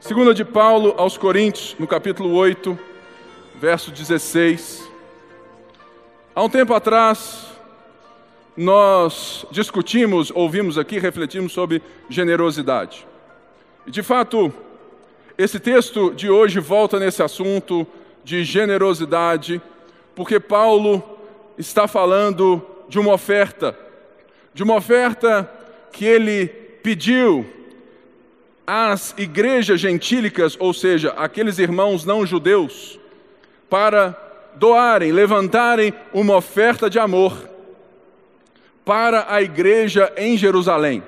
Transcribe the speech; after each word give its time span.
Segunda 0.00 0.32
de 0.32 0.46
Paulo 0.46 0.94
aos 0.96 1.18
Coríntios, 1.18 1.76
no 1.78 1.86
capítulo 1.86 2.32
8, 2.32 2.76
verso 3.56 3.90
16. 3.90 4.90
Há 6.34 6.42
um 6.42 6.48
tempo 6.48 6.72
atrás, 6.72 7.48
nós 8.56 9.44
discutimos, 9.50 10.32
ouvimos 10.34 10.78
aqui, 10.78 10.98
refletimos 10.98 11.52
sobre 11.52 11.82
generosidade. 12.08 13.06
E 13.86 13.90
de 13.90 14.02
fato, 14.02 14.50
esse 15.36 15.60
texto 15.60 16.14
de 16.14 16.30
hoje 16.30 16.60
volta 16.60 16.98
nesse 16.98 17.22
assunto 17.22 17.86
de 18.24 18.42
generosidade, 18.42 19.60
porque 20.14 20.40
Paulo 20.40 21.02
está 21.58 21.86
falando 21.86 22.66
de 22.88 22.98
uma 22.98 23.12
oferta, 23.12 23.78
de 24.54 24.62
uma 24.62 24.76
oferta 24.76 25.48
que 25.92 26.06
ele 26.06 26.46
pediu 26.82 27.59
às 28.72 29.12
igrejas 29.18 29.80
gentílicas, 29.80 30.56
ou 30.56 30.72
seja, 30.72 31.10
aqueles 31.16 31.58
irmãos 31.58 32.04
não 32.04 32.24
judeus, 32.24 33.00
para 33.68 34.16
doarem, 34.54 35.10
levantarem 35.10 35.92
uma 36.14 36.36
oferta 36.36 36.88
de 36.88 36.96
amor 36.96 37.50
para 38.84 39.26
a 39.28 39.42
igreja 39.42 40.12
em 40.16 40.38
Jerusalém, 40.38 41.02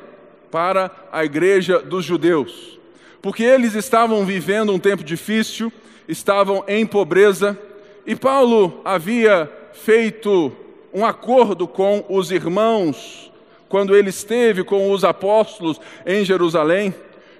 para 0.50 0.90
a 1.12 1.24
igreja 1.24 1.78
dos 1.78 2.04
judeus, 2.04 2.80
porque 3.22 3.44
eles 3.44 3.76
estavam 3.76 4.26
vivendo 4.26 4.72
um 4.72 4.78
tempo 4.80 5.04
difícil, 5.04 5.72
estavam 6.08 6.64
em 6.66 6.84
pobreza, 6.84 7.56
e 8.04 8.16
Paulo 8.16 8.80
havia 8.84 9.48
feito 9.72 10.50
um 10.92 11.06
acordo 11.06 11.68
com 11.68 12.04
os 12.08 12.32
irmãos 12.32 13.30
quando 13.68 13.94
ele 13.94 14.10
esteve 14.10 14.64
com 14.64 14.90
os 14.90 15.04
apóstolos 15.04 15.80
em 16.04 16.24
Jerusalém 16.24 16.92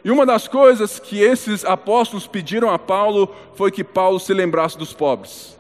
e 0.05 0.11
uma 0.11 0.27
das 0.27 0.49
coisas 0.49 0.99
que 0.99 1.21
esses 1.21 1.65
apóstolos 1.65 2.27
pediram 2.27 2.71
a 2.71 2.79
Paulo 2.79 3.33
foi 3.55 3.71
que 3.71 3.85
Paulo 3.85 4.19
se 4.19 4.35
lembrasse 4.35 4.77
dos 4.77 4.93
pobres. 4.93 5.57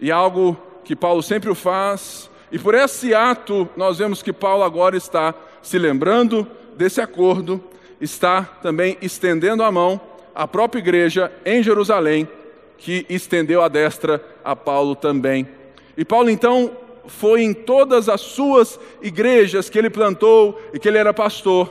E 0.00 0.10
algo 0.10 0.56
que 0.84 0.96
Paulo 0.96 1.22
sempre 1.22 1.48
o 1.48 1.54
faz, 1.54 2.28
e 2.50 2.58
por 2.58 2.74
esse 2.74 3.14
ato 3.14 3.68
nós 3.76 3.98
vemos 3.98 4.22
que 4.22 4.32
Paulo 4.32 4.64
agora 4.64 4.96
está 4.96 5.34
se 5.62 5.78
lembrando 5.78 6.46
desse 6.76 7.00
acordo, 7.00 7.62
está 8.00 8.42
também 8.42 8.96
estendendo 9.02 9.62
a 9.62 9.70
mão 9.70 10.00
à 10.34 10.46
própria 10.48 10.80
igreja 10.80 11.30
em 11.44 11.62
Jerusalém, 11.62 12.28
que 12.76 13.04
estendeu 13.08 13.62
a 13.62 13.68
destra 13.68 14.24
a 14.44 14.56
Paulo 14.56 14.94
também. 14.94 15.48
E 15.96 16.04
Paulo 16.04 16.30
então 16.30 16.70
foi 17.06 17.42
em 17.42 17.52
todas 17.52 18.08
as 18.08 18.20
suas 18.20 18.78
igrejas 19.02 19.68
que 19.68 19.78
ele 19.78 19.90
plantou 19.90 20.60
e 20.72 20.78
que 20.78 20.88
ele 20.88 20.98
era 20.98 21.12
pastor, 21.12 21.70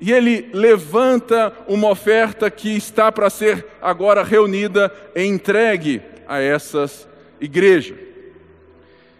e 0.00 0.12
ele 0.12 0.48
levanta 0.52 1.52
uma 1.68 1.90
oferta 1.90 2.50
que 2.50 2.74
está 2.74 3.12
para 3.12 3.28
ser 3.28 3.66
agora 3.82 4.24
reunida 4.24 4.92
e 5.14 5.24
entregue 5.24 6.00
a 6.26 6.40
essas 6.40 7.06
igrejas. 7.40 7.98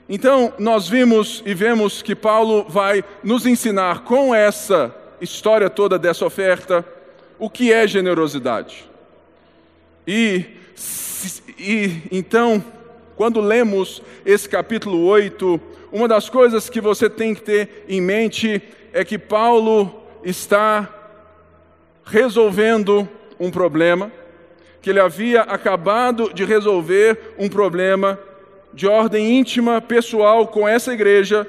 Então, 0.09 0.53
nós 0.59 0.89
vimos 0.89 1.43
e 1.45 1.55
vemos 1.55 2.03
que 2.03 2.17
Paulo 2.17 2.65
vai 2.69 3.05
nos 3.23 3.47
ensinar 3.47 4.01
com 4.05 4.35
essa 4.35 4.95
história 5.21 5.69
toda 5.69 5.99
dessa 5.99 6.25
oferta 6.25 6.85
o 7.39 7.49
que 7.49 7.73
é 7.73 7.87
generosidade. 7.87 8.89
E, 10.07 10.45
e 11.59 12.03
então, 12.11 12.65
quando 13.15 13.41
lemos 13.41 14.03
esse 14.25 14.49
capítulo 14.49 15.05
8, 15.05 15.61
uma 15.93 16.09
das 16.09 16.29
coisas 16.29 16.71
que 16.71 16.81
você 16.81 17.09
tem 17.09 17.35
que 17.35 17.43
ter 17.43 17.85
em 17.89 18.01
mente 18.01 18.63
é 18.93 19.05
que 19.05 19.19
Paulo 19.19 20.00
está 20.25 20.89
resolvendo 22.05 23.09
um 23.39 23.51
problema, 23.51 24.11
que 24.83 24.91
ele 24.91 25.01
havia 25.01 25.43
acabado 25.43 26.33
de 26.33 26.45
resolver 26.45 27.35
um 27.39 27.49
problema 27.49 28.19
de 28.73 28.87
ordem 28.87 29.39
íntima, 29.39 29.81
pessoal, 29.81 30.47
com 30.47 30.67
essa 30.67 30.93
igreja, 30.93 31.47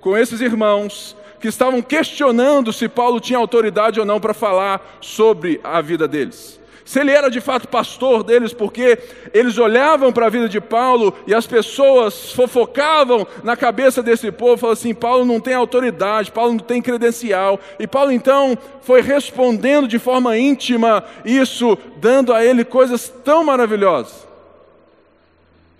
com 0.00 0.16
esses 0.16 0.40
irmãos, 0.40 1.16
que 1.40 1.48
estavam 1.48 1.80
questionando 1.80 2.72
se 2.72 2.88
Paulo 2.88 3.20
tinha 3.20 3.38
autoridade 3.38 3.98
ou 3.98 4.06
não 4.06 4.20
para 4.20 4.34
falar 4.34 4.98
sobre 5.00 5.60
a 5.64 5.80
vida 5.80 6.06
deles 6.06 6.59
se 6.90 6.98
ele 6.98 7.12
era 7.12 7.30
de 7.30 7.40
fato 7.40 7.68
pastor 7.68 8.24
deles, 8.24 8.52
porque 8.52 8.98
eles 9.32 9.56
olhavam 9.58 10.12
para 10.12 10.26
a 10.26 10.28
vida 10.28 10.48
de 10.48 10.60
Paulo 10.60 11.16
e 11.24 11.32
as 11.32 11.46
pessoas 11.46 12.32
fofocavam 12.32 13.24
na 13.44 13.56
cabeça 13.56 14.02
desse 14.02 14.32
povo, 14.32 14.56
falavam 14.56 14.72
assim: 14.72 14.92
Paulo 14.92 15.24
não 15.24 15.38
tem 15.38 15.54
autoridade, 15.54 16.32
Paulo 16.32 16.54
não 16.54 16.58
tem 16.58 16.82
credencial. 16.82 17.60
E 17.78 17.86
Paulo 17.86 18.10
então 18.10 18.58
foi 18.80 19.02
respondendo 19.02 19.86
de 19.86 20.00
forma 20.00 20.36
íntima 20.36 21.04
isso, 21.24 21.78
dando 21.98 22.34
a 22.34 22.44
ele 22.44 22.64
coisas 22.64 23.08
tão 23.22 23.44
maravilhosas 23.44 24.26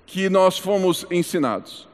que 0.07 0.31
nós 0.31 0.59
fomos 0.59 1.05
ensinados. 1.11 1.89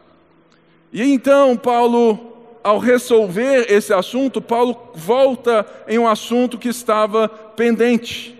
E 0.92 1.02
então 1.02 1.56
Paulo 1.56 2.34
ao 2.62 2.78
resolver 2.78 3.64
esse 3.72 3.94
assunto, 3.94 4.42
Paulo 4.42 4.90
volta 4.94 5.64
em 5.88 5.98
um 5.98 6.06
assunto 6.06 6.58
que 6.58 6.68
estava 6.68 7.30
pendente. 7.30 8.35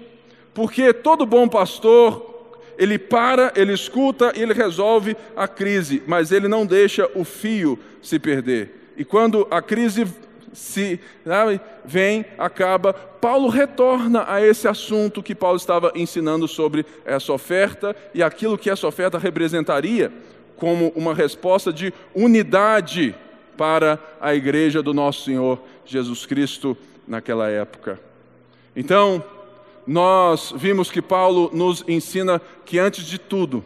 Porque 0.56 0.90
todo 0.94 1.26
bom 1.26 1.46
pastor, 1.46 2.48
ele 2.78 2.98
para, 2.98 3.52
ele 3.54 3.74
escuta 3.74 4.32
e 4.34 4.40
ele 4.40 4.54
resolve 4.54 5.14
a 5.36 5.46
crise, 5.46 6.02
mas 6.06 6.32
ele 6.32 6.48
não 6.48 6.64
deixa 6.64 7.06
o 7.14 7.24
fio 7.24 7.78
se 8.00 8.18
perder. 8.18 8.94
E 8.96 9.04
quando 9.04 9.46
a 9.50 9.60
crise 9.60 10.06
se 10.54 10.98
sabe, 11.26 11.60
vem, 11.84 12.24
acaba, 12.38 12.94
Paulo 12.94 13.50
retorna 13.50 14.24
a 14.26 14.40
esse 14.40 14.66
assunto 14.66 15.22
que 15.22 15.34
Paulo 15.34 15.58
estava 15.58 15.92
ensinando 15.94 16.48
sobre 16.48 16.86
essa 17.04 17.34
oferta 17.34 17.94
e 18.14 18.22
aquilo 18.22 18.56
que 18.56 18.70
essa 18.70 18.86
oferta 18.86 19.18
representaria 19.18 20.10
como 20.56 20.90
uma 20.96 21.12
resposta 21.12 21.70
de 21.70 21.92
unidade 22.14 23.14
para 23.58 23.98
a 24.18 24.34
igreja 24.34 24.82
do 24.82 24.94
nosso 24.94 25.22
Senhor 25.22 25.60
Jesus 25.84 26.24
Cristo 26.24 26.74
naquela 27.06 27.46
época. 27.46 28.00
Então, 28.74 29.22
nós 29.86 30.52
vimos 30.56 30.91
que 30.91 31.00
Paulo 31.00 31.50
nos 31.52 31.84
ensina 31.86 32.41
que, 32.64 32.78
antes 32.78 33.04
de 33.04 33.19
tudo, 33.19 33.64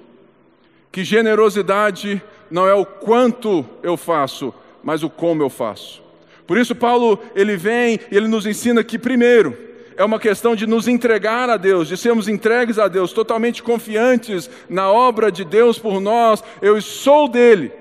que 0.93 1.03
generosidade 1.03 2.23
não 2.51 2.67
é 2.67 2.75
o 2.75 2.85
quanto 2.85 3.65
eu 3.83 3.97
faço, 3.97 4.53
mas 4.83 5.03
o 5.03 5.09
como 5.09 5.43
eu 5.43 5.49
faço. 5.49 6.03
Por 6.47 6.59
isso, 6.59 6.75
Paulo, 6.75 7.19
ele 7.35 7.57
vem 7.57 7.99
e 8.11 8.17
ele 8.17 8.29
nos 8.29 8.45
ensina 8.45 8.83
que, 8.83 8.99
primeiro, 8.99 9.57
é 9.97 10.05
uma 10.05 10.19
questão 10.19 10.57
de 10.57 10.67
nos 10.67 10.89
entregar 10.89 11.49
a 11.49 11.57
Deus, 11.57 11.87
de 11.89 11.97
sermos 11.97 12.29
entregues 12.29 12.79
a 12.79 12.89
Deus, 12.89 13.13
totalmente 13.13 13.63
confiantes 13.63 14.51
na 14.69 14.91
obra 14.91 15.31
de 15.31 15.45
Deus 15.45 15.79
por 15.79 16.01
nós, 16.01 16.43
eu 16.61 16.81
sou 16.81 17.29
dele. 17.29 17.73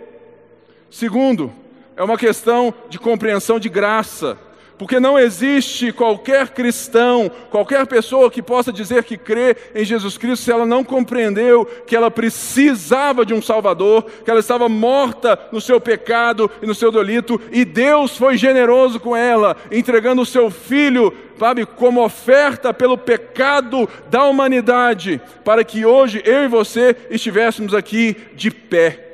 Segundo, 0.89 1.51
é 1.95 2.03
uma 2.03 2.17
questão 2.17 2.73
de 2.89 2.99
compreensão 2.99 3.59
de 3.59 3.69
graça 3.69 4.37
porque 4.79 4.97
não 4.97 5.19
existe 5.19 5.91
qualquer 5.91 6.51
cristão, 6.51 7.29
qualquer 7.51 7.85
pessoa 7.85 8.31
que 8.31 8.41
possa 8.41 8.71
dizer 8.71 9.03
que 9.03 9.17
crê 9.17 9.53
em 9.75 9.83
Jesus 9.83 10.17
Cristo 10.17 10.45
se 10.45 10.51
ela 10.53 10.65
não 10.65 10.85
compreendeu 10.85 11.65
que 11.85 11.97
ela 11.97 12.09
precisava 12.09 13.25
de 13.25 13.33
um 13.33 13.41
Salvador, 13.41 14.03
que 14.23 14.31
ela 14.31 14.39
estava 14.39 14.69
morta 14.69 15.37
no 15.51 15.59
seu 15.59 15.81
pecado 15.81 16.49
e 16.61 16.65
no 16.65 16.73
seu 16.73 16.93
delito, 16.93 17.41
e 17.51 17.65
Deus 17.65 18.15
foi 18.15 18.37
generoso 18.37 19.01
com 19.01 19.13
ela, 19.13 19.57
entregando 19.69 20.21
o 20.21 20.25
seu 20.25 20.49
filho, 20.49 21.13
sabe, 21.37 21.65
como 21.65 22.01
oferta 22.01 22.73
pelo 22.73 22.97
pecado 22.97 23.87
da 24.09 24.23
humanidade, 24.23 25.19
para 25.43 25.65
que 25.65 25.85
hoje 25.85 26.21
eu 26.23 26.45
e 26.45 26.47
você 26.47 26.95
estivéssemos 27.09 27.73
aqui 27.73 28.15
de 28.33 28.49
pé. 28.49 29.07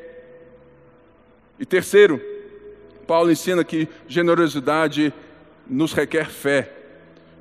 E 1.59 1.65
terceiro, 1.65 2.21
Paulo 3.07 3.31
ensina 3.31 3.63
que 3.63 3.87
generosidade 4.07 5.11
nos 5.67 5.93
requer 5.93 6.29
fé. 6.29 6.71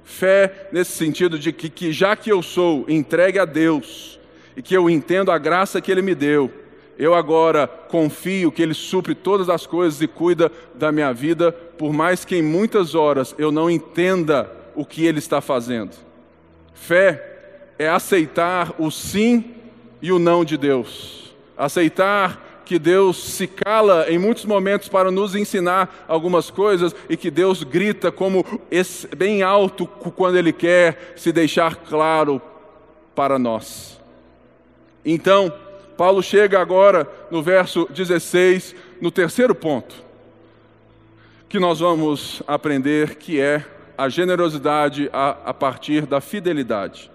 Fé 0.03 0.69
nesse 0.73 0.93
sentido 0.93 1.39
de 1.39 1.53
que, 1.53 1.69
que, 1.69 1.93
já 1.93 2.15
que 2.15 2.31
eu 2.31 2.43
sou 2.43 2.85
entregue 2.89 3.39
a 3.39 3.45
Deus 3.45 4.19
e 4.57 4.63
que 4.63 4.77
eu 4.77 4.89
entendo 4.91 5.31
a 5.31 5.39
graça 5.39 5.81
que 5.81 5.91
Ele 5.91 6.03
me 6.03 6.15
deu, 6.15 6.51
eu 6.99 7.15
agora 7.15 7.67
confio 7.67 8.53
que 8.53 8.63
Ele 8.63 8.75
supre 8.75 9.15
todas 9.15 9.49
as 9.49 9.67
coisas 9.67 10.01
e 10.01 10.07
cuida 10.07 10.51
da 10.75 10.93
minha 10.93 11.13
vida, 11.13 11.51
por 11.53 11.93
mais 11.93 12.25
que 12.25 12.37
em 12.37 12.43
muitas 12.43 12.95
horas 12.95 13.35
eu 13.39 13.51
não 13.51 13.71
entenda 13.71 14.51
o 14.75 14.85
que 14.85 15.05
Ele 15.05 15.19
está 15.19 15.41
fazendo. 15.41 15.93
Fé 16.75 17.73
é 17.79 17.89
aceitar 17.89 18.75
o 18.79 18.91
sim 18.91 19.55
e 20.01 20.13
o 20.13 20.19
não 20.19 20.45
de 20.45 20.57
Deus, 20.57 21.35
aceitar 21.57 22.54
que 22.65 22.79
Deus 22.79 23.23
se 23.23 23.47
cala 23.47 24.07
em 24.09 24.19
muitos 24.19 24.45
momentos 24.45 24.89
para 24.89 25.11
nos 25.11 25.35
ensinar 25.35 26.05
algumas 26.09 26.51
coisas 26.51 26.95
e 27.09 27.17
que 27.17 27.31
Deus 27.31 27.63
grita 27.63 28.11
como 28.11 28.45
bem 29.17 29.43
alto 29.43 29.87
quando 29.87 30.37
Ele 30.37 30.53
quer 30.53 31.15
se 31.17 31.31
deixar 31.31 31.77
claro 31.77 32.41
para 33.15 33.39
nós. 33.39 34.01
Então, 35.05 35.53
Paulo 35.97 36.23
chega 36.23 36.61
agora 36.61 37.09
no 37.31 37.43
verso 37.43 37.87
16, 37.91 38.75
no 39.01 39.11
terceiro 39.11 39.55
ponto, 39.55 39.95
que 41.49 41.61
nós 41.61 41.79
vamos 41.79 42.43
aprender, 42.47 43.17
que 43.17 43.41
é 43.41 43.65
a 43.97 44.09
generosidade 44.09 45.09
a, 45.13 45.37
a 45.45 45.55
partir 45.55 46.07
da 46.07 46.21
fidelidade. 46.21 47.11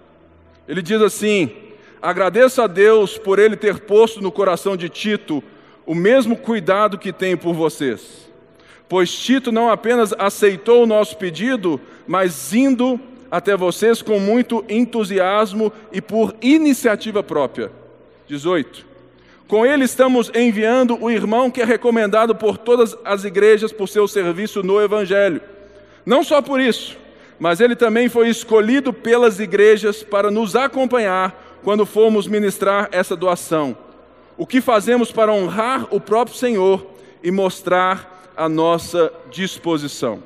Ele 0.66 0.80
diz 0.80 1.02
assim: 1.02 1.50
agradeço 2.02 2.62
a 2.62 2.66
Deus 2.66 3.18
por 3.18 3.38
ele 3.38 3.56
ter 3.56 3.80
posto 3.80 4.20
no 4.20 4.32
coração 4.32 4.76
de 4.76 4.88
Tito 4.88 5.42
o 5.86 5.94
mesmo 5.94 6.36
cuidado 6.36 6.98
que 6.98 7.12
tem 7.12 7.36
por 7.36 7.54
vocês. 7.54 8.28
Pois 8.88 9.12
Tito 9.12 9.52
não 9.52 9.68
apenas 9.68 10.12
aceitou 10.18 10.82
o 10.82 10.86
nosso 10.86 11.16
pedido, 11.16 11.80
mas 12.06 12.52
indo 12.52 12.98
até 13.30 13.56
vocês 13.56 14.02
com 14.02 14.18
muito 14.18 14.64
entusiasmo 14.68 15.72
e 15.92 16.00
por 16.00 16.34
iniciativa 16.40 17.22
própria. 17.22 17.70
18. 18.26 18.86
Com 19.46 19.66
ele 19.66 19.84
estamos 19.84 20.30
enviando 20.34 20.96
o 21.00 21.10
irmão 21.10 21.50
que 21.50 21.60
é 21.60 21.64
recomendado 21.64 22.34
por 22.34 22.56
todas 22.56 22.96
as 23.04 23.24
igrejas 23.24 23.72
por 23.72 23.88
seu 23.88 24.06
serviço 24.06 24.62
no 24.62 24.80
Evangelho. 24.80 25.40
Não 26.06 26.22
só 26.22 26.40
por 26.40 26.60
isso, 26.60 26.96
mas 27.38 27.60
ele 27.60 27.74
também 27.74 28.08
foi 28.08 28.28
escolhido 28.28 28.92
pelas 28.92 29.40
igrejas 29.40 30.02
para 30.02 30.30
nos 30.30 30.54
acompanhar 30.54 31.49
quando 31.62 31.86
formos 31.86 32.26
ministrar 32.26 32.88
essa 32.92 33.16
doação. 33.16 33.76
O 34.36 34.46
que 34.46 34.60
fazemos 34.60 35.12
para 35.12 35.32
honrar 35.32 35.86
o 35.90 36.00
próprio 36.00 36.36
Senhor 36.36 36.86
e 37.22 37.30
mostrar 37.30 38.32
a 38.36 38.48
nossa 38.48 39.12
disposição. 39.30 40.22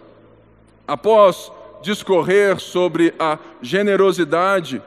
Após 0.87 1.51
discorrer 1.83 2.59
sobre 2.61 3.15
a 3.19 3.39
generosidade 3.61 4.81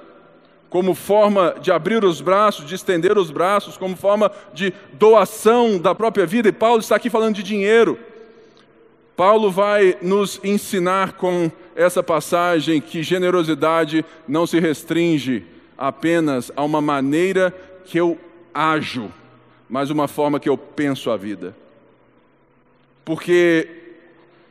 como 0.70 0.94
forma 0.94 1.56
de 1.62 1.72
abrir 1.72 2.04
os 2.04 2.20
braços, 2.22 2.66
de 2.66 2.76
estender 2.76 3.18
os 3.18 3.32
braços, 3.32 3.78
como 3.78 3.96
forma 3.96 4.32
de 4.54 4.74
doação 4.94 5.78
da 5.78 5.96
própria 5.96 6.26
vida, 6.26 6.50
e 6.50 6.52
Paulo 6.52 6.80
está 6.80 6.96
aqui 6.96 7.10
falando 7.10 7.36
de 7.36 7.44
dinheiro. 7.44 7.98
Paulo 9.16 9.50
vai 9.50 9.98
nos 10.02 10.40
ensinar 10.44 11.14
com 11.14 11.50
essa 11.76 12.04
passagem 12.04 12.82
que 12.82 13.02
generosidade 13.02 14.06
não 14.28 14.46
se 14.46 14.60
restringe 14.60 15.46
apenas 15.78 16.52
a 16.56 16.64
uma 16.64 16.82
maneira 16.82 17.54
que 17.86 18.00
eu 18.00 18.18
ajo, 18.54 19.12
mas 19.70 19.90
uma 19.90 20.08
forma 20.08 20.40
que 20.40 20.50
eu 20.50 20.58
penso 20.58 21.12
a 21.12 21.18
vida. 21.18 21.56
Porque 23.06 23.70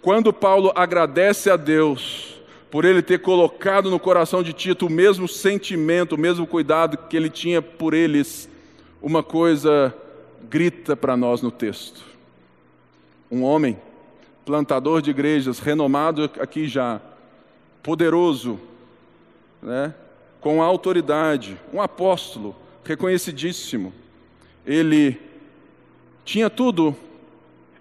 quando 0.00 0.32
Paulo 0.32 0.72
agradece 0.74 1.50
a 1.50 1.56
Deus 1.56 2.40
por 2.70 2.84
ele 2.84 3.02
ter 3.02 3.18
colocado 3.18 3.90
no 3.90 3.98
coração 3.98 4.42
de 4.42 4.52
Tito 4.52 4.86
o 4.86 4.90
mesmo 4.90 5.26
sentimento, 5.26 6.14
o 6.14 6.18
mesmo 6.18 6.46
cuidado 6.46 6.96
que 6.96 7.16
ele 7.16 7.30
tinha 7.30 7.60
por 7.60 7.92
eles, 7.92 8.48
uma 9.02 9.22
coisa 9.22 9.94
grita 10.48 10.96
para 10.96 11.16
nós 11.16 11.42
no 11.42 11.50
texto. 11.50 12.02
Um 13.30 13.42
homem, 13.42 13.78
plantador 14.44 15.02
de 15.02 15.10
igrejas, 15.10 15.58
renomado 15.58 16.30
aqui 16.38 16.68
já, 16.68 17.00
poderoso, 17.82 18.60
né? 19.62 19.94
Com 20.46 20.62
autoridade, 20.62 21.60
um 21.72 21.82
apóstolo 21.82 22.54
reconhecidíssimo. 22.84 23.92
Ele 24.64 25.20
tinha 26.24 26.48
tudo, 26.48 26.94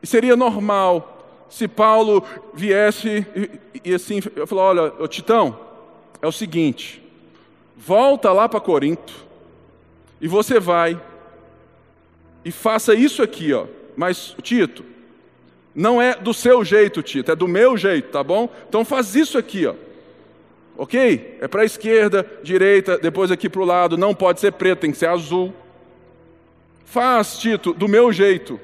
e 0.02 0.08
seria 0.08 0.36
normal 0.36 1.46
se 1.48 1.68
Paulo 1.68 2.24
viesse 2.56 3.24
e, 3.36 3.92
e 3.92 3.94
assim, 3.94 4.20
eu 4.36 4.48
falou: 4.48 4.64
olha, 4.64 4.94
ô, 4.98 5.08
Titão, 5.08 5.60
é 6.20 6.26
o 6.26 6.32
seguinte, 6.32 7.04
volta 7.78 8.34
lá 8.34 8.50
para 8.50 8.60
Corinto, 8.60 9.14
e 10.20 10.28
você 10.28 10.60
vai, 10.60 11.00
e 12.44 12.52
faça 12.52 12.96
isso 12.96 13.22
aqui, 13.22 13.54
ó. 13.54 13.68
Mas, 13.96 14.36
Tito, 14.42 14.84
não 15.76 16.02
é 16.02 16.16
do 16.16 16.34
seu 16.34 16.66
jeito, 16.66 17.04
Tito, 17.04 17.32
é 17.32 17.36
do 17.36 17.48
meu 17.48 17.78
jeito, 17.78 18.10
tá 18.10 18.24
bom? 18.24 18.50
Então 18.68 18.84
faz 18.84 19.14
isso 19.14 19.38
aqui, 19.38 19.68
ó. 19.68 19.76
Ok? 20.78 21.38
É 21.42 21.48
para 21.48 21.62
a 21.62 21.66
esquerda, 21.66 22.26
direita, 22.44 22.98
depois 22.98 23.32
aqui 23.32 23.50
para 23.50 23.62
o 23.62 23.66
lado. 23.66 23.98
Não 23.98 24.14
pode 24.14 24.40
ser 24.40 24.52
preto, 24.54 24.80
tem 24.80 24.92
que 24.92 24.98
ser 24.98 25.10
azul. 25.10 25.54
Faz, 26.86 27.38
Tito, 27.38 27.74
do 27.74 27.88
meu 27.88 28.12
jeito. 28.12 28.60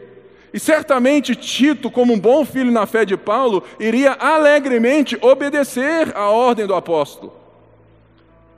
E 0.53 0.59
certamente 0.59 1.35
Tito, 1.35 1.89
como 1.89 2.13
um 2.13 2.19
bom 2.19 2.45
filho 2.45 2.71
na 2.71 2.85
fé 2.85 3.05
de 3.05 3.15
Paulo, 3.15 3.63
iria 3.79 4.11
alegremente 4.13 5.17
obedecer 5.21 6.15
à 6.15 6.29
ordem 6.29 6.67
do 6.67 6.75
apóstolo. 6.75 7.33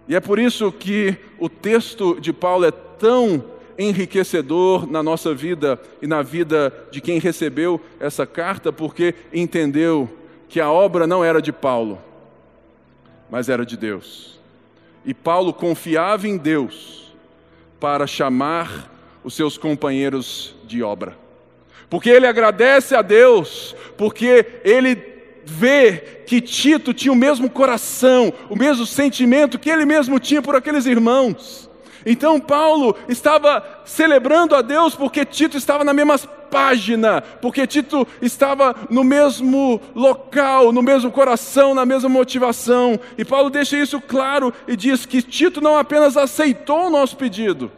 E 0.07 0.15
é 0.15 0.19
por 0.19 0.39
isso 0.39 0.71
que 0.71 1.15
o 1.39 1.47
texto 1.47 2.19
de 2.19 2.33
Paulo 2.33 2.65
é 2.65 2.71
tão 2.71 3.44
enriquecedor 3.77 4.89
na 4.89 5.01
nossa 5.01 5.33
vida 5.33 5.79
e 6.01 6.07
na 6.07 6.21
vida 6.21 6.73
de 6.91 7.01
quem 7.01 7.19
recebeu 7.19 7.79
essa 8.00 8.25
carta, 8.25 8.71
porque 8.71 9.15
entendeu 9.33 10.09
que 10.50 10.59
a 10.59 10.71
obra 10.71 11.07
não 11.07 11.23
era 11.23 11.41
de 11.41 11.51
Paulo, 11.51 12.00
mas 13.33 13.50
era 13.50 13.65
de 13.65 13.75
Deus. 13.75 14.39
E 15.03 15.12
Paulo 15.12 15.51
confiava 15.51 16.27
em 16.27 16.38
Deus 16.38 17.12
para 17.80 18.06
chamar 18.06 18.91
os 19.24 19.33
seus 19.33 19.57
companheiros 19.57 20.56
de 20.65 20.83
obra. 20.83 21.18
Porque 21.89 22.12
ele 22.12 22.27
agradece 22.27 22.94
a 22.95 23.01
Deus, 23.01 23.75
porque 23.97 24.62
ele 24.63 24.95
vê 25.44 26.21
que 26.27 26.41
Tito 26.41 26.94
tinha 26.94 27.12
o 27.12 27.15
mesmo 27.15 27.50
coração, 27.50 28.31
o 28.51 28.56
mesmo 28.56 28.85
sentimento 28.85 29.57
que 29.57 29.71
ele 29.71 29.83
mesmo 29.83 30.19
tinha 30.19 30.39
por 30.39 30.56
aqueles 30.56 30.86
irmãos. 30.86 31.68
Então 32.06 32.39
Paulo 32.39 32.95
estava 33.09 33.81
celebrando 33.83 34.56
a 34.56 34.62
Deus 34.62 34.94
porque 34.94 35.25
Tito 35.25 35.57
estava 35.57 35.83
na 35.83 35.91
mesma 35.91 36.19
página, 36.53 37.19
porque 37.19 37.65
Tito 37.65 38.07
estava 38.21 38.75
no 38.88 39.03
mesmo 39.03 39.81
local, 39.95 40.71
no 40.71 40.83
mesmo 40.83 41.11
coração, 41.11 41.73
na 41.73 41.83
mesma 41.83 42.07
motivação. 42.07 43.00
E 43.17 43.25
Paulo 43.25 43.50
deixa 43.50 43.75
isso 43.75 44.00
claro 44.00 44.53
e 44.67 44.75
diz 44.75 45.03
que 45.03 45.23
Tito 45.23 45.59
não 45.59 45.75
apenas 45.75 46.15
aceitou 46.15 46.85
o 46.85 46.89
nosso 46.91 47.17
pedido, 47.17 47.71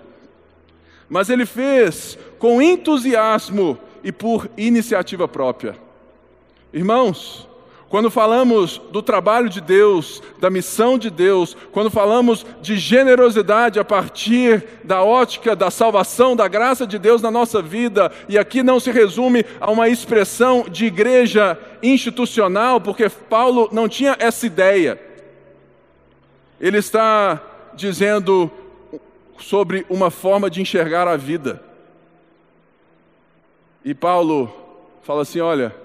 mas 1.07 1.29
ele 1.29 1.45
fez 1.45 2.17
com 2.37 2.61
entusiasmo 2.61 3.79
e 4.03 4.11
por 4.11 4.49
iniciativa 4.57 5.25
própria. 5.25 5.77
Irmãos, 6.73 7.47
quando 7.89 8.09
falamos 8.09 8.81
do 8.91 9.01
trabalho 9.01 9.47
de 9.47 9.61
Deus, 9.61 10.21
da 10.39 10.49
missão 10.49 10.97
de 10.97 11.09
Deus, 11.09 11.55
quando 11.71 11.91
falamos 11.91 12.45
de 12.61 12.77
generosidade 12.77 13.79
a 13.79 13.85
partir 13.85 14.63
da 14.83 15.03
ótica 15.03 15.55
da 15.55 15.69
salvação, 15.69 16.35
da 16.35 16.47
graça 16.47 16.87
de 16.87 16.97
Deus 16.97 17.21
na 17.21 17.29
nossa 17.29 17.61
vida, 17.61 18.11
e 18.27 18.37
aqui 18.37 18.63
não 18.63 18.79
se 18.79 18.91
resume 18.91 19.45
a 19.59 19.69
uma 19.69 19.87
expressão 19.87 20.65
de 20.67 20.85
igreja 20.85 21.57
institucional, 21.81 22.81
porque 22.81 23.07
Paulo 23.07 23.69
não 23.71 23.87
tinha 23.87 24.15
essa 24.19 24.47
ideia. 24.47 24.99
Ele 26.59 26.79
está 26.79 27.41
dizendo 27.75 28.49
sobre 29.37 29.85
uma 29.89 30.09
forma 30.09 30.49
de 30.49 30.61
enxergar 30.61 31.07
a 31.07 31.15
vida. 31.15 31.61
E 33.83 33.93
Paulo 33.93 34.51
fala 35.03 35.21
assim: 35.21 35.39
olha, 35.39 35.75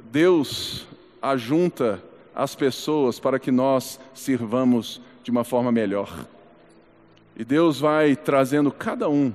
Deus 0.00 0.85
ajunta 1.30 2.02
as 2.34 2.54
pessoas 2.54 3.18
para 3.18 3.38
que 3.38 3.50
nós 3.50 3.98
sirvamos 4.14 5.00
de 5.22 5.30
uma 5.30 5.44
forma 5.44 5.72
melhor. 5.72 6.26
E 7.36 7.44
Deus 7.44 7.80
vai 7.80 8.14
trazendo 8.14 8.70
cada 8.70 9.08
um, 9.08 9.32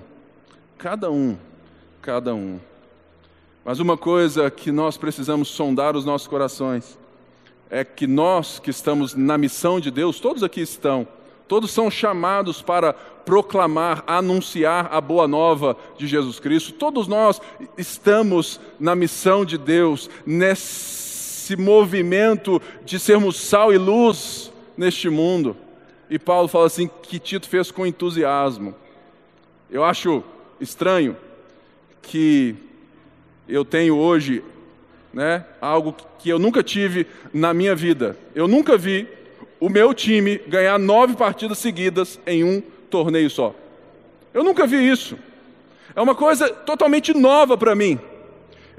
cada 0.78 1.12
um, 1.12 1.38
cada 2.02 2.34
um. 2.34 2.60
Mas 3.64 3.80
uma 3.80 3.98
coisa 3.98 4.50
que 4.50 4.72
nós 4.72 4.98
precisamos 4.98 5.50
sondar 5.50 5.96
os 5.96 6.06
nossos 6.06 6.28
corações 6.28 6.98
é 7.70 7.84
que 7.84 8.08
nós 8.08 8.60
que 8.60 8.70
estamos 8.70 9.14
na 9.14 9.38
missão 9.38 9.80
de 9.80 9.92
Deus, 9.92 10.20
todos 10.20 10.44
aqui 10.44 10.62
estão, 10.62 11.08
todos 11.48 11.72
são 11.72 11.92
chamados 11.92 12.62
para 12.62 12.94
proclamar, 12.94 14.04
anunciar 14.08 14.90
a 14.92 15.00
boa 15.00 15.28
nova 15.28 15.78
de 15.98 16.08
Jesus 16.08 16.40
Cristo. 16.40 16.74
Todos 16.74 17.08
nós 17.08 17.42
estamos 17.78 18.60
na 18.80 18.96
missão 18.96 19.46
de 19.46 19.58
Deus, 19.58 20.10
nesse 20.26 21.11
esse 21.52 21.56
movimento 21.58 22.62
de 22.86 22.98
sermos 22.98 23.38
sal 23.38 23.74
e 23.74 23.78
luz 23.78 24.52
neste 24.78 25.10
mundo. 25.10 25.58
E 26.10 26.18
Paulo 26.18 26.48
fala 26.48 26.68
assim 26.68 26.90
que 27.04 27.20
Tito 27.20 27.48
fez 27.50 27.72
com 27.72 27.86
entusiasmo. 27.86 28.74
Eu 29.70 29.84
acho 29.84 30.24
estranho 30.60 31.16
que 32.02 32.56
eu 33.48 33.66
tenho 33.66 33.98
hoje, 33.98 34.44
né, 35.14 35.46
algo 35.60 35.96
que 36.20 36.30
eu 36.30 36.40
nunca 36.40 36.64
tive 36.64 37.06
na 37.34 37.54
minha 37.54 37.76
vida. 37.76 38.18
Eu 38.34 38.48
nunca 38.48 38.78
vi 38.78 39.08
o 39.60 39.70
meu 39.70 39.94
time 39.94 40.38
ganhar 40.48 40.80
nove 40.80 41.16
partidas 41.16 41.58
seguidas 41.58 42.20
em 42.26 42.44
um 42.44 42.62
torneio 42.90 43.30
só. 43.30 43.54
Eu 44.34 44.44
nunca 44.44 44.66
vi 44.66 44.90
isso. 44.90 45.18
É 45.94 46.02
uma 46.02 46.16
coisa 46.16 46.50
totalmente 46.50 47.14
nova 47.14 47.58
para 47.58 47.76
mim. 47.76 48.00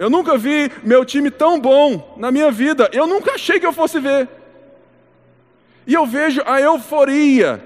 Eu 0.02 0.10
nunca 0.10 0.36
vi 0.36 0.68
meu 0.82 1.04
time 1.04 1.30
tão 1.30 1.60
bom 1.60 2.16
na 2.16 2.32
minha 2.32 2.50
vida. 2.50 2.90
Eu 2.92 3.06
nunca 3.06 3.34
achei 3.34 3.60
que 3.60 3.66
eu 3.66 3.72
fosse 3.72 4.00
ver. 4.00 4.28
E 5.86 5.94
eu 5.94 6.04
vejo 6.04 6.42
a 6.44 6.60
euforia, 6.60 7.64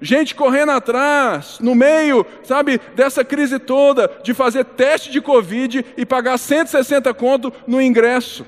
gente 0.00 0.34
correndo 0.34 0.72
atrás, 0.72 1.58
no 1.60 1.74
meio, 1.74 2.24
sabe, 2.42 2.80
dessa 2.94 3.22
crise 3.22 3.58
toda, 3.58 4.10
de 4.22 4.32
fazer 4.32 4.64
teste 4.64 5.10
de 5.10 5.20
Covid 5.20 5.84
e 5.94 6.06
pagar 6.06 6.38
160 6.38 7.12
conto 7.12 7.52
no 7.66 7.82
ingresso. 7.82 8.46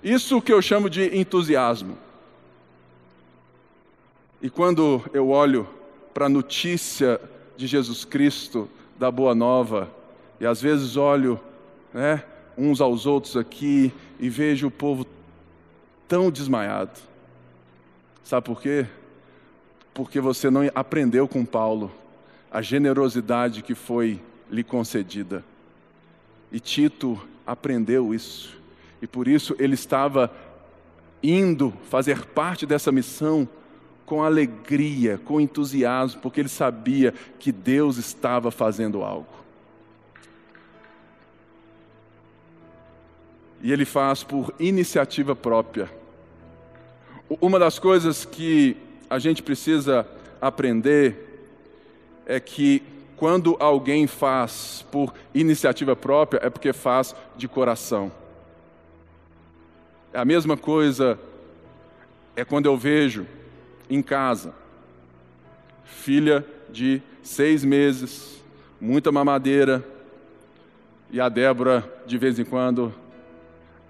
Isso 0.00 0.40
que 0.40 0.52
eu 0.52 0.62
chamo 0.62 0.88
de 0.88 1.18
entusiasmo. 1.18 1.98
E 4.40 4.48
quando 4.48 5.02
eu 5.12 5.30
olho 5.30 5.68
para 6.14 6.26
a 6.26 6.28
notícia 6.28 7.20
de 7.56 7.66
Jesus 7.66 8.04
Cristo, 8.04 8.70
da 8.96 9.10
Boa 9.10 9.34
Nova, 9.34 9.90
e 10.38 10.46
às 10.46 10.62
vezes 10.62 10.96
olho 10.96 11.40
né, 11.92 12.22
uns 12.56 12.80
aos 12.80 13.06
outros 13.06 13.36
aqui 13.36 13.92
e 14.18 14.28
vejo 14.28 14.68
o 14.68 14.70
povo 14.70 15.06
tão 16.08 16.30
desmaiado. 16.30 16.98
Sabe 18.24 18.46
por 18.46 18.60
quê? 18.60 18.86
Porque 19.92 20.20
você 20.20 20.50
não 20.50 20.62
aprendeu 20.74 21.28
com 21.28 21.44
Paulo 21.44 21.92
a 22.50 22.62
generosidade 22.62 23.62
que 23.62 23.74
foi 23.74 24.20
lhe 24.50 24.64
concedida. 24.64 25.44
E 26.50 26.60
Tito 26.60 27.20
aprendeu 27.46 28.14
isso. 28.14 28.56
E 29.00 29.06
por 29.06 29.28
isso 29.28 29.54
ele 29.58 29.74
estava 29.74 30.32
indo 31.22 31.72
fazer 31.90 32.24
parte 32.26 32.66
dessa 32.66 32.90
missão 32.92 33.48
com 34.04 34.22
alegria, 34.22 35.18
com 35.18 35.40
entusiasmo, 35.40 36.20
porque 36.20 36.40
ele 36.40 36.48
sabia 36.48 37.12
que 37.38 37.50
Deus 37.50 37.96
estava 37.96 38.50
fazendo 38.50 39.02
algo. 39.02 39.26
E 43.62 43.72
ele 43.72 43.84
faz 43.84 44.22
por 44.22 44.52
iniciativa 44.58 45.34
própria. 45.34 45.90
Uma 47.40 47.58
das 47.58 47.78
coisas 47.78 48.24
que 48.24 48.76
a 49.08 49.18
gente 49.18 49.42
precisa 49.42 50.06
aprender 50.40 51.48
é 52.26 52.38
que 52.38 52.82
quando 53.16 53.56
alguém 53.58 54.06
faz 54.06 54.84
por 54.92 55.14
iniciativa 55.34 55.96
própria, 55.96 56.40
é 56.42 56.50
porque 56.50 56.72
faz 56.72 57.14
de 57.36 57.48
coração. 57.48 58.12
É 60.12 60.18
a 60.18 60.24
mesma 60.24 60.56
coisa 60.56 61.18
é 62.34 62.44
quando 62.44 62.66
eu 62.66 62.76
vejo 62.76 63.26
em 63.88 64.02
casa 64.02 64.52
filha 66.06 66.44
de 66.68 67.00
seis 67.22 67.64
meses, 67.64 68.40
muita 68.80 69.10
mamadeira, 69.10 69.84
e 71.10 71.20
a 71.20 71.28
Débora, 71.28 71.84
de 72.06 72.18
vez 72.18 72.38
em 72.38 72.44
quando, 72.44 72.94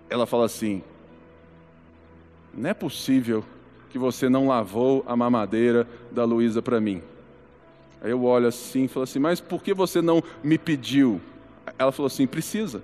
ela 0.09 0.27
fala 0.27 0.47
assim: 0.47 0.83
Não 2.55 2.71
é 2.71 2.75
possível 2.75 3.45
que 3.91 3.99
você 3.99 4.29
não 4.29 4.49
lavou 4.49 5.05
a 5.07 5.17
mamadeira 5.17 5.87
da 6.11 6.25
Luísa 6.25 6.61
para 6.61 6.81
mim. 6.81 7.03
Aí 8.01 8.11
eu 8.11 8.23
olho 8.25 8.47
assim 8.47 8.85
e 8.85 8.89
falo 8.89 9.05
assim: 9.05 9.19
Mas 9.19 9.41
por 9.41 9.63
que 9.63 9.73
você 9.75 10.03
não 10.03 10.23
me 10.43 10.59
pediu? 10.59 11.21
Ela 11.79 11.93
falou 11.93 12.07
assim: 12.07 12.27
Precisa. 12.27 12.83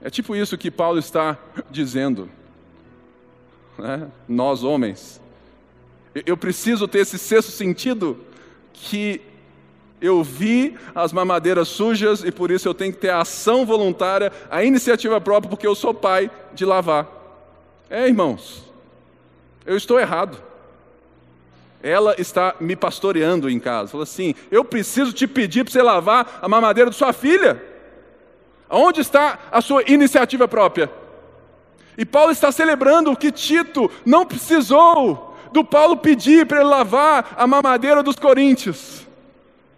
É 0.00 0.10
tipo 0.10 0.36
isso 0.36 0.58
que 0.58 0.70
Paulo 0.70 0.98
está 0.98 1.38
dizendo. 1.70 2.28
Né? 3.78 4.10
Nós, 4.28 4.62
homens. 4.62 5.20
Eu 6.24 6.36
preciso 6.36 6.88
ter 6.88 7.00
esse 7.00 7.18
sexto 7.18 7.50
sentido 7.50 8.18
que 8.72 9.20
eu 10.00 10.22
vi 10.22 10.76
as 10.94 11.12
mamadeiras 11.12 11.68
sujas 11.68 12.22
e 12.22 12.30
por 12.30 12.50
isso 12.50 12.68
eu 12.68 12.74
tenho 12.74 12.92
que 12.92 12.98
ter 12.98 13.10
a 13.10 13.20
ação 13.20 13.64
voluntária, 13.64 14.32
a 14.50 14.62
iniciativa 14.62 15.20
própria, 15.20 15.48
porque 15.48 15.66
eu 15.66 15.74
sou 15.74 15.94
pai 15.94 16.30
de 16.52 16.64
lavar. 16.64 17.06
É, 17.88 18.06
irmãos, 18.06 18.64
eu 19.64 19.76
estou 19.76 19.98
errado. 19.98 20.42
Ela 21.82 22.14
está 22.18 22.54
me 22.58 22.74
pastoreando 22.74 23.48
em 23.48 23.60
casa. 23.60 23.92
Falou 23.92 24.02
assim: 24.02 24.34
eu 24.50 24.64
preciso 24.64 25.12
te 25.12 25.26
pedir 25.26 25.64
para 25.64 25.72
você 25.72 25.82
lavar 25.82 26.38
a 26.42 26.48
mamadeira 26.48 26.90
de 26.90 26.96
sua 26.96 27.12
filha. 27.12 27.62
Onde 28.68 29.00
está 29.00 29.38
a 29.50 29.60
sua 29.60 29.82
iniciativa 29.86 30.48
própria? 30.48 30.90
E 31.96 32.04
Paulo 32.04 32.32
está 32.32 32.50
celebrando 32.50 33.16
que 33.16 33.30
Tito 33.30 33.90
não 34.04 34.26
precisou 34.26 35.36
do 35.52 35.64
Paulo 35.64 35.96
pedir 35.96 36.44
para 36.44 36.60
ele 36.60 36.68
lavar 36.68 37.34
a 37.36 37.46
mamadeira 37.46 38.02
dos 38.02 38.16
coríntios. 38.16 39.05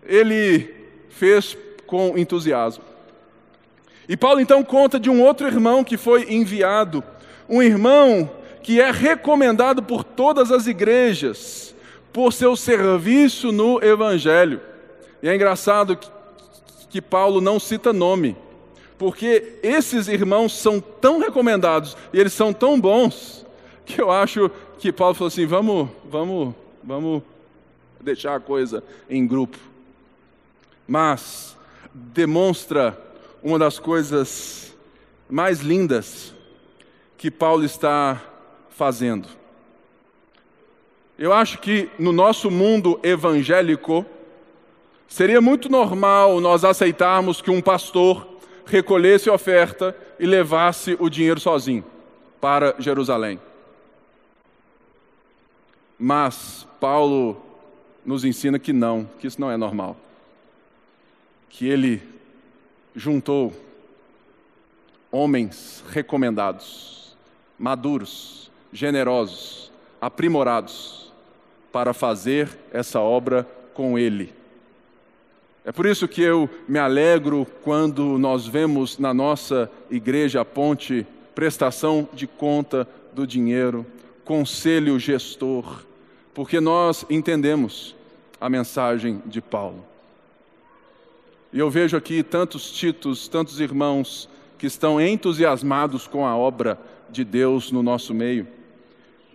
Ele 0.09 0.75
fez 1.11 1.57
com 1.87 2.19
entusiasmo. 2.19 2.83
E 4.09 4.17
Paulo 4.17 4.41
então 4.41 4.65
conta 4.65 4.99
de 4.99 5.09
um 5.11 5.23
outro 5.23 5.47
irmão 5.47 5.85
que 5.85 5.97
foi 5.97 6.33
enviado, 6.33 7.05
um 7.49 7.63
irmão 7.63 8.31
que 8.63 8.81
é 8.81 8.91
recomendado 8.91 9.83
por 9.83 10.03
todas 10.03 10.51
as 10.51 10.67
igrejas 10.67 11.75
por 12.13 12.33
seu 12.33 12.57
serviço 12.57 13.53
no 13.53 13.81
evangelho. 13.85 14.61
E 15.23 15.29
é 15.29 15.35
engraçado 15.35 15.97
que, 15.97 16.09
que 16.89 17.03
Paulo 17.03 17.41
não 17.41 17.61
cita 17.61 17.93
nome 17.93 18.35
porque 18.99 19.61
esses 19.63 20.09
irmãos 20.09 20.59
são 20.59 20.81
tão 20.81 21.19
recomendados 21.21 21.97
e 22.13 22.19
eles 22.19 22.33
são 22.33 22.53
tão 22.53 22.79
bons 22.79 23.47
que 23.87 24.03
eu 24.03 24.11
acho 24.11 24.51
que 24.79 24.93
Paulo 24.93 25.15
falou 25.15 25.29
assim: 25.29 25.47
vamos, 25.47 25.89
vamos, 26.11 26.55
vamos 26.83 27.23
deixar 28.01 28.35
a 28.35 28.41
coisa 28.41 28.83
em 29.09 29.27
grupo. 29.27 29.57
Mas 30.89 31.57
demonstra 31.93 32.99
uma 33.43 33.59
das 33.59 33.79
coisas 33.79 34.75
mais 35.29 35.61
lindas 35.61 36.35
que 37.19 37.31
Paulo 37.31 37.65
está 37.65 38.23
fazendo. 38.71 39.29
Eu 41.19 41.33
acho 41.33 41.59
que 41.59 41.91
no 41.99 42.13
nosso 42.13 42.51
mundo 42.51 42.99
evangélico 43.03 44.07
seria 45.07 45.41
muito 45.41 45.69
normal 45.69 46.41
nós 46.41 46.65
aceitarmos 46.65 47.43
que 47.43 47.51
um 47.51 47.61
pastor 47.61 48.27
recolhesse 48.65 49.29
oferta 49.29 49.97
e 50.19 50.25
levasse 50.25 50.97
o 50.99 51.11
dinheiro 51.11 51.41
sozinho 51.41 51.85
para 52.41 52.75
Jerusalém. 52.79 53.41
Mas 55.99 56.67
Paulo 56.81 57.43
nos 58.07 58.25
ensina 58.25 58.59
que 58.59 58.73
não, 58.73 59.11
que 59.19 59.27
isso 59.27 59.41
não 59.41 59.51
é 59.51 59.57
normal. 59.57 59.97
Que 61.49 61.67
ele 61.67 62.03
juntou 62.95 63.53
homens 65.11 65.83
recomendados, 65.91 67.17
maduros, 67.59 68.51
generosos, 68.73 69.73
aprimorados, 70.01 71.13
para 71.73 71.93
fazer 71.93 72.49
essa 72.73 73.01
obra 73.01 73.47
com 73.75 73.99
ele. 73.99 74.33
É 75.65 75.73
por 75.73 75.87
isso 75.87 76.09
que 76.09 76.23
eu 76.23 76.49
me 76.67 76.79
alegro 76.79 77.47
quando 77.63 78.19
nós 78.19 78.47
vemos 78.47 78.99
na 78.99 79.13
nossa 79.13 79.71
igreja 79.91 80.41
a 80.41 80.45
ponte 80.45 81.07
prestação 81.35 82.09
de 82.13 82.27
conta 82.27 82.89
do 83.13 83.27
dinheiro, 83.27 83.87
conselho 84.25 84.99
gestor, 84.99 85.85
porque 86.35 86.59
nós 86.59 87.05
entendemos 87.11 87.95
a 88.41 88.49
mensagem 88.49 89.23
de 89.27 89.41
Paulo. 89.41 89.88
E 91.51 91.59
eu 91.59 91.71
vejo 91.71 91.97
aqui 91.97 92.23
tantos 92.23 92.71
títulos, 92.71 93.27
tantos 93.27 93.59
irmãos 93.59 94.29
que 94.59 94.67
estão 94.67 95.01
entusiasmados 95.01 96.07
com 96.07 96.27
a 96.27 96.37
obra 96.37 96.79
de 97.09 97.25
Deus 97.25 97.73
no 97.73 97.83
nosso 97.83 98.13
meio. 98.13 98.47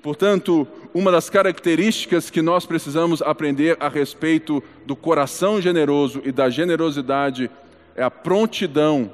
Portanto, 0.03 0.67
uma 0.93 1.11
das 1.11 1.29
características 1.29 2.29
que 2.29 2.41
nós 2.41 2.65
precisamos 2.65 3.21
aprender 3.21 3.77
a 3.79 3.89
respeito 3.89 4.61
do 4.85 4.95
coração 4.95 5.59
generoso 5.59 6.21
e 6.23 6.31
da 6.31 6.49
generosidade 6.49 7.49
é 7.95 8.03
a 8.03 8.11
prontidão 8.11 9.11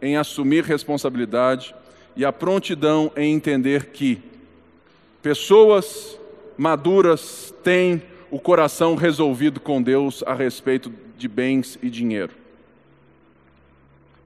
em 0.00 0.16
assumir 0.16 0.64
responsabilidade 0.64 1.74
e 2.16 2.24
a 2.24 2.32
prontidão 2.32 3.12
em 3.14 3.34
entender 3.34 3.86
que 3.86 4.22
pessoas 5.20 6.18
maduras 6.56 7.52
têm 7.62 8.00
o 8.30 8.38
coração 8.38 8.94
resolvido 8.94 9.60
com 9.60 9.82
Deus 9.82 10.22
a 10.26 10.34
respeito 10.34 10.90
de 11.18 11.28
bens 11.28 11.78
e 11.82 11.90
dinheiro. 11.90 12.32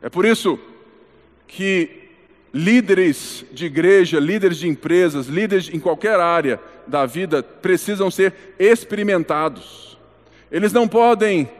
É 0.02 0.08
por 0.08 0.25
isso 0.25 0.58
que 1.49 2.02
líderes 2.52 3.44
de 3.50 3.66
igreja, 3.66 4.20
líderes 4.20 4.58
de 4.58 4.68
empresas, 4.68 5.26
líderes 5.26 5.70
em 5.72 5.80
qualquer 5.80 6.20
área 6.20 6.61
da 6.87 7.06
vida 7.06 7.42
precisam 7.42 8.11
ser 8.11 8.34
experimentados. 8.58 9.99
Eles 10.50 10.72
não 10.72 10.87
podem 10.87 11.50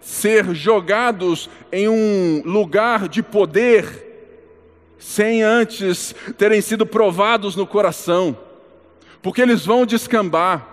ser 0.00 0.54
jogados 0.54 1.48
em 1.70 1.88
um 1.88 2.42
lugar 2.44 3.06
de 3.08 3.22
poder 3.22 4.08
sem 4.98 5.42
antes 5.42 6.14
terem 6.36 6.60
sido 6.60 6.84
provados 6.84 7.54
no 7.54 7.66
coração, 7.66 8.36
porque 9.22 9.40
eles 9.40 9.64
vão 9.64 9.86
descambar. 9.86 10.66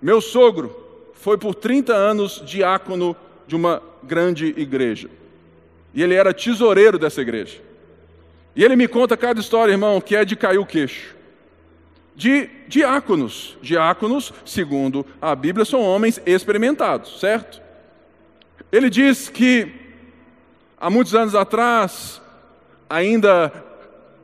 Meu 0.00 0.20
sogro 0.20 0.74
foi 1.14 1.36
por 1.38 1.54
30 1.54 1.94
anos 1.94 2.42
diácono 2.44 3.16
de 3.46 3.54
uma 3.56 3.82
grande 4.02 4.46
igreja, 4.56 5.08
e 5.92 6.02
ele 6.02 6.14
era 6.14 6.34
tesoureiro 6.34 6.98
dessa 6.98 7.20
igreja. 7.20 7.60
E 8.56 8.62
ele 8.62 8.76
me 8.76 8.86
conta 8.86 9.16
cada 9.16 9.40
história, 9.40 9.72
irmão, 9.72 10.00
que 10.00 10.14
é 10.14 10.24
de 10.24 10.36
cair 10.36 10.58
o 10.58 10.66
queixo. 10.66 11.14
De 12.14 12.48
diáconos. 12.68 13.56
Diáconos, 13.60 14.32
segundo 14.44 15.04
a 15.20 15.34
Bíblia, 15.34 15.64
são 15.64 15.80
homens 15.80 16.20
experimentados, 16.24 17.18
certo? 17.18 17.60
Ele 18.70 18.88
diz 18.88 19.28
que 19.28 19.68
há 20.78 20.88
muitos 20.88 21.14
anos 21.14 21.34
atrás 21.34 22.20
ainda 22.88 23.52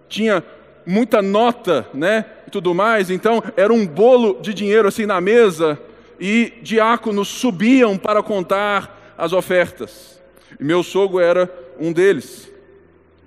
tinha 0.09 0.45
muita 0.87 1.23
nota, 1.23 1.87
né, 1.95 2.25
e 2.47 2.51
tudo 2.51 2.75
mais, 2.75 3.11
então 3.11 3.43
era 3.57 3.73
um 3.73 3.87
bolo 3.87 4.41
de 4.41 4.53
dinheiro 4.53 4.89
assim 4.89 5.07
na 5.07 5.21
mesa 5.21 5.79
e 6.19 6.53
diáconos 6.63 7.29
subiam 7.29 7.97
para 7.97 8.23
contar 8.23 9.00
as 9.21 9.35
ofertas. 9.35 10.21
E 10.59 10.65
meu 10.65 10.83
sogro 10.83 11.21
era 11.21 11.49
um 11.79 11.93
deles. 11.93 12.51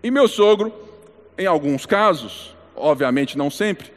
E 0.02 0.10
meu 0.10 0.28
sogro, 0.28 0.74
em 1.38 1.46
alguns 1.46 1.86
casos, 1.86 2.56
obviamente 2.76 3.38
não 3.38 3.50
sempre, 3.50 3.94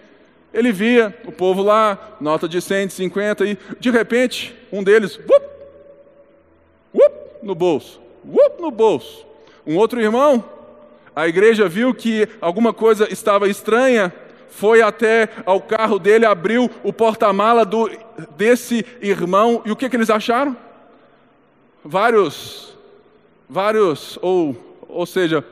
ele 0.52 0.70
via 0.70 1.16
o 1.26 1.32
povo 1.32 1.62
lá, 1.62 2.16
nota 2.20 2.48
de 2.48 2.60
150, 2.60 3.44
e 3.46 3.58
de 3.80 3.90
repente, 3.90 4.54
um 4.70 4.84
deles, 4.84 5.18
no 7.42 7.54
bolso, 7.54 8.00
no 8.58 8.70
bolso. 8.70 9.26
Um 9.66 9.76
outro 9.76 10.00
irmão, 10.00 10.44
a 11.14 11.26
igreja 11.26 11.68
viu 11.68 11.94
que 11.94 12.28
alguma 12.40 12.72
coisa 12.72 13.10
estava 13.12 13.48
estranha, 13.48 14.12
foi 14.48 14.80
até 14.80 15.28
ao 15.44 15.60
carro 15.60 15.98
dele, 15.98 16.24
abriu 16.24 16.70
o 16.82 16.92
porta-mala 16.92 17.68
desse 18.36 18.84
irmão, 19.00 19.62
e 19.64 19.70
o 19.70 19.76
que, 19.76 19.88
que 19.88 19.96
eles 19.96 20.10
acharam? 20.10 20.56
Vários, 21.88 22.76
vários, 23.48 24.18
ou, 24.20 24.56
ou 24.88 25.06
seja, 25.06 25.44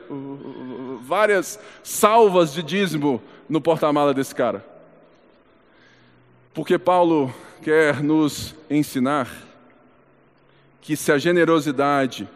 várias 1.01 1.57
salvas 1.81 2.53
de 2.53 2.61
dízimo 2.61 3.21
no 3.47 3.61
porta-mala 3.61 4.13
desse 4.13 4.35
cara. 4.35 4.65
Porque 6.53 6.77
Paulo 6.77 7.33
quer 7.61 8.03
nos 8.03 8.53
ensinar 8.69 9.29
que 10.81 10.97
se 10.97 11.09
a 11.09 11.17
generosidade, 11.17 12.27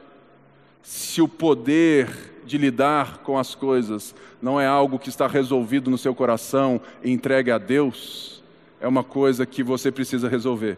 se 0.82 1.22
o 1.22 1.28
poder 1.28 2.08
de 2.46 2.58
lidar 2.58 3.18
com 3.18 3.38
as 3.38 3.54
coisas 3.54 4.16
não 4.42 4.60
é 4.60 4.66
algo 4.66 4.98
que 4.98 5.10
está 5.10 5.28
resolvido 5.28 5.92
no 5.92 5.98
seu 5.98 6.16
coração 6.16 6.80
e 7.04 7.12
entregue 7.12 7.52
a 7.52 7.58
Deus, 7.58 8.42
é 8.80 8.88
uma 8.88 9.04
coisa 9.04 9.46
que 9.46 9.62
você 9.62 9.92
precisa 9.92 10.30
resolver. 10.30 10.78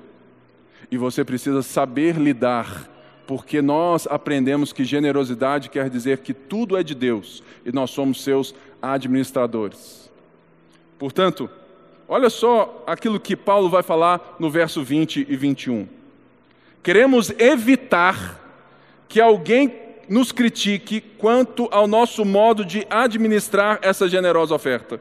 E 0.90 0.98
você 0.98 1.24
precisa 1.24 1.62
saber 1.62 2.18
lidar, 2.18 2.90
porque 3.32 3.62
nós 3.62 4.06
aprendemos 4.12 4.74
que 4.74 4.84
generosidade 4.84 5.70
quer 5.70 5.90
dizer 5.90 6.18
que 6.18 6.34
tudo 6.34 6.76
é 6.76 6.84
de 6.84 6.94
Deus 6.94 7.42
e 7.66 7.72
nós 7.72 7.90
somos 7.90 8.22
seus 8.22 8.54
administradores. 8.82 10.12
Portanto, 11.00 11.50
Olha 12.14 12.30
só 12.30 12.84
aquilo 12.86 13.22
que 13.22 13.38
Paulo 13.38 13.70
vai 13.70 13.82
falar 13.82 14.36
no 14.38 14.50
verso 14.50 14.84
20 14.84 15.28
e 15.30 15.36
21. 15.38 15.88
Queremos 16.84 17.30
evitar 17.40 18.38
que 19.08 19.22
alguém 19.22 19.74
nos 20.10 20.34
critique 20.34 21.00
quanto 21.00 21.70
ao 21.72 21.88
nosso 21.88 22.26
modo 22.26 22.66
de 22.66 22.86
administrar 22.90 23.80
essa 23.82 24.10
generosa 24.10 24.54
oferta. 24.54 25.00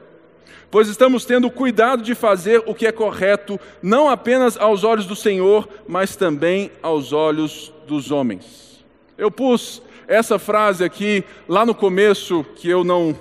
Pois 0.71 0.87
estamos 0.87 1.25
tendo 1.25 1.51
cuidado 1.51 2.01
de 2.01 2.15
fazer 2.15 2.63
o 2.65 2.73
que 2.73 2.87
é 2.87 2.93
correto, 2.93 3.59
não 3.83 4.09
apenas 4.09 4.55
aos 4.55 4.85
olhos 4.85 5.05
do 5.05 5.17
Senhor, 5.17 5.67
mas 5.85 6.15
também 6.15 6.71
aos 6.81 7.11
olhos 7.11 7.73
dos 7.91 8.09
homens. 8.09 8.85
Eu 9.17 9.29
pus 9.29 9.83
essa 10.07 10.39
frase 10.39 10.81
aqui 10.81 11.25
lá 11.45 11.65
no 11.65 11.75
começo, 11.75 12.45
que 12.55 12.69
eu 12.69 12.85
não 12.85 13.19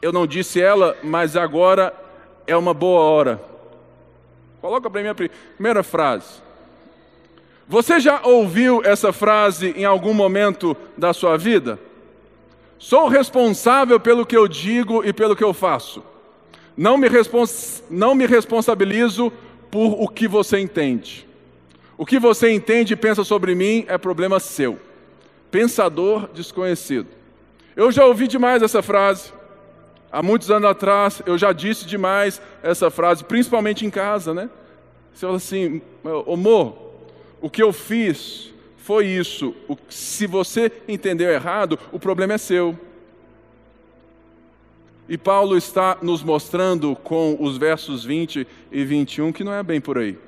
eu 0.00 0.10
não 0.10 0.26
disse 0.26 0.58
ela, 0.58 0.96
mas 1.02 1.36
agora 1.36 1.94
é 2.46 2.56
uma 2.56 2.72
boa 2.72 3.00
hora. 3.02 3.42
Coloca 4.62 4.88
para 4.88 5.02
mim 5.02 5.08
a 5.08 5.14
primeira 5.14 5.82
frase. 5.82 6.40
Você 7.68 8.00
já 8.00 8.22
ouviu 8.22 8.80
essa 8.82 9.12
frase 9.12 9.74
em 9.76 9.84
algum 9.84 10.14
momento 10.14 10.74
da 10.96 11.12
sua 11.12 11.36
vida? 11.36 11.78
Sou 12.78 13.06
responsável 13.08 14.00
pelo 14.00 14.24
que 14.24 14.36
eu 14.36 14.48
digo 14.48 15.04
e 15.04 15.12
pelo 15.12 15.36
que 15.36 15.44
eu 15.44 15.52
faço. 15.52 16.02
Não 16.74 16.96
me, 16.96 17.08
respons 17.08 17.82
não 17.90 18.14
me 18.14 18.24
responsabilizo 18.24 19.30
por 19.76 20.02
o 20.02 20.08
que 20.08 20.26
você 20.26 20.58
entende. 20.58 21.28
O 21.98 22.06
que 22.06 22.18
você 22.18 22.50
entende 22.50 22.94
e 22.94 22.96
pensa 22.96 23.22
sobre 23.22 23.54
mim 23.54 23.84
é 23.88 23.98
problema 23.98 24.40
seu. 24.40 24.78
Pensador 25.50 26.30
desconhecido. 26.32 27.08
Eu 27.76 27.92
já 27.92 28.06
ouvi 28.06 28.26
demais 28.26 28.62
essa 28.62 28.80
frase. 28.80 29.34
Há 30.10 30.22
muitos 30.22 30.50
anos 30.50 30.70
atrás, 30.70 31.20
eu 31.26 31.36
já 31.36 31.52
disse 31.52 31.84
demais 31.84 32.40
essa 32.62 32.90
frase, 32.90 33.22
principalmente 33.22 33.84
em 33.84 33.90
casa, 33.90 34.32
né? 34.32 34.48
Você 35.12 35.26
fala 35.26 35.36
assim, 35.36 35.82
amor, 36.32 36.94
o 37.38 37.50
que 37.50 37.62
eu 37.62 37.70
fiz 37.70 38.54
foi 38.78 39.04
isso. 39.08 39.54
Se 39.90 40.26
você 40.26 40.72
entendeu 40.88 41.28
errado, 41.28 41.78
o 41.92 41.98
problema 41.98 42.32
é 42.32 42.38
seu. 42.38 42.78
E 45.08 45.16
Paulo 45.16 45.56
está 45.56 45.98
nos 46.02 46.22
mostrando 46.22 46.96
com 46.96 47.36
os 47.38 47.56
versos 47.56 48.04
20 48.04 48.46
e 48.72 48.84
21 48.84 49.32
que 49.32 49.44
não 49.44 49.52
é 49.52 49.62
bem 49.62 49.80
por 49.80 49.98
aí. 49.98 50.18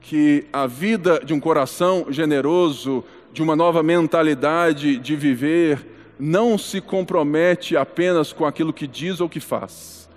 Que 0.00 0.46
a 0.52 0.68
vida 0.68 1.20
de 1.24 1.34
um 1.34 1.40
coração 1.40 2.06
generoso, 2.10 3.02
de 3.32 3.42
uma 3.42 3.56
nova 3.56 3.82
mentalidade 3.82 4.98
de 4.98 5.16
viver, 5.16 5.84
não 6.18 6.56
se 6.56 6.80
compromete 6.80 7.76
apenas 7.76 8.32
com 8.32 8.44
aquilo 8.44 8.72
que 8.72 8.86
diz 8.86 9.20
ou 9.20 9.28
que 9.28 9.40
faz, 9.40 10.08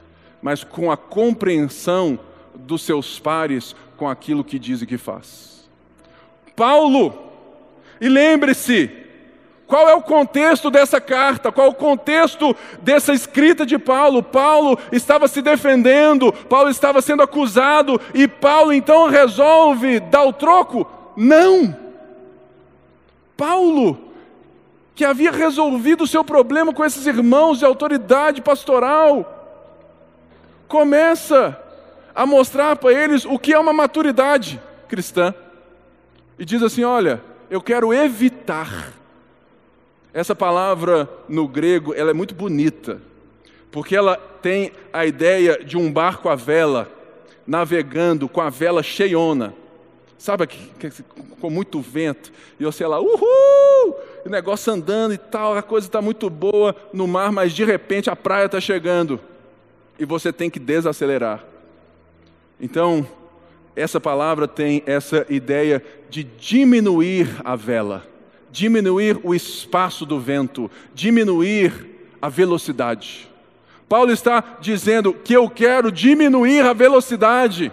mas 0.42 0.64
com 0.64 0.92
a 0.92 0.98
compreensão 0.98 2.20
dos 2.56 2.84
seus 2.84 3.20
pares 3.20 3.76
com 3.98 4.08
aquilo 4.08 4.44
que 4.44 4.60
diz 4.60 4.82
e 4.82 4.86
que 4.86 4.98
faz. 4.98 5.70
Paulo, 6.56 7.14
e 8.00 8.08
lembre-se, 8.08 8.99
qual 9.70 9.88
é 9.88 9.94
o 9.94 10.02
contexto 10.02 10.72
dessa 10.72 11.00
carta? 11.00 11.52
Qual 11.52 11.68
é 11.68 11.70
o 11.70 11.76
contexto 11.76 12.56
dessa 12.82 13.14
escrita 13.14 13.68
de 13.68 13.78
Paulo? 13.78 14.24
Paulo 14.24 14.80
estava 14.92 15.28
se 15.28 15.44
defendendo, 15.44 16.34
Paulo 16.34 16.72
estava 16.72 17.04
sendo 17.04 17.22
acusado, 17.22 18.02
e 18.16 18.28
Paulo 18.28 18.74
então 18.74 19.08
resolve 19.08 20.00
dar 20.00 20.24
o 20.24 20.34
troco? 20.34 20.90
Não! 21.16 21.78
Paulo 23.38 24.10
que 24.96 25.06
havia 25.06 25.32
resolvido 25.32 26.04
o 26.04 26.08
seu 26.08 26.26
problema 26.26 26.74
com 26.74 26.84
esses 26.84 27.06
irmãos 27.06 27.60
de 27.60 27.66
autoridade 27.66 28.42
pastoral, 28.42 29.62
começa 30.68 31.58
a 32.16 32.26
mostrar 32.26 32.76
para 32.76 32.92
eles 32.92 33.24
o 33.24 33.38
que 33.38 33.54
é 33.54 33.60
uma 33.60 33.72
maturidade 33.72 34.60
cristã. 34.88 35.32
E 36.40 36.44
diz 36.44 36.64
assim: 36.64 36.84
Olha, 36.84 37.22
eu 37.52 37.62
quero 37.62 37.94
evitar. 37.94 38.99
Essa 40.14 40.36
palavra 40.36 41.10
no 41.28 41.48
grego, 41.48 41.94
ela 41.94 42.12
é 42.12 42.14
muito 42.14 42.34
bonita, 42.34 43.02
porque 43.72 43.96
ela 43.96 44.16
tem 44.16 44.72
a 44.92 45.06
ideia 45.06 45.64
de 45.64 45.78
um 45.78 45.92
barco 45.92 46.30
à 46.30 46.36
vela, 46.36 46.92
navegando 47.46 48.28
com 48.28 48.42
a 48.42 48.50
vela 48.50 48.82
cheiona. 48.82 49.54
Sabe, 50.18 50.50
com 51.40 51.50
muito 51.50 51.80
vento, 51.80 52.32
e 52.60 52.66
você 52.66 52.86
lá, 52.86 53.00
uhul! 53.00 53.70
o 54.26 54.30
negócio 54.30 54.72
andando 54.72 55.14
e 55.14 55.18
tal, 55.18 55.56
a 55.56 55.62
coisa 55.62 55.88
está 55.88 56.02
muito 56.02 56.30
boa 56.30 56.76
no 56.94 57.08
mar, 57.08 57.32
mas 57.32 57.54
de 57.54 57.64
repente 57.64 58.10
a 58.10 58.16
praia 58.16 58.46
está 58.46 58.60
chegando 58.60 59.20
e 59.98 60.06
você 60.06 60.32
tem 60.32 60.50
que 60.50 60.60
desacelerar. 60.60 61.44
Então, 62.60 63.08
essa 63.76 64.00
palavra 64.00 64.48
tem 64.48 64.84
essa 64.86 65.26
ideia 65.30 65.84
de 66.10 66.24
diminuir 66.24 67.30
a 67.44 67.56
vela, 67.56 68.06
diminuir 68.52 69.20
o 69.24 69.34
espaço 69.34 70.06
do 70.06 70.20
vento, 70.20 70.70
diminuir 70.94 71.88
a 72.22 72.30
velocidade. 72.30 73.30
Paulo 73.88 74.12
está 74.12 74.58
dizendo 74.62 75.14
que 75.14 75.34
eu 75.34 75.50
quero 75.50 75.92
diminuir 75.92 76.62
a 76.62 76.74
velocidade 76.74 77.72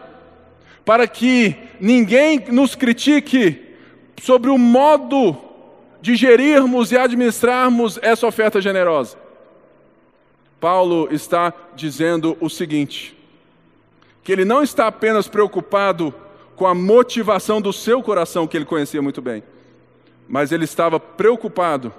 para 0.85 1.07
que 1.07 1.57
ninguém 1.81 2.45
nos 2.51 2.75
critique 2.75 3.63
sobre 4.23 4.51
o 4.51 4.57
modo 4.57 5.37
de 6.01 6.15
gerirmos 6.15 6.93
e 6.93 6.97
administrarmos 6.97 7.99
essa 8.01 8.27
oferta 8.27 8.61
generosa. 8.61 9.19
Paulo 10.61 11.09
está 11.11 11.53
dizendo 11.75 12.37
o 12.41 12.49
seguinte: 12.49 13.17
que 14.23 14.33
ele 14.33 14.45
não 14.45 14.63
está 14.63 14.87
apenas 14.87 15.29
preocupado 15.29 16.15
com 16.55 16.67
a 16.67 16.75
motivação 16.75 17.61
do 17.61 17.73
seu 17.73 18.03
coração, 18.03 18.47
que 18.47 18.57
ele 18.57 18.65
conhecia 18.65 19.03
muito 19.03 19.21
bem, 19.21 19.43
mas 20.29 20.53
ele 20.53 20.65
estava 20.65 20.99
preocupado 20.99 21.93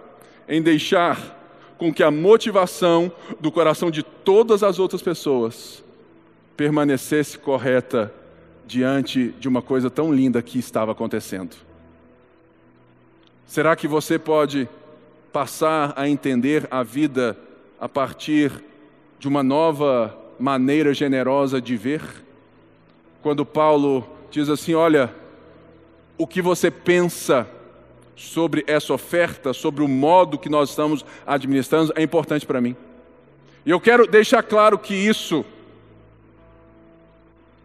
em 0.47 0.61
deixar 0.61 1.35
com 1.77 1.93
que 1.93 2.03
a 2.03 2.11
motivação 2.11 3.11
do 3.39 3.51
coração 3.51 3.91
de 3.91 4.03
todas 4.03 4.63
as 4.63 4.79
outras 4.79 5.01
pessoas 5.01 5.83
permanecesse 6.55 7.37
correta 7.37 8.11
diante 8.65 9.29
de 9.39 9.47
uma 9.47 9.61
coisa 9.61 9.89
tão 9.89 10.13
linda 10.13 10.41
que 10.41 10.59
estava 10.59 10.91
acontecendo. 10.91 11.55
Será 13.45 13.75
que 13.75 13.87
você 13.87 14.19
pode 14.19 14.67
passar 15.31 15.93
a 15.95 16.09
entender 16.09 16.67
a 16.69 16.83
vida 16.83 17.37
a 17.79 17.87
partir 17.87 18.51
de 19.19 19.27
uma 19.27 19.43
nova 19.43 20.17
maneira 20.39 20.93
generosa 20.93 21.61
de 21.61 21.77
ver? 21.77 22.01
Quando 23.21 23.45
Paulo 23.45 24.05
diz 24.29 24.49
assim: 24.49 24.73
Olha, 24.73 25.13
o 26.17 26.27
que 26.27 26.41
você 26.41 26.69
pensa 26.69 27.47
sobre 28.17 28.63
essa 28.67 28.91
oferta, 28.91 29.53
sobre 29.53 29.83
o 29.83 29.87
modo 29.87 30.39
que 30.39 30.49
nós 30.49 30.71
estamos 30.71 31.05
administrando, 31.25 31.93
é 31.95 32.01
importante 32.01 32.45
para 32.45 32.59
mim. 32.59 32.75
E 33.63 33.69
eu 33.69 33.79
quero 33.79 34.07
deixar 34.07 34.41
claro 34.41 34.77
que 34.79 34.95
isso 34.95 35.45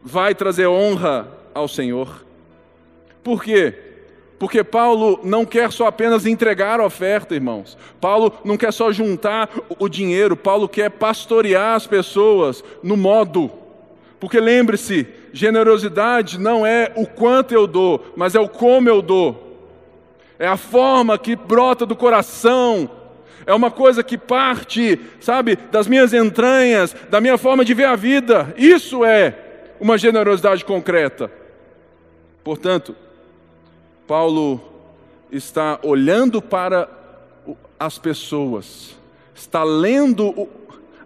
vai 0.02 0.34
trazer 0.34 0.66
honra 0.66 1.26
ao 1.54 1.66
Senhor. 1.66 2.24
Por 3.24 3.42
quê? 3.42 3.74
Porque 4.38 4.62
Paulo 4.62 5.20
não 5.22 5.46
quer 5.46 5.72
só 5.72 5.86
apenas 5.86 6.26
entregar 6.26 6.80
a 6.80 6.84
oferta, 6.84 7.34
irmãos. 7.34 7.78
Paulo 8.00 8.32
não 8.44 8.56
quer 8.56 8.72
só 8.72 8.92
juntar 8.92 9.48
o 9.78 9.88
dinheiro, 9.88 10.36
Paulo 10.36 10.68
quer 10.68 10.90
pastorear 10.90 11.76
as 11.76 11.86
pessoas 11.86 12.62
no 12.82 12.96
modo. 12.96 13.50
Porque 14.20 14.38
lembre-se, 14.40 15.06
generosidade 15.32 16.38
não 16.38 16.66
é 16.66 16.92
o 16.96 17.06
quanto 17.06 17.54
eu 17.54 17.66
dou, 17.66 18.04
mas 18.16 18.34
é 18.34 18.40
o 18.40 18.48
como 18.48 18.88
eu 18.88 19.00
dou. 19.00 19.51
É 20.42 20.48
a 20.48 20.56
forma 20.56 21.16
que 21.16 21.36
brota 21.36 21.86
do 21.86 21.94
coração. 21.94 22.90
É 23.46 23.54
uma 23.54 23.70
coisa 23.70 24.02
que 24.02 24.18
parte, 24.18 24.98
sabe, 25.20 25.54
das 25.54 25.86
minhas 25.86 26.12
entranhas, 26.12 26.96
da 27.08 27.20
minha 27.20 27.38
forma 27.38 27.64
de 27.64 27.72
ver 27.72 27.84
a 27.84 27.94
vida. 27.94 28.52
Isso 28.58 29.04
é 29.04 29.38
uma 29.78 29.96
generosidade 29.96 30.64
concreta. 30.64 31.30
Portanto, 32.42 32.96
Paulo 34.04 34.60
está 35.30 35.78
olhando 35.80 36.42
para 36.42 36.88
as 37.78 37.96
pessoas, 37.96 38.96
está 39.32 39.62
lendo 39.62 40.48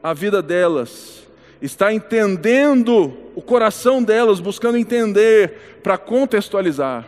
a 0.03 0.15
vida 0.15 0.41
delas, 0.41 1.29
está 1.61 1.93
entendendo 1.93 3.15
o 3.35 3.43
coração 3.43 4.03
delas, 4.03 4.41
buscando 4.41 4.79
entender 4.79 5.81
para 5.83 5.99
contextualizar, 5.99 7.07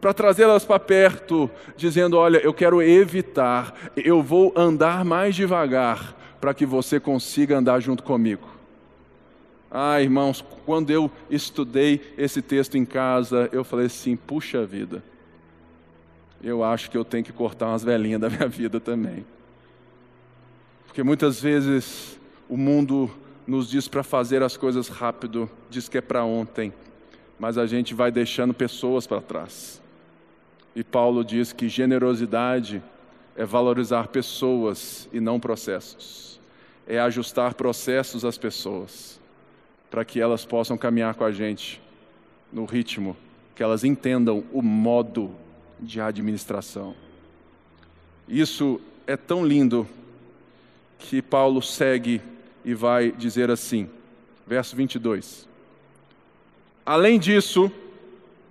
para 0.00 0.14
trazê-las 0.14 0.64
para 0.64 0.78
perto, 0.78 1.50
dizendo: 1.76 2.16
Olha, 2.16 2.38
eu 2.38 2.54
quero 2.54 2.82
evitar, 2.82 3.74
eu 3.96 4.22
vou 4.22 4.52
andar 4.56 5.04
mais 5.04 5.34
devagar 5.34 6.16
para 6.40 6.54
que 6.54 6.64
você 6.64 6.98
consiga 6.98 7.58
andar 7.58 7.80
junto 7.80 8.02
comigo. 8.02 8.48
Ah, 9.70 10.00
irmãos, 10.00 10.44
quando 10.64 10.90
eu 10.90 11.10
estudei 11.28 12.14
esse 12.18 12.42
texto 12.42 12.76
em 12.76 12.84
casa, 12.84 13.48
eu 13.52 13.62
falei 13.62 13.86
assim: 13.86 14.16
puxa 14.16 14.64
vida, 14.64 15.02
eu 16.42 16.64
acho 16.64 16.90
que 16.90 16.96
eu 16.96 17.04
tenho 17.04 17.22
que 17.22 17.32
cortar 17.32 17.68
umas 17.68 17.84
velhinhas 17.84 18.20
da 18.20 18.28
minha 18.28 18.48
vida 18.48 18.80
também. 18.80 19.24
Porque 20.86 21.02
muitas 21.02 21.40
vezes 21.40 22.18
o 22.48 22.56
mundo 22.56 23.08
nos 23.46 23.70
diz 23.70 23.86
para 23.86 24.02
fazer 24.02 24.42
as 24.42 24.56
coisas 24.56 24.88
rápido, 24.88 25.48
diz 25.68 25.88
que 25.88 25.98
é 25.98 26.00
para 26.00 26.24
ontem, 26.24 26.72
mas 27.38 27.56
a 27.56 27.66
gente 27.66 27.94
vai 27.94 28.10
deixando 28.10 28.52
pessoas 28.52 29.06
para 29.06 29.20
trás. 29.20 29.79
E 30.74 30.84
Paulo 30.84 31.24
diz 31.24 31.52
que 31.52 31.68
generosidade 31.68 32.82
é 33.36 33.44
valorizar 33.44 34.08
pessoas 34.08 35.08
e 35.12 35.20
não 35.20 35.40
processos, 35.40 36.40
é 36.86 36.98
ajustar 36.98 37.54
processos 37.54 38.24
às 38.24 38.38
pessoas, 38.38 39.20
para 39.90 40.04
que 40.04 40.20
elas 40.20 40.44
possam 40.44 40.76
caminhar 40.76 41.14
com 41.14 41.24
a 41.24 41.32
gente 41.32 41.80
no 42.52 42.64
ritmo, 42.64 43.16
que 43.54 43.62
elas 43.62 43.82
entendam 43.84 44.44
o 44.52 44.62
modo 44.62 45.34
de 45.78 46.00
administração. 46.00 46.94
Isso 48.28 48.80
é 49.06 49.16
tão 49.16 49.44
lindo 49.44 49.88
que 50.98 51.20
Paulo 51.20 51.60
segue 51.62 52.20
e 52.64 52.74
vai 52.74 53.10
dizer 53.10 53.50
assim, 53.50 53.88
verso 54.46 54.76
22. 54.76 55.48
Além 56.84 57.18
disso, 57.18 57.72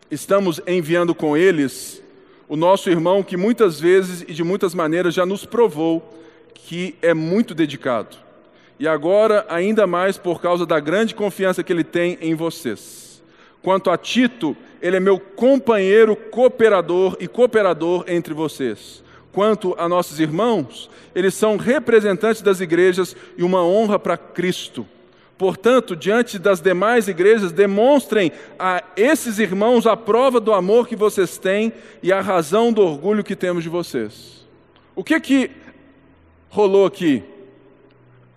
estamos 0.09 0.59
enviando 0.67 1.13
com 1.13 1.37
eles 1.37 2.03
o 2.49 2.55
nosso 2.55 2.89
irmão 2.89 3.21
que 3.21 3.37
muitas 3.37 3.79
vezes 3.79 4.25
e 4.27 4.33
de 4.33 4.43
muitas 4.43 4.73
maneiras 4.73 5.13
já 5.13 5.23
nos 5.23 5.45
provou 5.45 6.19
que 6.55 6.95
é 6.99 7.13
muito 7.13 7.53
dedicado. 7.53 8.17
E 8.79 8.87
agora, 8.87 9.45
ainda 9.47 9.85
mais 9.85 10.17
por 10.17 10.41
causa 10.41 10.65
da 10.65 10.79
grande 10.79 11.13
confiança 11.13 11.63
que 11.63 11.71
ele 11.71 11.83
tem 11.83 12.17
em 12.19 12.33
vocês. 12.33 13.21
Quanto 13.61 13.91
a 13.91 13.97
Tito, 13.97 14.57
ele 14.81 14.97
é 14.97 14.99
meu 14.99 15.19
companheiro 15.19 16.15
cooperador 16.15 17.15
e 17.19 17.27
cooperador 17.27 18.05
entre 18.07 18.33
vocês. 18.33 19.03
Quanto 19.31 19.75
a 19.77 19.87
nossos 19.87 20.19
irmãos, 20.19 20.89
eles 21.13 21.35
são 21.35 21.55
representantes 21.55 22.41
das 22.41 22.61
igrejas 22.61 23.15
e 23.37 23.43
uma 23.43 23.63
honra 23.63 23.99
para 23.99 24.17
Cristo. 24.17 24.87
Portanto, 25.39 25.95
diante 25.95 26.37
das 26.37 26.59
demais 26.59 27.07
igrejas, 27.07 27.53
demonstrem 27.53 28.29
a 28.59 28.83
esses 28.97 29.39
irmãos 29.39 29.87
a 29.87 29.95
prova 29.95 30.37
do 30.37 30.51
amor 30.53 30.85
que 30.85 30.97
vocês 30.97 31.37
têm 31.37 31.71
e 32.03 32.11
a 32.11 32.19
razão 32.19 32.73
do 32.73 32.81
orgulho 32.81 33.23
que 33.23 33.37
temos 33.37 33.63
de 33.63 33.69
vocês. 33.69 34.45
O 34.93 35.01
que 35.01 35.17
que 35.21 35.51
rolou 36.49 36.85
aqui? 36.85 37.23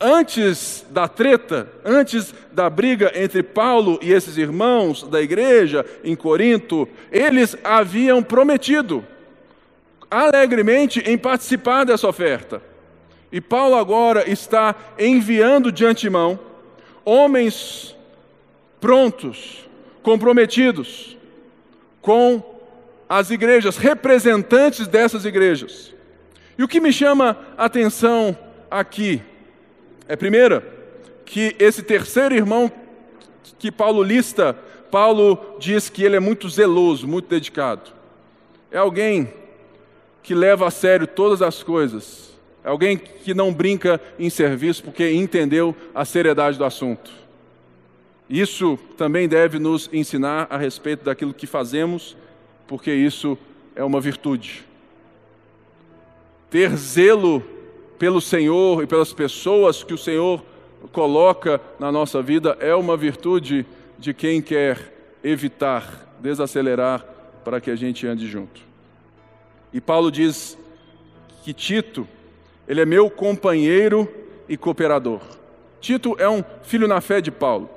antes 0.05 0.85
da 0.91 1.07
treta, 1.07 1.69
antes 1.85 2.35
da 2.51 2.69
briga 2.69 3.13
entre 3.15 3.41
Paulo 3.41 4.01
e 4.03 4.13
esses 4.13 4.37
irmãos 4.37 5.05
da 5.05 5.23
igreja 5.23 5.87
em 6.03 6.17
Corinto, 6.17 6.89
eles 7.11 7.57
haviam 7.63 8.21
prometido 8.21 9.05
alegremente 10.11 11.01
em 11.07 11.17
participar 11.17 11.85
dessa 11.85 12.09
oferta. 12.09 12.61
E 13.31 13.41
Paulo 13.41 13.77
agora 13.77 14.29
está 14.29 14.75
enviando 14.99 15.71
de 15.71 15.85
antemão 15.85 16.52
homens 17.05 17.97
prontos, 18.81 19.69
comprometidos 20.03 21.17
com 22.01 22.43
as 23.09 23.31
igrejas, 23.31 23.77
representantes 23.77 24.87
dessas 24.87 25.25
igrejas. 25.25 25.95
E 26.59 26.65
o 26.65 26.69
que 26.69 26.81
me 26.81 26.93
chama 26.93 27.37
a 27.57 27.67
atenção 27.67 28.37
aqui 28.71 29.23
é 30.09 30.17
primeira, 30.17 30.67
que 31.25 31.55
esse 31.59 31.83
terceiro 31.83 32.35
irmão 32.35 32.71
que 33.59 33.71
Paulo 33.71 34.03
lista, 34.03 34.55
Paulo 34.91 35.57
diz 35.59 35.89
que 35.89 36.03
ele 36.03 36.17
é 36.17 36.21
muito 36.21 36.49
zeloso, 36.49 37.07
muito 37.07 37.29
dedicado. 37.29 37.93
É 38.71 38.79
alguém 38.79 39.33
que 40.23 40.35
leva 40.35 40.67
a 40.67 40.71
sério 40.71 41.07
todas 41.07 41.43
as 41.43 41.63
coisas. 41.63 42.32
É 42.65 42.69
alguém 42.69 42.97
que 42.97 43.35
não 43.35 43.53
brinca 43.53 44.01
em 44.19 44.31
serviço 44.31 44.83
porque 44.85 45.11
entendeu 45.11 45.75
a 45.95 46.05
seriedade 46.05 46.57
do 46.57 46.65
assunto. 46.65 47.11
Isso 48.31 48.79
também 48.97 49.29
deve 49.29 49.59
nos 49.59 49.91
ensinar 49.93 50.47
a 50.49 50.57
respeito 50.57 51.05
daquilo 51.05 51.35
que 51.35 51.47
fazemos, 51.47 52.17
porque 52.67 52.93
isso 52.93 53.37
é 53.75 53.83
uma 53.85 54.01
virtude. 54.01 54.65
Ter 56.49 56.75
zelo 56.77 57.43
pelo 57.99 58.21
Senhor 58.21 58.83
e 58.83 58.87
pelas 58.87 59.13
pessoas 59.13 59.83
que 59.83 59.95
o 59.95 59.99
Senhor 59.99 60.43
coloca 60.93 61.61
na 61.79 61.93
nossa 61.93 62.23
vida 62.23 62.57
é 62.61 62.75
uma 62.75 62.97
virtude 62.97 63.67
de 63.99 64.13
quem 64.13 64.41
quer 64.41 64.93
evitar, 65.23 66.17
desacelerar 66.21 67.05
para 67.45 67.61
que 67.61 67.71
a 67.71 67.77
gente 67.77 68.07
ande 68.07 68.27
junto. 68.27 68.61
E 69.73 69.81
Paulo 69.81 70.11
diz 70.11 70.59
que 71.45 71.53
Tito, 71.53 72.07
ele 72.73 72.81
é 72.81 72.87
meu 72.87 73.11
companheiro 73.11 74.09
e 74.49 74.57
cooperador. 74.57 75.21
Tito 75.79 76.17
é 76.19 76.27
um 76.27 76.43
filho 76.63 76.89
na 76.89 77.03
fé 77.03 77.21
de 77.21 77.31
Paulo. 77.31 77.69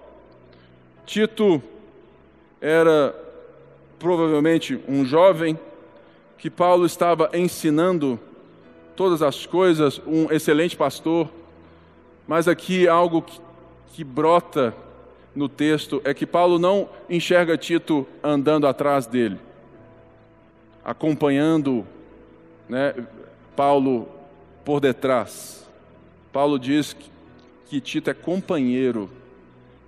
Tito 1.05 1.62
era 2.62 3.13
provavelmente 3.99 4.79
um 4.88 5.03
jovem 5.03 5.60
que 6.38 6.49
Paulo 6.49 6.86
estava 6.86 7.29
ensinando 7.34 8.17
todas 8.95 9.21
as 9.21 9.45
coisas, 9.45 10.01
um 10.08 10.31
excelente 10.31 10.77
pastor, 10.77 11.29
mas 12.25 12.47
aqui 12.47 12.88
algo 12.88 13.21
que, 13.21 13.41
que 13.88 14.01
brota 14.01 14.73
no 15.36 15.49
texto 15.49 16.01
é 16.05 16.13
que 16.13 16.25
Paulo 16.25 16.58
não 16.58 16.88
enxerga 17.10 17.58
Tito 17.58 18.08
andando 18.23 18.65
atrás 18.65 19.05
dele, 19.05 19.41
acompanhando 20.86 21.86
né, 22.69 22.95
Paulo 23.58 24.14
por 24.65 24.82
detrás. 24.82 25.65
Paulo 26.34 26.60
diz 26.60 26.91
que, 26.91 27.10
que 27.67 27.80
Tito 27.80 28.10
é 28.10 28.13
companheiro, 28.13 29.10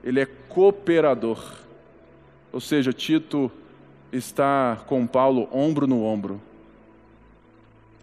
ele 0.03 0.21
é 0.21 0.25
cooperador. 0.25 1.43
Ou 2.53 2.61
seja, 2.61 2.93
Tito 2.93 3.51
está 4.11 4.81
com 4.87 5.05
Paulo 5.05 5.49
ombro 5.51 5.85
no 5.85 6.03
ombro 6.03 6.41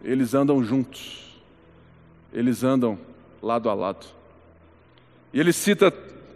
eles 0.05 0.35
andam 0.35 0.63
juntos, 0.63 1.41
eles 2.33 2.63
andam 2.63 2.99
lado 3.43 3.71
a 3.71 3.75
lado. 3.75 4.07
E 5.33 5.41
ele 5.41 5.53
cita 5.53 5.93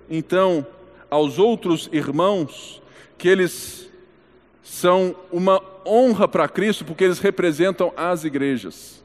então 0.08 0.66
aos 1.10 1.38
outros 1.38 1.88
irmãos 1.92 2.82
que 3.18 3.28
eles 3.28 3.88
são 4.62 5.14
uma 5.30 5.62
honra 5.86 6.26
para 6.26 6.48
Cristo 6.48 6.84
porque 6.84 7.04
eles 7.04 7.18
representam 7.18 7.92
as 7.96 8.24
igrejas. 8.24 9.04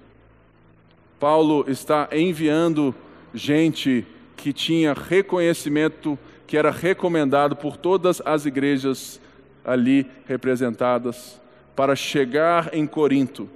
Paulo 1.23 1.63
está 1.69 2.09
enviando 2.11 2.93
gente 3.33 4.05
que 4.35 4.51
tinha 4.51 4.91
reconhecimento, 4.91 6.19
que 6.45 6.57
era 6.57 6.69
recomendado 6.69 7.55
por 7.55 7.77
todas 7.77 8.21
as 8.25 8.45
igrejas 8.45 9.21
ali 9.63 10.05
representadas, 10.25 11.39
para 11.77 11.95
chegar 11.95 12.71
em 12.73 12.85
Corinto 12.85 13.49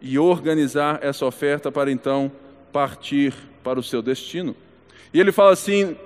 e 0.00 0.16
organizar 0.16 1.00
essa 1.02 1.26
oferta 1.26 1.72
para 1.72 1.90
então 1.90 2.30
partir 2.72 3.34
para 3.64 3.80
o 3.80 3.82
seu 3.82 4.00
destino. 4.00 4.54
E 5.12 5.18
ele 5.18 5.32
fala 5.32 5.54
assim, 5.54 5.96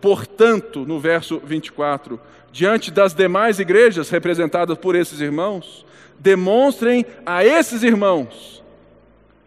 portanto, 0.00 0.86
no 0.86 1.00
verso 1.00 1.42
24: 1.44 2.20
diante 2.52 2.92
das 2.92 3.12
demais 3.12 3.58
igrejas 3.58 4.08
representadas 4.08 4.78
por 4.78 4.94
esses 4.94 5.20
irmãos, 5.20 5.84
demonstrem 6.20 7.04
a 7.26 7.44
esses 7.44 7.82
irmãos 7.82 8.62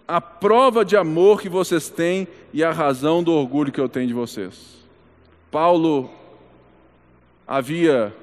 a 0.07 0.21
prova 0.21 0.85
de 0.85 0.95
amor 0.95 1.41
que 1.41 1.49
vocês 1.49 1.89
têm 1.89 2.27
e 2.53 2.63
a 2.63 2.71
razão 2.71 3.21
do 3.21 3.33
orgulho 3.33 3.71
que 3.71 3.81
eu 3.81 3.89
tenho 3.89 4.07
de 4.07 4.13
vocês. 4.13 4.77
Paulo 5.51 6.09
havia 7.45 8.15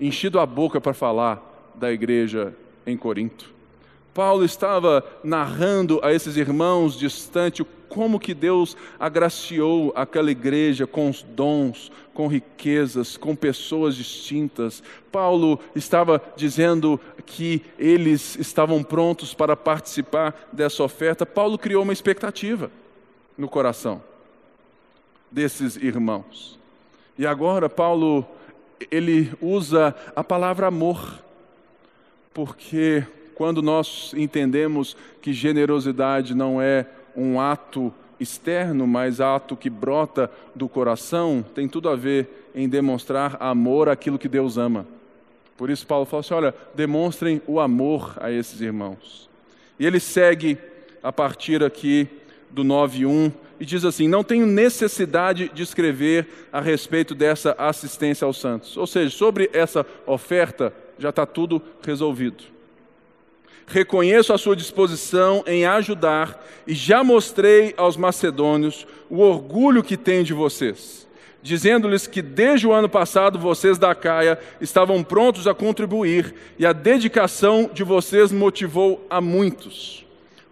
enchido 0.00 0.40
a 0.40 0.46
boca 0.46 0.80
para 0.80 0.92
falar 0.92 1.72
da 1.74 1.92
igreja 1.92 2.54
em 2.86 2.96
Corinto. 2.96 3.52
Paulo 4.12 4.44
estava 4.44 5.04
narrando 5.22 6.00
a 6.02 6.12
esses 6.12 6.36
irmãos 6.36 6.98
distantes 6.98 7.64
como 7.90 8.20
que 8.20 8.32
Deus 8.32 8.76
agraciou 8.98 9.92
aquela 9.96 10.30
igreja 10.30 10.86
com 10.86 11.10
os 11.10 11.22
dons, 11.22 11.90
com 12.14 12.28
riquezas, 12.28 13.16
com 13.16 13.34
pessoas 13.34 13.96
distintas. 13.96 14.82
Paulo 15.10 15.58
estava 15.74 16.22
dizendo 16.36 16.98
que 17.26 17.62
eles 17.76 18.36
estavam 18.36 18.82
prontos 18.82 19.34
para 19.34 19.56
participar 19.56 20.48
dessa 20.52 20.84
oferta. 20.84 21.26
Paulo 21.26 21.58
criou 21.58 21.82
uma 21.82 21.92
expectativa 21.92 22.70
no 23.36 23.48
coração 23.48 24.00
desses 25.30 25.76
irmãos. 25.76 26.58
E 27.18 27.26
agora 27.26 27.68
Paulo 27.68 28.26
ele 28.90 29.32
usa 29.42 29.94
a 30.14 30.22
palavra 30.22 30.68
amor, 30.68 31.18
porque 32.32 33.04
quando 33.34 33.62
nós 33.62 34.12
entendemos 34.16 34.96
que 35.20 35.32
generosidade 35.32 36.34
não 36.34 36.62
é 36.62 36.86
um 37.20 37.40
ato 37.40 37.92
externo, 38.18 38.86
mas 38.86 39.20
ato 39.20 39.56
que 39.56 39.70
brota 39.70 40.30
do 40.54 40.68
coração, 40.68 41.44
tem 41.54 41.68
tudo 41.68 41.88
a 41.88 41.96
ver 41.96 42.50
em 42.54 42.68
demonstrar 42.68 43.36
amor 43.40 43.88
àquilo 43.88 44.18
que 44.18 44.28
Deus 44.28 44.58
ama. 44.58 44.86
Por 45.56 45.70
isso, 45.70 45.86
Paulo 45.86 46.06
fala 46.06 46.20
assim: 46.20 46.34
olha, 46.34 46.54
demonstrem 46.74 47.40
o 47.46 47.60
amor 47.60 48.14
a 48.20 48.30
esses 48.30 48.60
irmãos. 48.60 49.28
E 49.78 49.86
ele 49.86 50.00
segue 50.00 50.58
a 51.02 51.12
partir 51.12 51.62
aqui 51.62 52.08
do 52.50 52.64
9.1 52.64 53.32
e 53.58 53.64
diz 53.64 53.84
assim: 53.84 54.08
Não 54.08 54.24
tenho 54.24 54.46
necessidade 54.46 55.50
de 55.52 55.62
escrever 55.62 56.48
a 56.52 56.60
respeito 56.60 57.14
dessa 57.14 57.54
assistência 57.58 58.24
aos 58.24 58.38
santos. 58.38 58.76
Ou 58.76 58.86
seja, 58.86 59.14
sobre 59.14 59.50
essa 59.52 59.84
oferta 60.06 60.72
já 60.98 61.10
está 61.10 61.24
tudo 61.24 61.62
resolvido. 61.82 62.44
Reconheço 63.70 64.32
a 64.32 64.38
sua 64.38 64.56
disposição 64.56 65.44
em 65.46 65.64
ajudar 65.64 66.44
e 66.66 66.74
já 66.74 67.04
mostrei 67.04 67.72
aos 67.76 67.96
macedônios 67.96 68.84
o 69.08 69.20
orgulho 69.20 69.80
que 69.80 69.96
tenho 69.96 70.24
de 70.24 70.34
vocês, 70.34 71.06
dizendo-lhes 71.40 72.08
que 72.08 72.20
desde 72.20 72.66
o 72.66 72.72
ano 72.72 72.88
passado 72.88 73.38
vocês 73.38 73.78
da 73.78 73.94
Caia 73.94 74.40
estavam 74.60 75.04
prontos 75.04 75.46
a 75.46 75.54
contribuir 75.54 76.34
e 76.58 76.66
a 76.66 76.72
dedicação 76.72 77.70
de 77.72 77.84
vocês 77.84 78.32
motivou 78.32 79.06
a 79.08 79.20
muitos. 79.20 80.04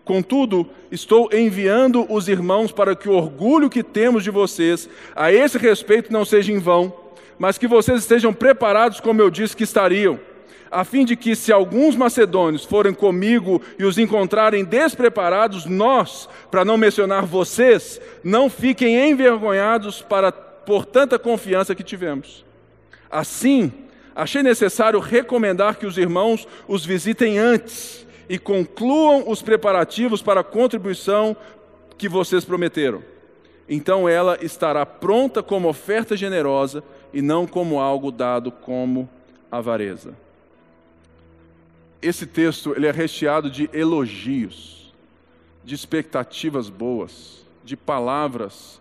Contudo, 0.04 0.70
estou 0.88 1.28
enviando 1.32 2.06
os 2.08 2.28
irmãos 2.28 2.70
para 2.70 2.94
que 2.94 3.08
o 3.08 3.14
orgulho 3.14 3.68
que 3.68 3.82
temos 3.82 4.22
de 4.22 4.30
vocês 4.30 4.88
a 5.16 5.32
esse 5.32 5.58
respeito 5.58 6.12
não 6.12 6.24
seja 6.24 6.52
em 6.52 6.60
vão, 6.60 6.94
mas 7.36 7.58
que 7.58 7.66
vocês 7.66 7.98
estejam 7.98 8.32
preparados 8.32 9.00
como 9.00 9.20
eu 9.20 9.28
disse 9.28 9.56
que 9.56 9.64
estariam 9.64 10.20
a 10.70 10.84
fim 10.84 11.04
de 11.04 11.16
que, 11.16 11.34
se 11.34 11.52
alguns 11.52 11.96
macedônios 11.96 12.64
forem 12.64 12.92
comigo 12.92 13.60
e 13.78 13.84
os 13.84 13.98
encontrarem 13.98 14.64
despreparados, 14.64 15.64
nós, 15.64 16.28
para 16.50 16.64
não 16.64 16.76
mencionar 16.76 17.24
vocês, 17.24 18.00
não 18.22 18.50
fiquem 18.50 19.10
envergonhados 19.10 20.02
para, 20.02 20.30
por 20.30 20.84
tanta 20.84 21.18
confiança 21.18 21.74
que 21.74 21.82
tivemos. 21.82 22.44
Assim, 23.10 23.72
achei 24.14 24.42
necessário 24.42 25.00
recomendar 25.00 25.76
que 25.76 25.86
os 25.86 25.96
irmãos 25.96 26.46
os 26.66 26.84
visitem 26.84 27.38
antes 27.38 28.06
e 28.28 28.38
concluam 28.38 29.24
os 29.26 29.40
preparativos 29.40 30.20
para 30.20 30.40
a 30.40 30.44
contribuição 30.44 31.34
que 31.96 32.08
vocês 32.08 32.44
prometeram. 32.44 33.02
Então 33.66 34.08
ela 34.08 34.38
estará 34.42 34.84
pronta 34.84 35.42
como 35.42 35.68
oferta 35.68 36.16
generosa 36.16 36.82
e 37.12 37.22
não 37.22 37.46
como 37.46 37.80
algo 37.80 38.10
dado 38.10 38.50
como 38.50 39.08
avareza 39.50 40.27
esse 42.00 42.26
texto 42.26 42.74
ele 42.76 42.86
é 42.86 42.90
recheado 42.90 43.50
de 43.50 43.68
elogios, 43.72 44.92
de 45.64 45.74
expectativas 45.74 46.68
boas, 46.68 47.44
de 47.64 47.76
palavras 47.76 48.80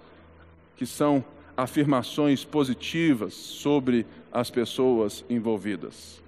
que 0.76 0.86
são 0.86 1.26
afirmações 1.56 2.46
positivas 2.46 3.34
sobre 3.34 4.06
as 4.32 4.52
pessoas 4.52 5.26
envolvidas. 5.30 6.22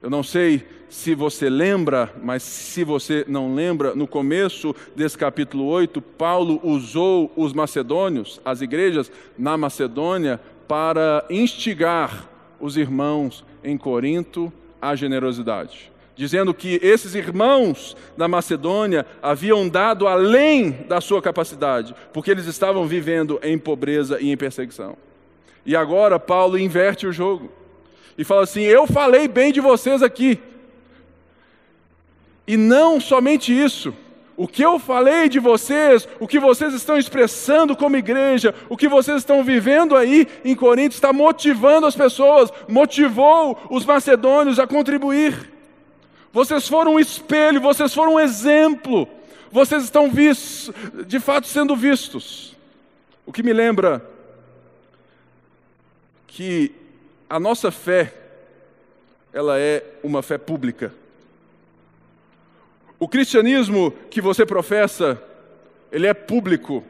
Eu 0.00 0.10
não 0.10 0.22
sei 0.22 0.64
se 0.88 1.14
você 1.14 1.48
lembra, 1.48 2.14
mas 2.22 2.42
se 2.42 2.84
você 2.84 3.24
não 3.26 3.54
lembra, 3.54 3.96
no 3.96 4.06
começo 4.06 4.76
desse 4.94 5.18
capítulo 5.18 5.64
8, 5.64 6.00
Paulo 6.00 6.60
usou 6.62 7.32
os 7.34 7.52
macedônios, 7.52 8.40
as 8.44 8.60
igrejas 8.60 9.10
na 9.36 9.56
Macedônia, 9.56 10.38
para 10.68 11.26
instigar 11.30 12.28
os 12.60 12.76
irmãos 12.76 13.44
em 13.64 13.76
Corinto 13.76 14.52
à 14.80 14.94
generosidade 14.94 15.90
dizendo 16.18 16.52
que 16.52 16.80
esses 16.82 17.14
irmãos 17.14 17.96
da 18.16 18.26
Macedônia 18.26 19.06
haviam 19.22 19.68
dado 19.68 20.08
além 20.08 20.72
da 20.88 21.00
sua 21.00 21.22
capacidade, 21.22 21.94
porque 22.12 22.32
eles 22.32 22.46
estavam 22.46 22.88
vivendo 22.88 23.38
em 23.40 23.56
pobreza 23.56 24.18
e 24.20 24.32
em 24.32 24.36
perseguição. 24.36 24.96
E 25.64 25.76
agora 25.76 26.18
Paulo 26.18 26.58
inverte 26.58 27.06
o 27.06 27.12
jogo 27.12 27.52
e 28.18 28.24
fala 28.24 28.42
assim: 28.42 28.62
Eu 28.62 28.84
falei 28.84 29.28
bem 29.28 29.52
de 29.52 29.60
vocês 29.60 30.02
aqui. 30.02 30.40
E 32.48 32.56
não 32.56 33.00
somente 33.00 33.52
isso, 33.56 33.94
o 34.36 34.48
que 34.48 34.62
eu 34.62 34.80
falei 34.80 35.28
de 35.28 35.38
vocês, 35.38 36.08
o 36.18 36.26
que 36.26 36.40
vocês 36.40 36.74
estão 36.74 36.98
expressando 36.98 37.76
como 37.76 37.96
igreja, 37.96 38.52
o 38.68 38.76
que 38.76 38.88
vocês 38.88 39.18
estão 39.18 39.44
vivendo 39.44 39.94
aí 39.94 40.26
em 40.44 40.56
Corinto 40.56 40.96
está 40.96 41.12
motivando 41.12 41.86
as 41.86 41.94
pessoas, 41.94 42.50
motivou 42.66 43.56
os 43.70 43.84
macedônios 43.84 44.58
a 44.58 44.66
contribuir. 44.66 45.57
Vocês 46.38 46.68
foram 46.68 46.94
um 46.94 47.00
espelho, 47.00 47.60
vocês 47.60 47.92
foram 47.92 48.14
um 48.14 48.20
exemplo. 48.20 49.08
Vocês 49.50 49.82
estão 49.82 50.08
vistos, 50.08 50.72
de 51.04 51.18
fato 51.18 51.48
sendo 51.48 51.74
vistos. 51.74 52.54
O 53.26 53.32
que 53.32 53.42
me 53.42 53.52
lembra 53.52 54.08
que 56.28 56.72
a 57.28 57.40
nossa 57.40 57.72
fé 57.72 58.14
ela 59.32 59.58
é 59.58 59.82
uma 60.00 60.22
fé 60.22 60.38
pública. 60.38 60.94
O 63.00 63.08
cristianismo 63.08 63.90
que 64.08 64.20
você 64.20 64.46
professa, 64.46 65.20
ele 65.90 66.06
é 66.06 66.14
público. 66.14 66.84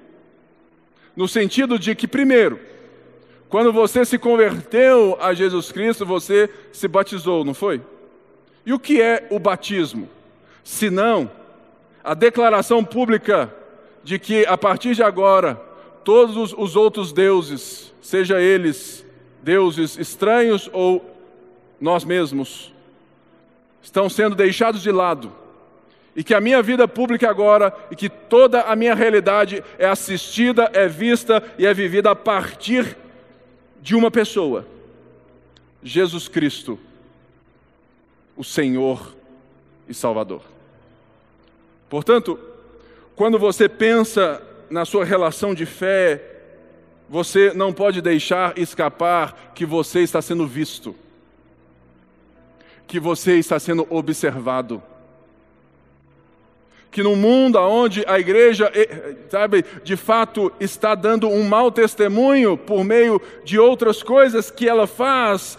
No 1.16 1.26
sentido 1.26 1.78
de 1.78 1.94
que 1.94 2.06
primeiro, 2.06 2.61
quando 3.48 3.72
você 3.72 4.04
se 4.04 4.18
converteu 4.18 5.16
a 5.18 5.32
Jesus 5.32 5.72
Cristo, 5.72 6.04
você 6.04 6.50
se 6.70 6.87
batizou, 6.87 7.46
não 7.46 7.54
foi? 7.54 7.80
E 8.68 8.72
o 8.74 8.78
que 8.78 9.00
é 9.00 9.26
o 9.31 9.38
batismo? 9.38 10.11
Se 10.62 10.90
não 10.90 11.31
a 12.04 12.12
declaração 12.12 12.85
pública 12.85 13.50
de 14.04 14.18
que 14.18 14.44
a 14.44 14.59
partir 14.59 14.94
de 14.94 15.02
agora 15.02 15.54
todos 16.04 16.52
os 16.52 16.76
outros 16.76 17.11
deuses, 17.11 17.94
seja 18.02 18.42
eles 18.42 19.07
deuses 19.42 19.96
estranhos 19.96 20.68
ou 20.70 21.02
nós 21.81 22.04
mesmos, 22.04 22.70
estão 23.81 24.07
sendo 24.07 24.37
deixados 24.37 24.83
de 24.83 24.92
lado. 24.92 25.33
E 26.14 26.22
que 26.22 26.35
a 26.35 26.40
minha 26.40 26.61
vida 26.61 26.87
pública 26.87 27.31
agora 27.31 27.74
e 27.90 27.96
que 27.96 28.11
toda 28.11 28.61
a 28.61 28.76
minha 28.76 28.94
realidade 28.94 29.64
é 29.78 29.87
assistida, 29.87 30.70
é 30.74 30.87
vista 30.87 31.42
e 31.59 31.64
é 31.64 31.72
vivida 31.72 32.11
a 32.11 32.14
partir 32.14 32.98
de 33.81 33.96
uma 33.96 34.11
pessoa, 34.11 34.66
Jesus 35.83 36.28
Cristo, 36.28 36.78
o 38.38 38.44
Senhor 38.44 39.16
e 39.88 39.92
Salvador. 39.92 40.42
Portanto, 41.90 42.38
quando 43.16 43.37
você 43.37 43.68
pensa 43.68 44.40
na 44.70 44.85
sua 44.85 45.05
relação 45.05 45.53
de 45.53 45.66
fé, 45.66 46.22
você 47.09 47.53
não 47.53 47.72
pode 47.72 48.01
deixar 48.01 48.57
escapar 48.57 49.53
que 49.57 49.66
você 49.66 50.01
está 50.01 50.22
sendo 50.22 50.46
visto, 50.46 50.94
que 52.87 53.01
você 53.01 53.38
está 53.38 53.59
sendo 53.59 53.85
observado. 53.90 54.81
Que 56.92 57.03
no 57.03 57.16
mundo 57.16 57.59
onde 57.59 58.05
a 58.07 58.20
igreja, 58.20 58.70
eh, 58.72 59.16
sabe, 59.29 59.64
de 59.83 59.96
fato 59.96 60.53
está 60.61 60.94
dando 60.94 61.29
um 61.29 61.46
mau 61.46 61.72
testemunho 61.72 62.57
por 62.57 62.85
meio 62.85 63.20
de 63.44 63.59
outras 63.59 64.03
coisas 64.03 64.51
que 64.51 64.68
ela 64.68 64.87
faz, 64.87 65.59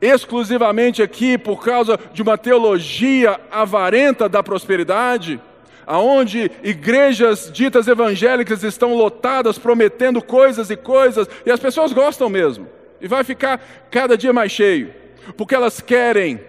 exclusivamente 0.00 1.02
aqui 1.02 1.36
por 1.36 1.62
causa 1.64 1.98
de 2.12 2.22
uma 2.22 2.38
teologia 2.38 3.40
avarenta 3.50 4.28
da 4.28 4.42
prosperidade, 4.42 5.40
aonde 5.86 6.50
igrejas 6.62 7.50
ditas 7.52 7.88
evangélicas 7.88 8.62
estão 8.62 8.94
lotadas 8.94 9.58
prometendo 9.58 10.22
coisas 10.22 10.70
e 10.70 10.76
coisas, 10.76 11.26
e 11.44 11.50
as 11.50 11.58
pessoas 11.58 11.92
gostam 11.92 12.28
mesmo, 12.28 12.68
e 13.00 13.08
vai 13.08 13.24
ficar 13.24 13.60
cada 13.90 14.16
dia 14.16 14.32
mais 14.32 14.52
cheio, 14.52 14.92
porque 15.36 15.54
elas 15.54 15.80
querem 15.80 16.40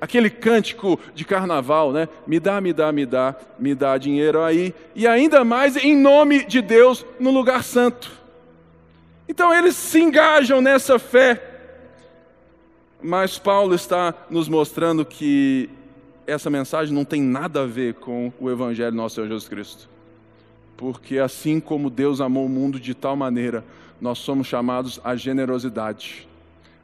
aquele 0.00 0.28
cântico 0.28 0.98
de 1.14 1.24
carnaval, 1.24 1.92
né? 1.92 2.08
Me 2.26 2.40
dá, 2.40 2.60
me 2.60 2.72
dá, 2.72 2.90
me 2.90 3.06
dá, 3.06 3.36
me 3.56 3.72
dá 3.72 3.96
dinheiro 3.96 4.42
aí, 4.42 4.74
e 4.96 5.06
ainda 5.06 5.44
mais 5.44 5.76
em 5.76 5.96
nome 5.96 6.44
de 6.44 6.60
Deus 6.60 7.06
no 7.20 7.30
lugar 7.30 7.62
santo. 7.62 8.10
Então 9.28 9.54
eles 9.54 9.76
se 9.76 10.00
engajam 10.00 10.60
nessa 10.60 10.98
fé, 10.98 11.51
mas 13.02 13.38
Paulo 13.38 13.74
está 13.74 14.14
nos 14.30 14.48
mostrando 14.48 15.04
que 15.04 15.68
essa 16.26 16.48
mensagem 16.48 16.94
não 16.94 17.04
tem 17.04 17.20
nada 17.20 17.62
a 17.62 17.66
ver 17.66 17.94
com 17.94 18.32
o 18.38 18.50
Evangelho 18.50 18.94
nosso 18.94 19.16
Senhor 19.16 19.26
Jesus 19.26 19.48
Cristo. 19.48 19.88
Porque 20.76 21.18
assim 21.18 21.60
como 21.60 21.90
Deus 21.90 22.20
amou 22.20 22.46
o 22.46 22.48
mundo 22.48 22.78
de 22.78 22.94
tal 22.94 23.16
maneira, 23.16 23.64
nós 24.00 24.18
somos 24.18 24.46
chamados 24.46 25.00
à 25.04 25.14
generosidade 25.16 26.28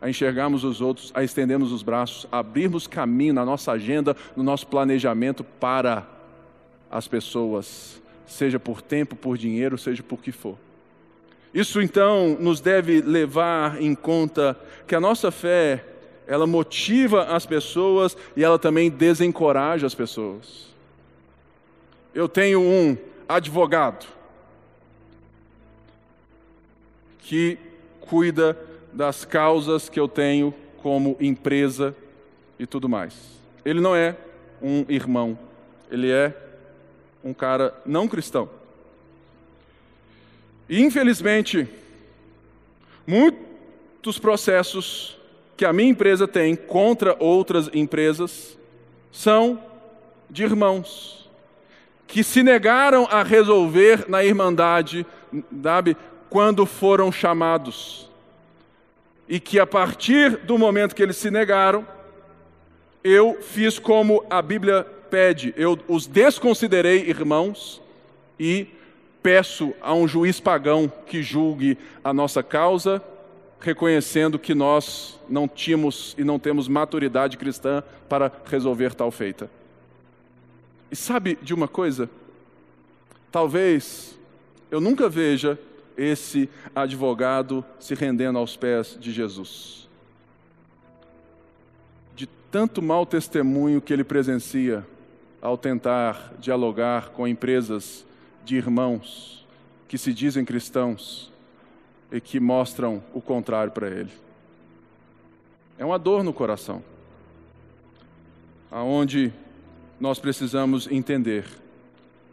a 0.00 0.08
enxergarmos 0.08 0.64
os 0.64 0.80
outros, 0.80 1.10
a 1.14 1.24
estendermos 1.24 1.72
os 1.72 1.82
braços, 1.82 2.26
a 2.30 2.38
abrirmos 2.38 2.86
caminho 2.86 3.34
na 3.34 3.44
nossa 3.44 3.72
agenda, 3.72 4.16
no 4.36 4.42
nosso 4.42 4.66
planejamento 4.66 5.42
para 5.42 6.06
as 6.90 7.08
pessoas, 7.08 8.00
seja 8.26 8.58
por 8.58 8.80
tempo, 8.80 9.16
por 9.16 9.36
dinheiro, 9.36 9.76
seja 9.76 10.02
por 10.02 10.20
que 10.20 10.30
for. 10.30 10.56
Isso 11.52 11.80
então 11.80 12.36
nos 12.38 12.60
deve 12.60 13.00
levar 13.00 13.80
em 13.82 13.94
conta 13.94 14.58
que 14.86 14.94
a 14.94 15.00
nossa 15.00 15.30
fé, 15.30 15.84
ela 16.28 16.46
motiva 16.46 17.24
as 17.24 17.46
pessoas 17.46 18.14
e 18.36 18.44
ela 18.44 18.58
também 18.58 18.90
desencoraja 18.90 19.86
as 19.86 19.94
pessoas. 19.94 20.68
Eu 22.14 22.28
tenho 22.28 22.60
um 22.60 22.96
advogado 23.26 24.06
que 27.20 27.58
cuida 28.02 28.58
das 28.92 29.24
causas 29.24 29.88
que 29.88 29.98
eu 29.98 30.06
tenho 30.06 30.52
como 30.82 31.16
empresa 31.18 31.96
e 32.58 32.66
tudo 32.66 32.88
mais. 32.88 33.14
Ele 33.64 33.80
não 33.80 33.96
é 33.96 34.14
um 34.60 34.84
irmão, 34.86 35.38
ele 35.90 36.10
é 36.10 36.36
um 37.24 37.32
cara 37.32 37.74
não 37.86 38.06
cristão. 38.06 38.50
E 40.68 40.82
infelizmente, 40.82 41.66
muitos 43.06 44.18
processos 44.18 45.17
que 45.58 45.64
a 45.64 45.72
minha 45.72 45.90
empresa 45.90 46.28
tem 46.28 46.54
contra 46.54 47.16
outras 47.18 47.68
empresas 47.74 48.56
são 49.10 49.60
de 50.30 50.44
irmãos 50.44 51.28
que 52.06 52.22
se 52.22 52.44
negaram 52.44 53.08
a 53.10 53.24
resolver 53.24 54.08
na 54.08 54.24
irmandade, 54.24 55.04
sabe, 55.60 55.96
quando 56.30 56.64
foram 56.64 57.10
chamados. 57.10 58.08
E 59.28 59.40
que 59.40 59.58
a 59.58 59.66
partir 59.66 60.38
do 60.38 60.56
momento 60.56 60.94
que 60.94 61.02
eles 61.02 61.16
se 61.16 61.30
negaram, 61.30 61.86
eu 63.02 63.38
fiz 63.42 63.80
como 63.80 64.24
a 64.30 64.40
Bíblia 64.40 64.84
pede, 65.10 65.52
eu 65.56 65.76
os 65.88 66.06
desconsiderei 66.06 67.00
irmãos 67.08 67.82
e 68.38 68.68
peço 69.22 69.74
a 69.82 69.92
um 69.92 70.06
juiz 70.06 70.38
pagão 70.38 70.90
que 71.06 71.20
julgue 71.20 71.76
a 72.04 72.12
nossa 72.14 72.44
causa, 72.44 73.02
reconhecendo 73.60 74.38
que 74.38 74.54
nós 74.54 75.18
não 75.28 75.48
tínhamos 75.48 76.14
e 76.16 76.24
não 76.24 76.38
temos 76.38 76.68
maturidade 76.68 77.36
cristã 77.36 77.82
para 78.08 78.32
resolver 78.46 78.94
tal 78.94 79.10
feita. 79.10 79.50
E 80.90 80.96
sabe 80.96 81.38
de 81.42 81.52
uma 81.52 81.68
coisa? 81.68 82.08
Talvez 83.30 84.18
eu 84.70 84.80
nunca 84.80 85.08
veja 85.08 85.58
esse 85.96 86.48
advogado 86.74 87.64
se 87.80 87.94
rendendo 87.94 88.38
aos 88.38 88.56
pés 88.56 88.96
de 88.98 89.12
Jesus. 89.12 89.88
De 92.14 92.26
tanto 92.50 92.80
mau 92.80 93.04
testemunho 93.04 93.80
que 93.80 93.92
ele 93.92 94.04
presencia 94.04 94.86
ao 95.42 95.58
tentar 95.58 96.34
dialogar 96.38 97.10
com 97.10 97.26
empresas 97.26 98.06
de 98.44 98.56
irmãos 98.56 99.46
que 99.86 99.98
se 99.98 100.12
dizem 100.12 100.44
cristãos 100.44 101.32
e 102.10 102.20
que 102.20 102.40
mostram 102.40 103.02
o 103.12 103.20
contrário 103.20 103.72
para 103.72 103.88
ele. 103.88 104.10
É 105.78 105.84
uma 105.84 105.98
dor 105.98 106.24
no 106.24 106.32
coração, 106.32 106.82
aonde 108.70 109.32
nós 110.00 110.18
precisamos 110.18 110.90
entender 110.90 111.44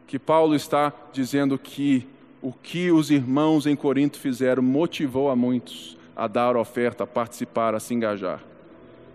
que 0.07 0.17
Paulo 0.19 0.55
está 0.55 0.93
dizendo 1.11 1.57
que 1.57 2.07
o 2.41 2.53
que 2.53 2.91
os 2.91 3.09
irmãos 3.09 3.65
em 3.65 3.75
Corinto 3.75 4.19
fizeram 4.19 4.61
motivou 4.61 5.29
a 5.29 5.35
muitos 5.35 5.97
a 6.15 6.27
dar 6.27 6.55
oferta, 6.55 7.03
a 7.03 7.07
participar, 7.07 7.75
a 7.75 7.79
se 7.79 7.93
engajar. 7.93 8.41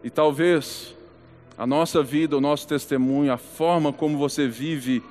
E 0.02 0.10
talvez 0.10 0.94
a 1.56 1.66
nossa 1.66 2.02
vida, 2.02 2.36
o 2.36 2.40
nosso 2.40 2.66
testemunho, 2.66 3.32
a 3.32 3.36
forma 3.38 3.92
como 3.92 4.18
você 4.18 4.46
vive 4.48 5.02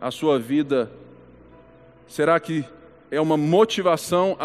a 0.00 0.10
sua 0.10 0.38
vida, 0.38 0.90
será 2.06 2.38
que 2.38 2.64
é 3.10 3.20
uma 3.20 3.36
motivação 3.36 4.36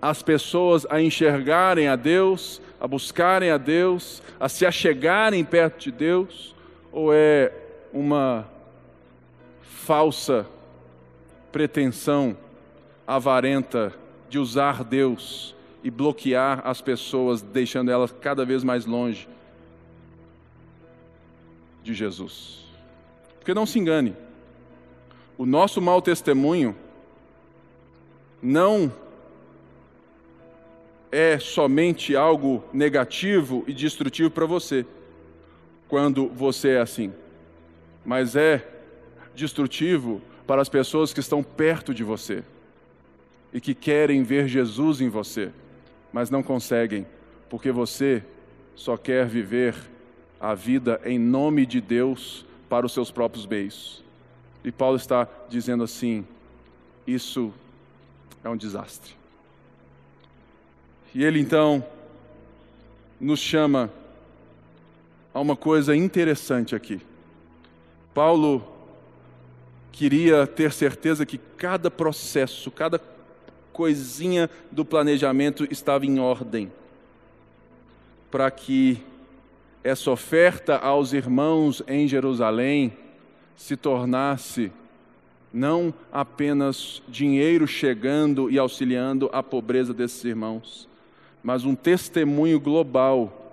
às 0.00 0.22
pessoas 0.22 0.86
a 0.88 1.00
enxergarem 1.00 1.88
a 1.88 1.96
Deus, 1.96 2.60
a 2.80 2.86
buscarem 2.86 3.50
a 3.50 3.58
Deus, 3.58 4.22
a 4.38 4.48
se 4.48 4.64
achegarem 4.64 5.44
perto 5.44 5.78
de 5.78 5.92
Deus? 5.92 6.54
Ou 6.90 7.12
é 7.12 7.52
uma 7.92 8.46
falsa 9.62 10.46
pretensão 11.52 12.36
avarenta 13.06 13.92
de 14.28 14.38
usar 14.38 14.84
Deus 14.84 15.54
e 15.82 15.90
bloquear 15.90 16.62
as 16.64 16.80
pessoas, 16.80 17.42
deixando 17.42 17.90
elas 17.90 18.12
cada 18.20 18.44
vez 18.44 18.62
mais 18.62 18.86
longe 18.86 19.28
de 21.82 21.94
Jesus. 21.94 22.64
Porque 23.38 23.54
não 23.54 23.66
se 23.66 23.78
engane, 23.78 24.14
o 25.36 25.46
nosso 25.46 25.80
mau 25.80 26.00
testemunho 26.02 26.76
não 28.42 28.92
é 31.10 31.38
somente 31.38 32.14
algo 32.14 32.62
negativo 32.72 33.64
e 33.66 33.72
destrutivo 33.72 34.30
para 34.30 34.46
você, 34.46 34.86
quando 35.88 36.28
você 36.28 36.70
é 36.70 36.80
assim, 36.80 37.12
mas 38.04 38.36
é 38.36 38.66
destrutivo 39.34 40.20
para 40.46 40.62
as 40.62 40.68
pessoas 40.68 41.12
que 41.12 41.20
estão 41.20 41.42
perto 41.42 41.92
de 41.92 42.04
você 42.04 42.44
e 43.52 43.60
que 43.60 43.74
querem 43.74 44.22
ver 44.22 44.46
Jesus 44.46 45.00
em 45.00 45.08
você, 45.08 45.50
mas 46.12 46.30
não 46.30 46.42
conseguem, 46.42 47.06
porque 47.48 47.72
você 47.72 48.22
só 48.76 48.96
quer 48.96 49.26
viver 49.26 49.74
a 50.40 50.54
vida 50.54 51.00
em 51.04 51.18
nome 51.18 51.66
de 51.66 51.80
Deus 51.80 52.46
para 52.68 52.86
os 52.86 52.92
seus 52.92 53.10
próprios 53.10 53.44
bens. 53.44 54.02
E 54.64 54.70
Paulo 54.70 54.96
está 54.96 55.28
dizendo 55.48 55.82
assim: 55.82 56.24
isso 57.06 57.52
é 58.42 58.48
um 58.48 58.56
desastre. 58.56 59.19
E 61.14 61.24
ele 61.24 61.40
então 61.40 61.84
nos 63.20 63.40
chama 63.40 63.90
a 65.34 65.40
uma 65.40 65.56
coisa 65.56 65.94
interessante 65.94 66.74
aqui. 66.74 67.00
Paulo 68.14 68.64
queria 69.92 70.46
ter 70.46 70.72
certeza 70.72 71.26
que 71.26 71.38
cada 71.56 71.90
processo, 71.90 72.70
cada 72.70 73.00
coisinha 73.72 74.50
do 74.70 74.84
planejamento 74.84 75.66
estava 75.70 76.06
em 76.06 76.18
ordem, 76.18 76.70
para 78.30 78.50
que 78.50 79.02
essa 79.82 80.10
oferta 80.10 80.76
aos 80.76 81.12
irmãos 81.12 81.82
em 81.86 82.06
Jerusalém 82.06 82.92
se 83.56 83.76
tornasse 83.76 84.70
não 85.52 85.92
apenas 86.12 87.02
dinheiro 87.08 87.66
chegando 87.66 88.50
e 88.50 88.58
auxiliando 88.58 89.28
a 89.32 89.42
pobreza 89.42 89.92
desses 89.92 90.24
irmãos, 90.24 90.88
mas 91.42 91.64
um 91.64 91.74
testemunho 91.74 92.60
global 92.60 93.52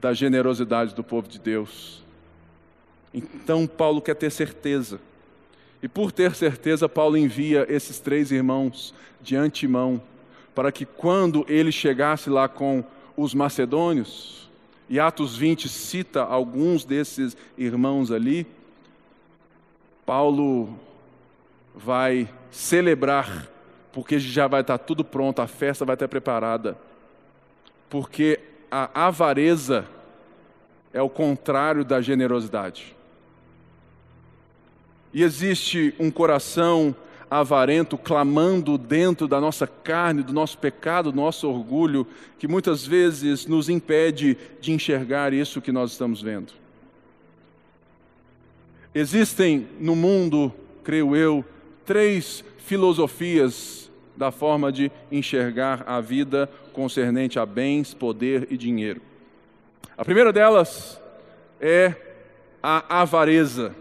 da 0.00 0.12
generosidade 0.12 0.94
do 0.94 1.02
povo 1.02 1.28
de 1.28 1.38
Deus 1.38 2.04
então 3.16 3.66
Paulo 3.66 4.02
quer 4.02 4.14
ter 4.14 4.30
certeza. 4.30 5.00
E 5.82 5.88
por 5.88 6.12
ter 6.12 6.34
certeza, 6.34 6.86
Paulo 6.86 7.16
envia 7.16 7.66
esses 7.68 7.98
três 7.98 8.30
irmãos 8.30 8.94
de 9.22 9.34
antemão, 9.34 10.02
para 10.54 10.70
que 10.70 10.84
quando 10.84 11.44
ele 11.48 11.72
chegasse 11.72 12.28
lá 12.28 12.46
com 12.46 12.84
os 13.16 13.32
macedônios, 13.32 14.50
e 14.88 15.00
Atos 15.00 15.36
20 15.36 15.68
cita 15.68 16.22
alguns 16.22 16.84
desses 16.84 17.36
irmãos 17.56 18.12
ali, 18.12 18.46
Paulo 20.04 20.78
vai 21.74 22.28
celebrar, 22.50 23.48
porque 23.96 24.18
já 24.18 24.46
vai 24.46 24.60
estar 24.60 24.76
tudo 24.76 25.02
pronto, 25.02 25.40
a 25.40 25.46
festa 25.46 25.82
vai 25.82 25.94
estar 25.94 26.06
preparada. 26.06 26.76
Porque 27.88 28.38
a 28.70 29.06
avareza 29.06 29.86
é 30.92 31.00
o 31.00 31.08
contrário 31.08 31.82
da 31.82 32.02
generosidade. 32.02 32.94
E 35.14 35.22
existe 35.22 35.94
um 35.98 36.10
coração 36.10 36.94
avarento 37.30 37.96
clamando 37.96 38.76
dentro 38.76 39.26
da 39.26 39.40
nossa 39.40 39.66
carne, 39.66 40.22
do 40.22 40.34
nosso 40.34 40.58
pecado, 40.58 41.10
do 41.10 41.16
nosso 41.16 41.48
orgulho, 41.48 42.06
que 42.38 42.46
muitas 42.46 42.86
vezes 42.86 43.46
nos 43.46 43.70
impede 43.70 44.36
de 44.60 44.72
enxergar 44.72 45.32
isso 45.32 45.62
que 45.62 45.72
nós 45.72 45.92
estamos 45.92 46.20
vendo. 46.20 46.52
Existem 48.94 49.66
no 49.80 49.96
mundo, 49.96 50.52
creio 50.84 51.16
eu, 51.16 51.42
três 51.86 52.44
filosofias 52.58 53.85
da 54.16 54.30
forma 54.30 54.72
de 54.72 54.90
enxergar 55.10 55.84
a 55.86 56.00
vida 56.00 56.48
concernente 56.72 57.38
a 57.38 57.46
bens, 57.46 57.94
poder 57.94 58.48
e 58.50 58.56
dinheiro. 58.56 59.00
A 59.96 60.04
primeira 60.04 60.32
delas 60.32 61.00
é 61.60 61.94
a 62.62 63.00
avareza, 63.00 63.74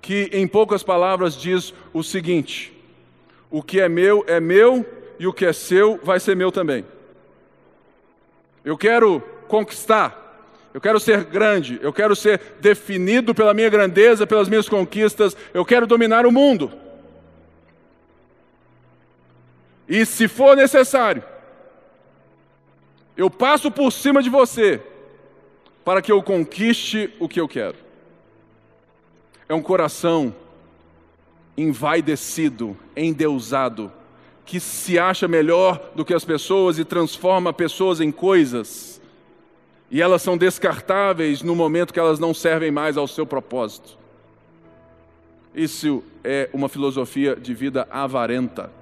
que 0.00 0.30
em 0.32 0.46
poucas 0.46 0.82
palavras 0.82 1.36
diz 1.36 1.74
o 1.92 2.02
seguinte: 2.02 2.72
o 3.50 3.62
que 3.62 3.80
é 3.80 3.88
meu 3.88 4.24
é 4.26 4.40
meu 4.40 4.84
e 5.18 5.26
o 5.26 5.32
que 5.32 5.44
é 5.44 5.52
seu 5.52 6.00
vai 6.02 6.18
ser 6.18 6.34
meu 6.34 6.50
também. 6.50 6.84
Eu 8.64 8.76
quero 8.76 9.20
conquistar, 9.48 10.68
eu 10.72 10.80
quero 10.80 11.00
ser 11.00 11.24
grande, 11.24 11.78
eu 11.82 11.92
quero 11.92 12.14
ser 12.14 12.40
definido 12.60 13.34
pela 13.34 13.54
minha 13.54 13.68
grandeza, 13.68 14.26
pelas 14.26 14.48
minhas 14.48 14.68
conquistas, 14.68 15.36
eu 15.52 15.64
quero 15.64 15.86
dominar 15.86 16.26
o 16.26 16.32
mundo. 16.32 16.72
E 19.90 20.06
se 20.06 20.28
for 20.28 20.56
necessário, 20.56 21.20
eu 23.16 23.28
passo 23.28 23.72
por 23.72 23.90
cima 23.90 24.22
de 24.22 24.30
você 24.30 24.80
para 25.84 26.00
que 26.00 26.12
eu 26.12 26.22
conquiste 26.22 27.12
o 27.18 27.28
que 27.28 27.40
eu 27.40 27.48
quero. 27.48 27.74
É 29.48 29.54
um 29.54 29.60
coração 29.60 30.32
envaidecido, 31.56 32.76
endeusado, 32.96 33.92
que 34.46 34.60
se 34.60 34.96
acha 34.96 35.26
melhor 35.26 35.90
do 35.96 36.04
que 36.04 36.14
as 36.14 36.24
pessoas 36.24 36.78
e 36.78 36.84
transforma 36.84 37.52
pessoas 37.52 38.00
em 38.00 38.12
coisas. 38.12 39.02
E 39.90 40.00
elas 40.00 40.22
são 40.22 40.38
descartáveis 40.38 41.42
no 41.42 41.56
momento 41.56 41.92
que 41.92 41.98
elas 41.98 42.20
não 42.20 42.32
servem 42.32 42.70
mais 42.70 42.96
ao 42.96 43.08
seu 43.08 43.26
propósito. 43.26 43.98
Isso 45.52 46.04
é 46.22 46.48
uma 46.52 46.68
filosofia 46.68 47.34
de 47.34 47.52
vida 47.52 47.88
avarenta 47.90 48.78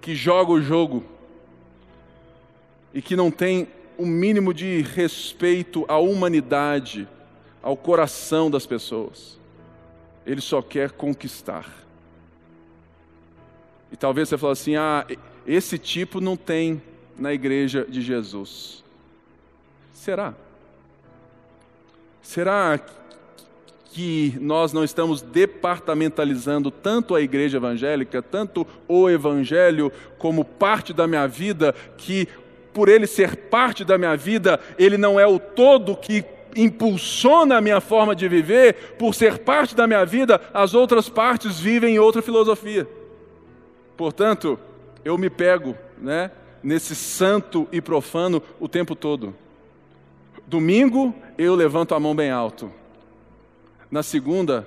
que 0.00 0.14
joga 0.14 0.52
o 0.52 0.60
jogo 0.60 1.04
e 2.92 3.02
que 3.02 3.14
não 3.14 3.30
tem 3.30 3.68
o 3.98 4.06
mínimo 4.06 4.54
de 4.54 4.82
respeito 4.82 5.84
à 5.86 5.98
humanidade, 5.98 7.06
ao 7.62 7.76
coração 7.76 8.50
das 8.50 8.66
pessoas. 8.66 9.38
Ele 10.24 10.40
só 10.40 10.62
quer 10.62 10.92
conquistar. 10.92 11.68
E 13.92 13.96
talvez 13.96 14.28
você 14.28 14.38
fale 14.38 14.52
assim: 14.52 14.76
ah, 14.76 15.06
esse 15.46 15.78
tipo 15.78 16.20
não 16.20 16.36
tem 16.36 16.82
na 17.18 17.32
igreja 17.32 17.84
de 17.88 18.00
Jesus. 18.00 18.82
Será? 19.92 20.34
Será 22.22 22.80
que 23.92 24.36
nós 24.40 24.72
não 24.72 24.84
estamos 24.84 25.20
departamentalizando 25.20 26.70
tanto 26.70 27.14
a 27.14 27.20
igreja 27.20 27.58
evangélica, 27.58 28.22
tanto 28.22 28.64
o 28.86 29.10
evangelho 29.10 29.92
como 30.16 30.44
parte 30.44 30.92
da 30.92 31.08
minha 31.08 31.26
vida, 31.26 31.74
que 31.96 32.28
por 32.72 32.88
ele 32.88 33.06
ser 33.06 33.34
parte 33.34 33.84
da 33.84 33.98
minha 33.98 34.16
vida, 34.16 34.60
ele 34.78 34.96
não 34.96 35.18
é 35.18 35.26
o 35.26 35.40
todo 35.40 35.96
que 35.96 36.24
impulsiona 36.54 37.56
a 37.56 37.60
minha 37.60 37.80
forma 37.80 38.14
de 38.14 38.28
viver, 38.28 38.94
por 38.96 39.12
ser 39.12 39.38
parte 39.38 39.74
da 39.74 39.88
minha 39.88 40.04
vida, 40.04 40.40
as 40.54 40.72
outras 40.72 41.08
partes 41.08 41.58
vivem 41.58 41.96
em 41.96 41.98
outra 41.98 42.22
filosofia. 42.22 42.88
Portanto, 43.96 44.58
eu 45.04 45.18
me 45.18 45.28
pego, 45.28 45.76
né, 45.98 46.30
nesse 46.62 46.94
santo 46.94 47.66
e 47.72 47.80
profano 47.80 48.40
o 48.60 48.68
tempo 48.68 48.94
todo. 48.94 49.34
Domingo 50.46 51.12
eu 51.36 51.56
levanto 51.56 51.92
a 51.92 52.00
mão 52.00 52.14
bem 52.14 52.30
alto. 52.30 52.70
Na 53.90 54.02
segunda, 54.02 54.66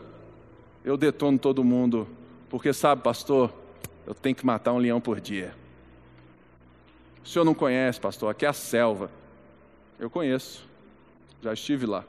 eu 0.83 0.97
detono 0.97 1.39
todo 1.39 1.63
mundo, 1.63 2.07
porque 2.49 2.73
sabe, 2.73 3.01
pastor, 3.01 3.53
eu 4.05 4.13
tenho 4.13 4.35
que 4.35 4.45
matar 4.45 4.73
um 4.73 4.77
leão 4.77 4.99
por 4.99 5.21
dia. 5.21 5.55
O 7.23 7.27
senhor 7.27 7.45
não 7.45 7.53
conhece, 7.53 8.01
pastor, 8.01 8.29
aqui 8.29 8.45
é 8.45 8.49
a 8.49 8.53
selva. 8.53 9.09
Eu 9.97 10.09
conheço, 10.09 10.67
já 11.41 11.53
estive 11.53 11.85
lá. 11.85 12.03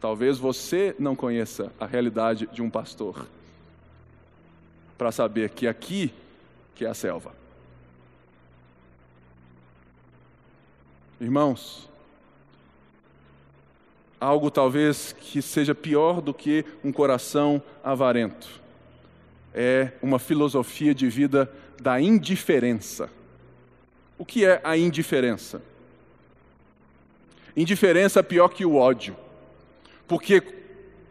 Talvez 0.00 0.36
você 0.36 0.96
não 0.98 1.14
conheça 1.14 1.72
a 1.78 1.86
realidade 1.86 2.48
de 2.48 2.60
um 2.60 2.68
pastor, 2.68 3.28
para 4.98 5.12
saber 5.12 5.50
que 5.50 5.66
aqui 5.66 6.12
que 6.74 6.84
é 6.84 6.88
a 6.88 6.94
selva. 6.94 7.32
Irmãos, 11.20 11.88
algo 14.20 14.50
talvez 14.50 15.12
que 15.12 15.42
seja 15.42 15.74
pior 15.74 16.20
do 16.20 16.32
que 16.32 16.64
um 16.82 16.92
coração 16.92 17.62
avarento. 17.82 18.62
É 19.52 19.92
uma 20.02 20.18
filosofia 20.18 20.94
de 20.94 21.08
vida 21.08 21.50
da 21.80 22.00
indiferença. 22.00 23.10
O 24.18 24.24
que 24.24 24.44
é 24.44 24.60
a 24.64 24.76
indiferença? 24.76 25.62
Indiferença 27.56 28.20
é 28.20 28.22
pior 28.22 28.48
que 28.48 28.64
o 28.64 28.76
ódio. 28.76 29.16
Porque 30.08 30.42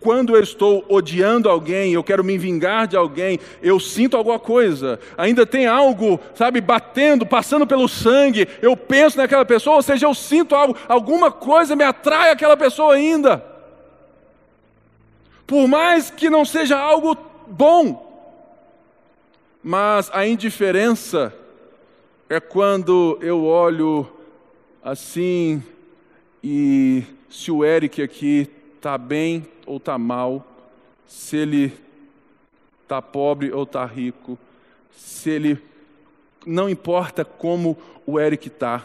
quando 0.04 0.36
eu 0.36 0.43
estou 0.43 0.84
odiando 0.89 1.49
alguém, 1.49 1.93
eu 1.93 2.04
quero 2.04 2.26
me 2.26 2.38
vingar 2.38 2.88
de 2.88 2.97
alguém, 2.97 3.39
eu 3.62 3.80
sinto 3.80 4.18
alguma 4.18 4.38
coisa, 4.38 4.99
ainda 5.18 5.45
tem 5.45 5.66
algo, 5.66 6.20
sabe, 6.36 6.60
batendo, 6.60 7.26
passando 7.26 7.66
pelo 7.66 7.88
sangue, 7.88 8.45
eu 8.62 8.76
penso 8.76 9.18
naquela 9.18 9.45
pessoa, 9.45 9.78
ou 9.78 9.82
seja, 9.82 10.06
eu 10.06 10.14
sinto 10.14 10.56
algo, 10.56 10.76
alguma 10.89 11.32
coisa 11.32 11.74
me 11.74 11.86
atrai 11.86 12.32
aquela 12.32 12.58
pessoa 12.58 12.95
ainda. 12.95 13.43
Por 15.47 15.70
mais 15.70 16.12
que 16.12 16.30
não 16.30 16.43
seja 16.43 16.78
algo 16.78 17.18
bom, 17.47 18.12
mas 19.64 20.12
a 20.14 20.28
indiferença 20.28 21.34
é 22.30 22.41
quando 22.41 23.18
eu 23.22 23.45
olho 23.45 24.06
assim 24.84 25.64
e 26.43 27.04
se 27.30 27.49
o 27.49 27.64
Eric 27.64 28.01
aqui 28.01 28.49
está 28.76 28.97
bem 28.97 29.53
ou 29.66 29.78
está 29.78 29.97
mal, 29.97 30.45
se 31.07 31.38
ele 31.38 31.74
está 32.82 33.01
pobre 33.01 33.51
ou 33.51 33.64
está 33.64 33.86
rico, 33.86 34.38
se 34.91 35.30
ele. 35.30 35.61
Não 36.45 36.70
importa 36.70 37.24
como 37.24 37.78
o 38.05 38.20
Eric 38.20 38.47
está, 38.47 38.84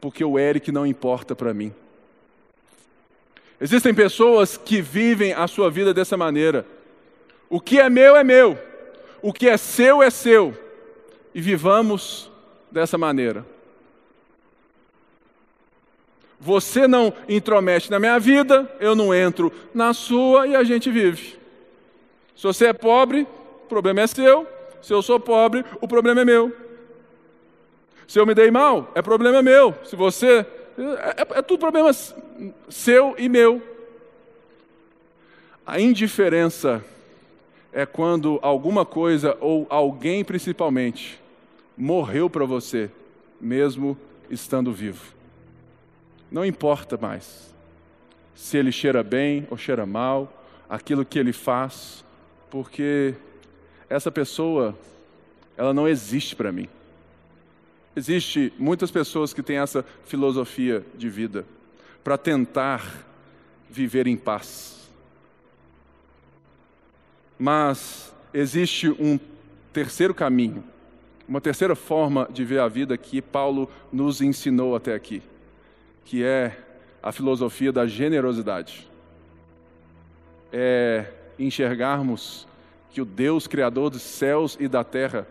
porque 0.00 0.24
o 0.24 0.38
Eric 0.38 0.72
não 0.72 0.86
importa 0.86 1.36
para 1.36 1.52
mim. 1.52 1.72
Existem 3.60 3.94
pessoas 3.94 4.56
que 4.56 4.80
vivem 4.80 5.34
a 5.34 5.46
sua 5.46 5.70
vida 5.70 5.94
dessa 5.94 6.16
maneira. 6.16 6.66
O 7.48 7.60
que 7.60 7.78
é 7.78 7.88
meu 7.88 8.16
é 8.16 8.24
meu, 8.24 8.58
o 9.20 9.32
que 9.32 9.48
é 9.48 9.56
seu 9.56 10.02
é 10.02 10.10
seu, 10.10 10.58
e 11.34 11.40
vivamos 11.40 12.30
dessa 12.70 12.96
maneira. 12.96 13.46
Você 16.44 16.88
não 16.88 17.12
intromete 17.28 17.88
na 17.88 18.00
minha 18.00 18.18
vida, 18.18 18.68
eu 18.80 18.96
não 18.96 19.14
entro 19.14 19.52
na 19.72 19.94
sua 19.94 20.44
e 20.48 20.56
a 20.56 20.64
gente 20.64 20.90
vive. 20.90 21.38
Se 22.34 22.42
você 22.42 22.66
é 22.66 22.72
pobre, 22.72 23.28
o 23.64 23.68
problema 23.68 24.00
é 24.00 24.06
seu. 24.08 24.44
Se 24.82 24.92
eu 24.92 25.00
sou 25.02 25.20
pobre, 25.20 25.64
o 25.80 25.86
problema 25.86 26.22
é 26.22 26.24
meu. 26.24 26.52
Se 28.08 28.18
eu 28.18 28.26
me 28.26 28.34
dei 28.34 28.50
mal, 28.50 28.90
é 28.92 29.00
problema 29.00 29.40
meu. 29.40 29.72
Se 29.84 29.94
você. 29.94 30.44
É, 30.76 31.22
é, 31.22 31.38
é 31.38 31.42
tudo 31.42 31.60
problema 31.60 31.92
seu 32.68 33.14
e 33.16 33.28
meu. 33.28 33.62
A 35.64 35.78
indiferença 35.78 36.84
é 37.72 37.86
quando 37.86 38.40
alguma 38.42 38.84
coisa 38.84 39.38
ou 39.40 39.64
alguém 39.70 40.24
principalmente 40.24 41.20
morreu 41.76 42.28
para 42.28 42.44
você, 42.44 42.90
mesmo 43.40 43.96
estando 44.28 44.72
vivo. 44.72 45.21
Não 46.32 46.46
importa 46.46 46.96
mais 46.96 47.54
se 48.34 48.56
ele 48.56 48.72
cheira 48.72 49.02
bem 49.02 49.46
ou 49.50 49.58
cheira 49.58 49.84
mal, 49.84 50.42
aquilo 50.66 51.04
que 51.04 51.18
ele 51.18 51.30
faz, 51.30 52.02
porque 52.50 53.14
essa 53.86 54.10
pessoa, 54.10 54.76
ela 55.58 55.74
não 55.74 55.86
existe 55.86 56.34
para 56.34 56.50
mim. 56.50 56.70
Existe 57.94 58.50
muitas 58.58 58.90
pessoas 58.90 59.34
que 59.34 59.42
têm 59.42 59.58
essa 59.58 59.84
filosofia 60.06 60.82
de 60.94 61.10
vida 61.10 61.44
para 62.02 62.16
tentar 62.16 63.04
viver 63.68 64.06
em 64.06 64.16
paz. 64.16 64.88
Mas 67.38 68.10
existe 68.32 68.88
um 68.88 69.20
terceiro 69.70 70.14
caminho, 70.14 70.64
uma 71.28 71.42
terceira 71.42 71.76
forma 71.76 72.26
de 72.32 72.42
ver 72.42 72.60
a 72.60 72.68
vida 72.68 72.96
que 72.96 73.20
Paulo 73.20 73.70
nos 73.92 74.22
ensinou 74.22 74.74
até 74.74 74.94
aqui 74.94 75.22
que 76.04 76.24
é 76.24 76.56
a 77.02 77.12
filosofia 77.12 77.72
da 77.72 77.86
generosidade. 77.86 78.88
é 80.52 81.06
enxergarmos 81.38 82.46
que 82.90 83.00
o 83.00 83.04
Deus 83.06 83.46
Criador 83.46 83.90
dos 83.90 84.02
céus 84.02 84.56
e 84.60 84.68
da 84.68 84.84
terra 84.84 85.26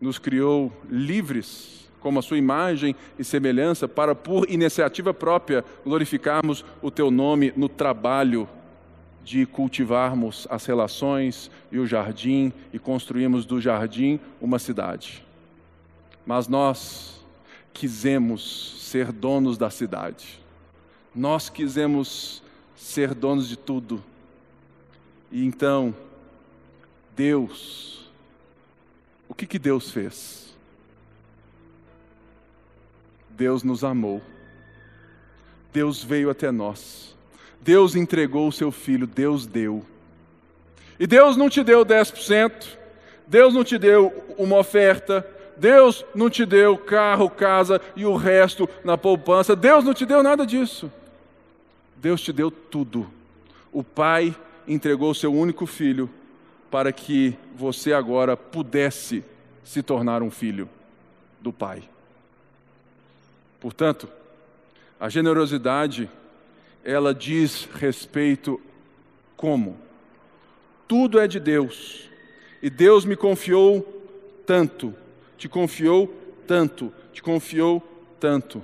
nos 0.00 0.18
criou 0.18 0.70
livres, 0.88 1.88
como 2.00 2.18
a 2.18 2.22
sua 2.22 2.38
imagem 2.38 2.94
e 3.18 3.24
semelhança, 3.24 3.88
para, 3.88 4.14
por 4.14 4.48
iniciativa 4.48 5.12
própria, 5.12 5.64
glorificarmos 5.84 6.64
o 6.82 6.90
teu 6.90 7.10
nome 7.10 7.52
no 7.56 7.68
trabalho 7.68 8.48
de 9.24 9.46
cultivarmos 9.46 10.46
as 10.50 10.64
relações 10.64 11.50
e 11.70 11.78
o 11.78 11.86
jardim 11.86 12.52
e 12.72 12.78
construirmos 12.78 13.44
do 13.44 13.60
jardim 13.60 14.18
uma 14.40 14.58
cidade. 14.58 15.24
Mas 16.26 16.48
nós 16.48 17.19
quisemos 17.72 18.76
ser 18.80 19.12
donos 19.12 19.56
da 19.56 19.70
cidade. 19.70 20.40
Nós 21.14 21.48
quisemos 21.48 22.42
ser 22.76 23.14
donos 23.14 23.48
de 23.48 23.56
tudo. 23.56 24.02
E 25.30 25.44
então, 25.44 25.94
Deus, 27.14 28.10
o 29.28 29.34
que, 29.34 29.46
que 29.46 29.58
Deus 29.58 29.90
fez? 29.90 30.56
Deus 33.30 33.62
nos 33.62 33.84
amou. 33.84 34.20
Deus 35.72 36.02
veio 36.02 36.30
até 36.30 36.50
nós. 36.50 37.16
Deus 37.60 37.94
entregou 37.94 38.48
o 38.48 38.52
seu 38.52 38.72
filho, 38.72 39.06
Deus 39.06 39.46
deu. 39.46 39.84
E 40.98 41.06
Deus 41.06 41.36
não 41.36 41.48
te 41.48 41.62
deu 41.62 41.84
10%, 41.84 42.78
Deus 43.26 43.54
não 43.54 43.64
te 43.64 43.78
deu 43.78 44.34
uma 44.36 44.58
oferta, 44.58 45.26
Deus 45.60 46.06
não 46.14 46.30
te 46.30 46.46
deu 46.46 46.78
carro, 46.78 47.28
casa 47.28 47.82
e 47.94 48.06
o 48.06 48.16
resto 48.16 48.66
na 48.82 48.96
poupança, 48.96 49.54
Deus 49.54 49.84
não 49.84 49.92
te 49.92 50.06
deu 50.06 50.22
nada 50.22 50.46
disso. 50.46 50.90
Deus 51.96 52.22
te 52.22 52.32
deu 52.32 52.50
tudo. 52.50 53.10
O 53.70 53.84
Pai 53.84 54.34
entregou 54.66 55.10
o 55.10 55.14
seu 55.14 55.32
único 55.32 55.66
filho 55.66 56.08
para 56.70 56.90
que 56.92 57.36
você 57.54 57.92
agora 57.92 58.38
pudesse 58.38 59.22
se 59.62 59.82
tornar 59.82 60.22
um 60.22 60.30
filho 60.30 60.66
do 61.42 61.52
Pai. 61.52 61.82
Portanto, 63.60 64.08
a 64.98 65.10
generosidade, 65.10 66.08
ela 66.82 67.12
diz 67.12 67.68
respeito 67.74 68.58
como? 69.36 69.76
Tudo 70.88 71.20
é 71.20 71.28
de 71.28 71.38
Deus. 71.38 72.08
E 72.62 72.70
Deus 72.70 73.04
me 73.04 73.14
confiou 73.14 73.86
tanto, 74.46 74.94
te 75.40 75.48
confiou 75.48 76.06
tanto, 76.46 76.92
te 77.14 77.22
confiou 77.22 77.82
tanto. 78.20 78.62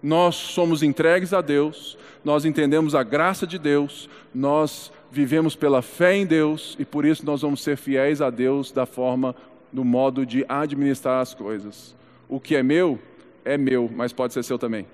Nós 0.00 0.36
somos 0.36 0.80
entregues 0.80 1.32
a 1.32 1.40
Deus, 1.40 1.98
nós 2.24 2.44
entendemos 2.44 2.94
a 2.94 3.02
graça 3.02 3.44
de 3.44 3.58
Deus, 3.58 4.08
nós 4.32 4.92
vivemos 5.10 5.56
pela 5.56 5.82
fé 5.82 6.14
em 6.14 6.24
Deus 6.24 6.76
e 6.78 6.84
por 6.84 7.04
isso 7.04 7.26
nós 7.26 7.42
vamos 7.42 7.64
ser 7.64 7.76
fiéis 7.76 8.22
a 8.22 8.30
Deus 8.30 8.70
da 8.70 8.86
forma, 8.86 9.34
no 9.72 9.84
modo 9.84 10.24
de 10.24 10.44
administrar 10.48 11.20
as 11.20 11.34
coisas. 11.34 11.96
O 12.28 12.38
que 12.38 12.54
é 12.54 12.62
meu, 12.62 12.96
é 13.44 13.58
meu, 13.58 13.90
mas 13.92 14.12
pode 14.12 14.34
ser 14.34 14.44
seu 14.44 14.56
também. 14.56 14.86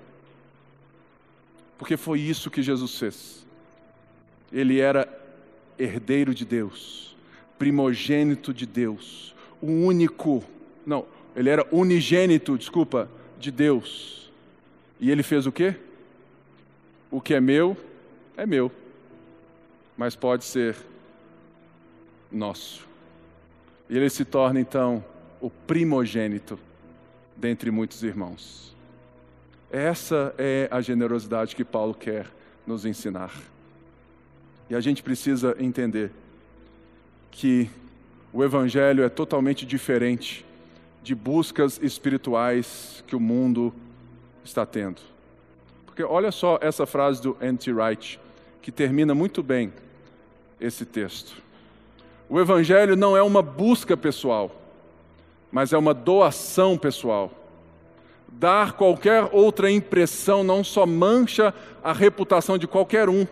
Porque 1.77 1.97
foi 1.97 2.19
isso 2.19 2.49
que 2.49 2.63
Jesus 2.63 2.97
fez. 2.97 3.45
Ele 4.51 4.79
era 4.79 5.07
herdeiro 5.77 6.33
de 6.33 6.45
Deus, 6.45 7.15
primogênito 7.59 8.51
de 8.51 8.65
Deus, 8.65 9.35
o 9.61 9.67
único, 9.67 10.43
não, 10.85 11.05
ele 11.35 11.49
era 11.49 11.65
unigênito, 11.71 12.57
desculpa, 12.57 13.09
de 13.39 13.51
Deus. 13.51 14.31
E 14.99 15.09
ele 15.09 15.23
fez 15.23 15.45
o 15.45 15.51
quê? 15.51 15.75
O 17.09 17.19
que 17.19 17.33
é 17.33 17.41
meu, 17.41 17.75
é 18.37 18.45
meu 18.45 18.71
mas 20.01 20.15
pode 20.15 20.45
ser 20.45 20.75
nosso. 22.31 22.87
E 23.87 23.95
ele 23.95 24.09
se 24.09 24.25
torna 24.25 24.59
então 24.59 25.05
o 25.39 25.47
primogênito 25.47 26.57
dentre 27.37 27.69
muitos 27.69 28.01
irmãos. 28.01 28.75
Essa 29.69 30.33
é 30.39 30.67
a 30.71 30.81
generosidade 30.81 31.55
que 31.55 31.63
Paulo 31.63 31.93
quer 31.93 32.25
nos 32.65 32.83
ensinar. 32.83 33.31
E 34.71 34.75
a 34.75 34.79
gente 34.79 35.03
precisa 35.03 35.55
entender 35.59 36.11
que 37.29 37.69
o 38.33 38.43
Evangelho 38.43 39.03
é 39.03 39.09
totalmente 39.09 39.67
diferente 39.67 40.43
de 41.03 41.15
buscas 41.15 41.79
espirituais 41.81 43.03
que 43.07 43.15
o 43.15 43.19
mundo 43.19 43.73
está 44.43 44.65
tendo. 44.65 45.01
Porque 45.85 46.03
olha 46.03 46.31
só 46.31 46.57
essa 46.61 46.85
frase 46.85 47.21
do 47.21 47.35
N.T. 47.41 47.71
Wright, 47.73 48.19
que 48.61 48.71
termina 48.71 49.13
muito 49.13 49.41
bem 49.41 49.73
esse 50.59 50.85
texto. 50.85 51.41
O 52.29 52.39
Evangelho 52.39 52.95
não 52.95 53.17
é 53.17 53.21
uma 53.21 53.41
busca 53.41 53.97
pessoal, 53.97 54.51
mas 55.51 55.73
é 55.73 55.77
uma 55.77 55.93
doação 55.93 56.77
pessoal. 56.77 57.31
Dar 58.27 58.73
qualquer 58.73 59.27
outra 59.33 59.69
impressão 59.69 60.43
não 60.43 60.63
só 60.63 60.85
mancha 60.85 61.53
a 61.83 61.91
reputação 61.91 62.57
de 62.57 62.67
qualquer 62.67 63.09
um, 63.09 63.27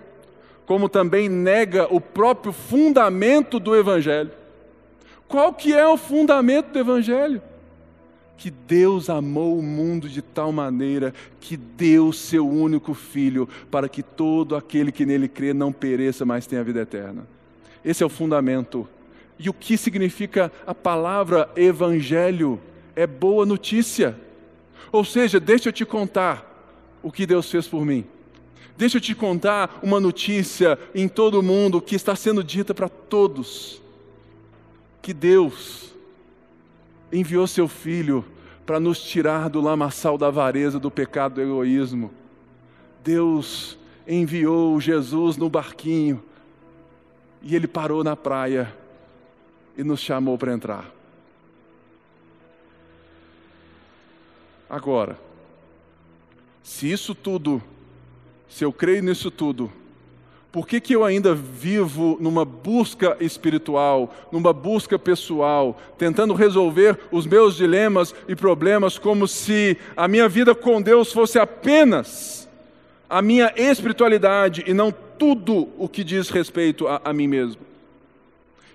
como 0.66 0.90
também 0.90 1.30
nega 1.30 1.88
o 1.90 2.02
próprio 2.02 2.52
fundamento 2.52 3.60
do 3.60 3.76
Evangelho. 3.76 4.32
Qual 5.28 5.54
que 5.54 5.74
é 5.74 5.88
o 5.88 5.96
fundamento 5.96 6.72
do 6.72 6.80
Evangelho? 6.80 7.42
Que 8.40 8.50
Deus 8.50 9.10
amou 9.10 9.60
o 9.60 9.62
mundo 9.62 10.08
de 10.08 10.22
tal 10.22 10.50
maneira 10.54 11.14
que 11.42 11.58
deu 11.58 12.14
seu 12.14 12.48
único 12.48 12.94
filho 12.94 13.50
para 13.70 13.90
que 13.90 14.02
todo 14.02 14.56
aquele 14.56 14.94
que 14.94 15.06
nele 15.06 15.28
crê 15.28 15.54
não 15.54 15.74
pereça, 15.74 16.26
mas 16.26 16.48
tenha 16.48 16.64
vida 16.64 16.80
eterna. 16.80 17.28
Esse 17.84 18.02
é 18.02 18.06
o 18.06 18.10
fundamento. 18.10 18.88
E 19.38 19.50
o 19.50 19.54
que 19.54 19.76
significa 19.76 20.50
a 20.66 20.74
palavra 20.74 21.50
evangelho? 21.54 22.62
É 22.96 23.06
boa 23.06 23.46
notícia. 23.46 24.18
Ou 24.90 25.04
seja, 25.04 25.38
deixa 25.38 25.68
eu 25.68 25.74
te 25.74 25.86
contar 25.86 26.98
o 27.04 27.12
que 27.12 27.26
Deus 27.26 27.52
fez 27.52 27.68
por 27.68 27.86
mim. 27.86 28.06
Deixa 28.78 28.98
eu 28.98 29.02
te 29.02 29.14
contar 29.14 29.82
uma 29.84 30.00
notícia 30.00 30.80
em 30.96 31.10
todo 31.10 31.42
o 31.42 31.44
mundo 31.44 31.82
que 31.82 31.96
está 31.96 32.16
sendo 32.16 32.42
dita 32.42 32.74
para 32.74 32.88
todos. 32.88 33.82
Que 35.02 35.14
Deus 35.14 35.94
enviou 37.12 37.48
seu 37.48 37.68
filho 37.68 38.24
para 38.66 38.80
nos 38.80 39.02
tirar 39.02 39.50
do 39.50 39.62
lamaçal 39.62 40.18
da 40.18 40.28
avareza, 40.28 40.80
do 40.80 40.92
pecado, 40.92 41.36
do 41.36 41.42
egoísmo. 41.42 42.12
Deus 43.04 43.78
enviou 44.08 44.80
Jesus 44.80 45.38
no 45.38 45.50
barquinho 45.50 46.24
e 47.42 47.56
ele 47.56 47.68
parou 47.68 48.04
na 48.04 48.16
praia 48.16 48.74
e 49.78 49.84
nos 49.84 50.00
chamou 50.00 50.38
para 50.38 50.54
entrar. 50.54 50.92
Agora, 54.70 55.18
se 56.62 56.92
isso 56.92 57.16
tudo, 57.16 57.62
se 58.48 58.64
eu 58.64 58.72
creio 58.72 59.02
nisso 59.02 59.32
tudo, 59.32 59.72
por 60.52 60.68
que, 60.68 60.80
que 60.82 60.96
eu 60.96 61.04
ainda 61.04 61.36
vivo 61.36 62.18
numa 62.20 62.44
busca 62.44 63.16
espiritual, 63.20 64.14
numa 64.32 64.52
busca 64.52 64.98
pessoal, 64.98 65.80
tentando 65.98 66.34
resolver 66.34 66.98
os 67.12 67.28
meus 67.28 67.56
dilemas 67.56 68.16
e 68.28 68.36
problemas 68.36 68.98
como 68.98 69.28
se 69.28 69.78
a 69.96 70.08
minha 70.08 70.28
vida 70.28 70.56
com 70.56 70.82
Deus 70.82 71.14
fosse 71.14 71.38
apenas 71.38 72.50
a 73.08 73.22
minha 73.22 73.54
espiritualidade 73.56 74.64
e 74.66 74.74
não 74.74 74.92
tudo 74.92 75.70
o 75.78 75.88
que 75.88 76.04
diz 76.04 76.30
respeito 76.30 76.88
a, 76.88 77.02
a 77.04 77.14
mim 77.14 77.28
mesmo? 77.28 77.69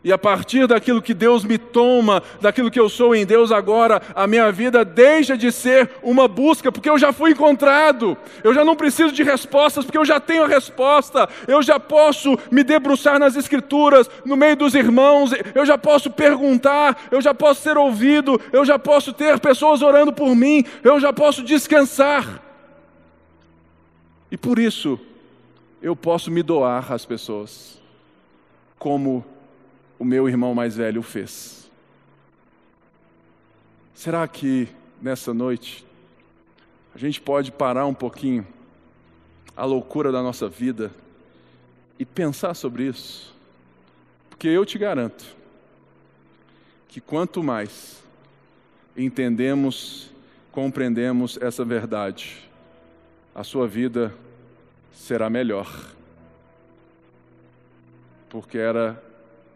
E 0.05 0.13
a 0.13 0.19
partir 0.19 0.67
daquilo 0.67 1.01
que 1.01 1.15
Deus 1.15 1.45
me 1.45 1.57
toma, 1.57 2.23
daquilo 2.39 2.71
que 2.71 2.79
eu 2.79 2.91
sou 2.91 3.15
em 3.15 3.25
Deus 3.25 3.51
agora, 3.51 4.03
a 4.15 4.27
minha 4.27 4.53
vida 4.53 4.85
deixa 4.85 5.35
de 5.35 5.51
ser 5.51 5.93
uma 6.03 6.29
busca, 6.29 6.71
porque 6.71 6.91
eu 6.91 6.99
já 6.99 7.11
fui 7.11 7.31
encontrado. 7.31 8.15
Eu 8.43 8.53
já 8.53 8.63
não 8.63 8.77
preciso 8.77 9.15
de 9.15 9.23
respostas, 9.23 9.83
porque 9.83 9.97
eu 9.97 10.05
já 10.05 10.21
tenho 10.21 10.45
a 10.45 10.47
resposta. 10.47 11.27
Eu 11.49 11.63
já 11.63 11.81
posso 11.81 12.39
me 12.51 12.63
debruçar 12.63 13.19
nas 13.19 13.35
Escrituras, 13.35 14.11
no 14.27 14.37
meio 14.37 14.55
dos 14.55 14.75
irmãos. 14.75 15.31
Eu 15.55 15.65
já 15.65 15.79
posso 15.79 16.11
perguntar, 16.11 17.09
eu 17.11 17.23
já 17.23 17.33
posso 17.33 17.63
ser 17.63 17.79
ouvido, 17.79 18.39
eu 18.53 18.63
já 18.63 18.79
posso 18.79 19.11
ter 19.11 19.41
pessoas 19.41 19.81
orando 19.81 20.13
por 20.13 20.37
mim, 20.37 20.67
eu 20.83 21.01
já 21.01 21.15
posso 21.15 21.43
descansar. 21.43 22.43
E 24.31 24.37
por 24.37 24.59
isso, 24.59 25.01
eu 25.81 25.97
posso 25.97 26.31
me 26.31 26.43
doar 26.43 26.93
às 26.93 27.07
pessoas, 27.07 27.81
como 28.79 29.25
o 29.99 30.05
meu 30.05 30.29
irmão 30.29 30.55
mais 30.55 30.77
velho 30.77 31.03
fez. 31.03 31.71
Será 33.95 34.27
que 34.27 34.69
nessa 35.01 35.33
noite 35.33 35.87
a 36.95 36.99
gente 36.99 37.21
pode 37.21 37.53
parar 37.53 37.87
um 37.87 37.95
pouquinho 37.95 38.47
a 39.57 39.65
loucura 39.65 40.11
da 40.11 40.23
nossa 40.23 40.49
vida 40.49 40.91
e 41.99 42.05
pensar 42.05 42.55
sobre 42.55 42.85
isso? 42.85 43.35
Porque 44.29 44.49
eu 44.49 44.65
te 44.65 44.79
garanto 44.79 45.25
que 46.89 47.01
quanto 47.01 47.43
mais 47.43 48.03
entendemos, 48.97 50.11
compreendemos 50.53 51.39
essa 51.41 51.65
verdade, 51.65 52.49
a 53.35 53.43
sua 53.43 53.67
vida 53.67 54.15
será 54.93 55.29
melhor. 55.29 55.95
porque 58.35 58.59
era 58.59 59.01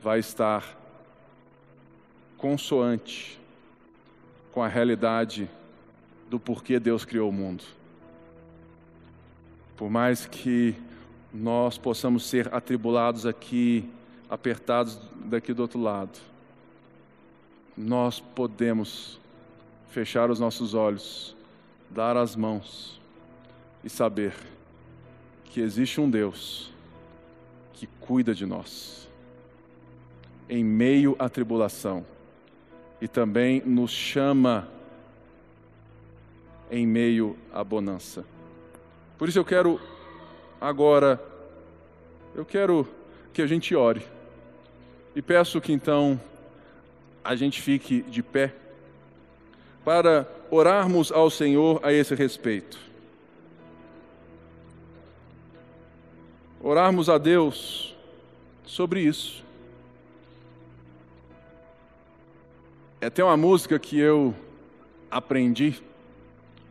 vai 0.01 0.20
estar 0.20 0.76
consoante 2.36 3.38
com 4.53 4.62
a 4.62 4.68
realidade 4.68 5.51
do 6.30 6.38
porquê 6.38 6.78
Deus 6.78 7.05
criou 7.05 7.28
o 7.30 7.32
mundo. 7.32 7.64
Por 9.76 9.90
mais 9.90 10.26
que 10.26 10.74
nós 11.32 11.76
possamos 11.76 12.24
ser 12.24 12.53
atribulados 12.55 13.26
aqui, 13.26 13.88
apertados 14.30 15.01
daqui 15.24 15.53
do 15.53 15.62
outro 15.62 15.80
lado, 15.80 16.18
nós 17.76 18.20
podemos 18.20 19.20
fechar 19.88 20.30
os 20.30 20.38
nossos 20.38 20.74
olhos, 20.74 21.36
dar 21.90 22.16
as 22.16 22.36
mãos 22.36 23.01
e 23.82 23.88
saber 23.88 24.34
que 25.44 25.61
existe 25.61 26.01
um 26.01 26.11
Deus 26.11 26.72
que 27.72 27.86
cuida 28.01 28.34
de 28.34 28.44
nós 28.44 29.08
em 30.49 30.64
meio 30.64 31.14
à 31.18 31.28
tribulação 31.28 32.05
e 33.01 33.07
também 33.07 33.62
nos 33.64 33.90
chama 33.90 34.68
em 36.70 36.86
meio 36.86 37.36
à 37.53 37.62
bonança. 37.62 38.24
Por 39.16 39.28
isso 39.28 39.38
eu 39.38 39.44
quero 39.44 39.80
agora, 40.61 41.22
eu 42.34 42.44
quero 42.44 42.88
que 43.32 43.42
a 43.42 43.46
gente 43.46 43.74
ore 43.74 44.03
e 45.14 45.22
peço 45.22 45.61
que 45.61 45.72
então 45.72 46.20
a 47.24 47.34
gente 47.34 47.61
fique 47.61 48.03
de 48.03 48.22
pé 48.22 48.55
para 49.84 50.28
orarmos 50.51 51.11
ao 51.12 51.30
Senhor 51.30 51.80
a 51.82 51.92
esse 51.92 52.14
respeito. 52.14 52.78
Orarmos 56.61 57.09
a 57.09 57.18
Deus 57.18 57.94
sobre 58.64 59.01
isso. 59.01 59.47
É 63.01 63.07
até 63.07 63.22
uma 63.22 63.36
música 63.36 63.78
que 63.78 63.99
eu 63.99 64.34
aprendi, 65.11 65.80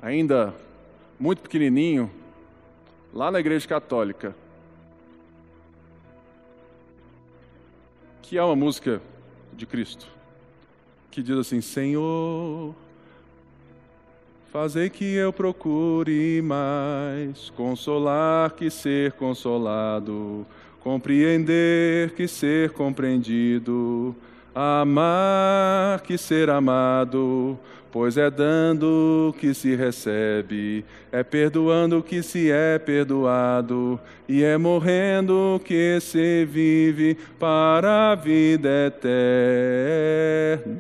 ainda 0.02 0.54
muito 1.20 1.42
pequenininho, 1.42 2.12
lá 3.14 3.32
na 3.32 3.40
Igreja 3.40 3.68
Católica. 3.68 4.36
Que 8.22 8.38
é 8.38 8.44
uma 8.44 8.56
música 8.56 9.02
de 9.54 9.66
Cristo 9.66 10.18
que 11.18 11.24
diz 11.24 11.36
assim: 11.36 11.62
Senhor, 11.62 12.76
fazei 14.52 14.88
que 14.88 15.04
eu 15.16 15.34
procure 15.34 16.44
mais 16.44 17.50
consolar 17.52 18.52
que 18.52 18.70
ser 18.70 19.14
consolado, 19.14 20.46
compreender 20.80 22.12
que 22.12 22.28
ser 22.28 22.70
compreendido, 22.72 24.16
amar 24.58 26.02
que 26.02 26.18
ser 26.18 26.50
amado, 26.50 27.60
pois 27.92 28.18
é 28.18 28.28
dando 28.32 29.36
que 29.40 29.54
se 29.54 29.76
recebe, 29.76 30.84
é 31.12 31.22
perdoando 31.24 32.02
que 32.02 32.24
se 32.24 32.50
é 32.50 32.80
perdoado, 32.80 34.00
e 34.28 34.44
é 34.44 34.58
morrendo 34.58 35.62
que 35.64 36.00
se 36.02 36.44
vive 36.46 37.16
para 37.38 38.14
a 38.14 38.16
vida 38.16 38.68
eterna. 38.88 40.80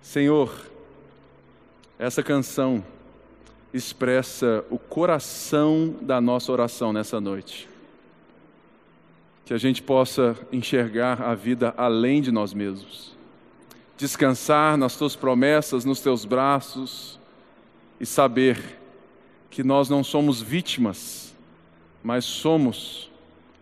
Senhor, 0.00 0.50
essa 1.98 2.22
canção 2.22 2.82
expressa 3.74 4.64
o 4.70 4.78
coração 4.78 5.94
da 6.00 6.18
nossa 6.18 6.50
oração 6.50 6.94
nessa 6.94 7.20
noite. 7.20 7.71
Que 9.44 9.54
a 9.54 9.58
gente 9.58 9.82
possa 9.82 10.36
enxergar 10.52 11.20
a 11.22 11.34
vida 11.34 11.74
além 11.76 12.20
de 12.22 12.30
nós 12.30 12.54
mesmos. 12.54 13.16
Descansar 13.96 14.76
nas 14.76 14.96
tuas 14.96 15.16
promessas, 15.16 15.84
nos 15.84 16.00
teus 16.00 16.24
braços 16.24 17.18
e 18.00 18.06
saber 18.06 18.80
que 19.50 19.62
nós 19.62 19.88
não 19.88 20.02
somos 20.02 20.40
vítimas, 20.40 21.34
mas 22.02 22.24
somos 22.24 23.10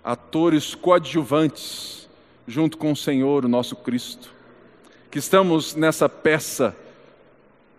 atores 0.04 0.74
coadjuvantes 0.74 2.08
junto 2.46 2.78
com 2.78 2.92
o 2.92 2.96
Senhor, 2.96 3.44
o 3.44 3.48
nosso 3.48 3.76
Cristo, 3.76 4.32
que 5.10 5.18
estamos 5.18 5.74
nessa 5.74 6.08
peça 6.08 6.76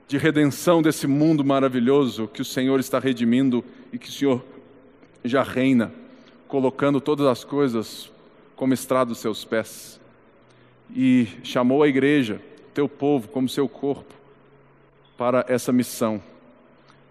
de 0.08 0.18
redenção 0.18 0.82
desse 0.82 1.08
mundo 1.08 1.44
maravilhoso 1.44 2.28
que 2.28 2.42
o 2.42 2.46
Senhor 2.46 2.80
está 2.80 3.00
redimindo 3.00 3.64
e 3.94 3.98
que 3.98 4.10
o 4.10 4.12
Senhor 4.12 4.44
já 5.24 5.42
reina, 5.42 5.92
colocando 6.52 7.00
todas 7.00 7.26
as 7.28 7.46
coisas 7.46 8.12
como 8.58 8.74
estrada 8.74 9.06
dos 9.06 9.20
seus 9.20 9.46
pés. 9.46 10.02
E 10.94 11.26
chamou 11.44 11.82
a 11.82 11.88
igreja 11.88 12.42
teu 12.74 12.90
povo 12.90 13.30
como 13.30 13.48
seu 13.48 13.70
corpo 13.70 14.14
para 15.18 15.46
essa 15.48 15.72
missão 15.72 16.22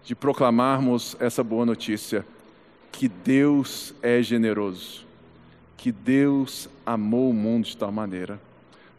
de 0.03 0.13
proclamarmos 0.13 1.17
essa 1.19 1.43
boa 1.43 1.65
notícia 1.65 2.23
que 2.91 3.07
Deus 3.07 3.95
é 4.03 4.21
generoso, 4.21 5.07
que 5.75 5.91
Deus 5.91 6.69
amou 6.85 7.31
o 7.31 7.33
mundo 7.33 7.65
de 7.65 7.75
tal 7.75 7.91
maneira. 7.91 8.39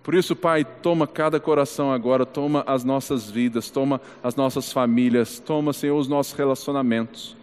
Por 0.02 0.12
isso, 0.12 0.34
Pai, 0.34 0.64
toma 0.64 1.06
cada 1.06 1.38
coração 1.38 1.92
agora, 1.92 2.26
toma 2.26 2.64
as 2.66 2.82
nossas 2.82 3.30
vidas, 3.30 3.70
toma 3.70 4.00
as 4.20 4.34
nossas 4.34 4.72
famílias, 4.72 5.38
toma, 5.38 5.72
Senhor, 5.72 5.96
os 5.96 6.08
nossos 6.08 6.32
relacionamentos. 6.32 7.36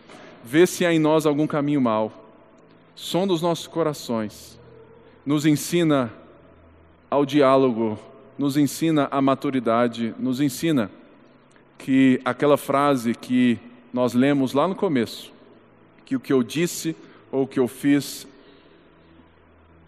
Vê 0.43 0.67
se 0.67 0.85
há 0.85 0.93
em 0.93 0.99
nós 0.99 1.25
algum 1.25 1.47
caminho 1.47 1.79
mau. 1.79 2.18
Sonda 3.01 3.31
os 3.31 3.41
nossos 3.41 3.65
corações. 3.65 4.59
Nos 5.25 5.45
ensina 5.45 6.13
ao 7.09 7.25
diálogo 7.25 7.97
nos 8.37 8.55
ensina 8.55 9.09
a 9.11 9.21
maturidade, 9.21 10.15
nos 10.17 10.39
ensina 10.39 10.89
que 11.77 12.21
aquela 12.23 12.55
frase 12.55 13.13
que 13.13 13.59
nós 13.91 14.13
lemos 14.13 14.53
lá 14.53 14.65
no 14.65 14.75
começo, 14.75 15.33
que 16.05 16.15
o 16.15 16.21
que 16.21 16.31
eu 16.31 16.41
disse 16.41 16.95
ou 17.33 17.43
o 17.43 17.47
que 17.47 17.59
eu 17.59 17.67
fiz 17.67 18.25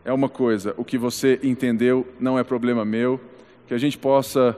é 0.04 0.12
uma 0.12 0.28
coisa, 0.28 0.74
o 0.78 0.84
que 0.84 0.98
você 0.98 1.40
entendeu 1.42 2.06
não 2.20 2.38
é 2.38 2.44
problema 2.44 2.84
meu, 2.84 3.22
que 3.68 3.74
a 3.74 3.78
gente 3.78 3.98
possa 3.98 4.58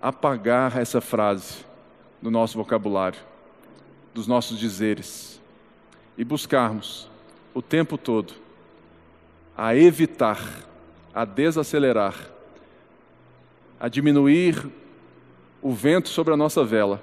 apagar 0.00 0.78
essa 0.78 1.00
frase 1.00 1.64
do 2.22 2.30
nosso 2.30 2.56
vocabulário, 2.56 3.18
dos 4.14 4.28
nossos 4.28 4.60
dizeres 4.60 5.40
e 6.16 6.24
buscarmos 6.24 7.15
o 7.56 7.62
tempo 7.62 7.96
todo 7.96 8.34
a 9.56 9.74
evitar, 9.74 10.38
a 11.14 11.24
desacelerar 11.24 12.14
a 13.80 13.88
diminuir 13.88 14.66
o 15.62 15.72
vento 15.72 16.10
sobre 16.10 16.34
a 16.34 16.36
nossa 16.36 16.62
vela, 16.62 17.02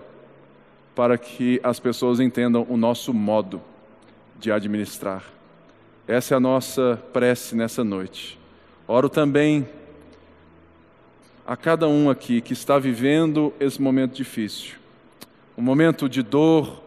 para 0.93 1.17
que 1.17 1.59
as 1.63 1.79
pessoas 1.79 2.19
entendam 2.19 2.67
o 2.69 2.77
nosso 2.77 3.11
modo 3.11 3.61
de 4.39 4.51
administrar. 4.51 5.23
Essa 6.07 6.35
é 6.35 6.37
a 6.37 6.39
nossa 6.39 7.01
prece 7.11 7.55
nessa 7.55 7.83
noite. 7.83 8.39
Oro 8.87 9.09
também 9.09 9.67
a 11.47 11.57
cada 11.57 11.87
um 11.87 12.11
aqui 12.11 12.41
que 12.41 12.53
está 12.53 12.77
vivendo 12.77 13.51
esse 13.59 13.81
momento 13.81 14.13
difícil, 14.13 14.75
um 15.57 15.63
momento 15.63 16.07
de 16.07 16.21
dor 16.21 16.82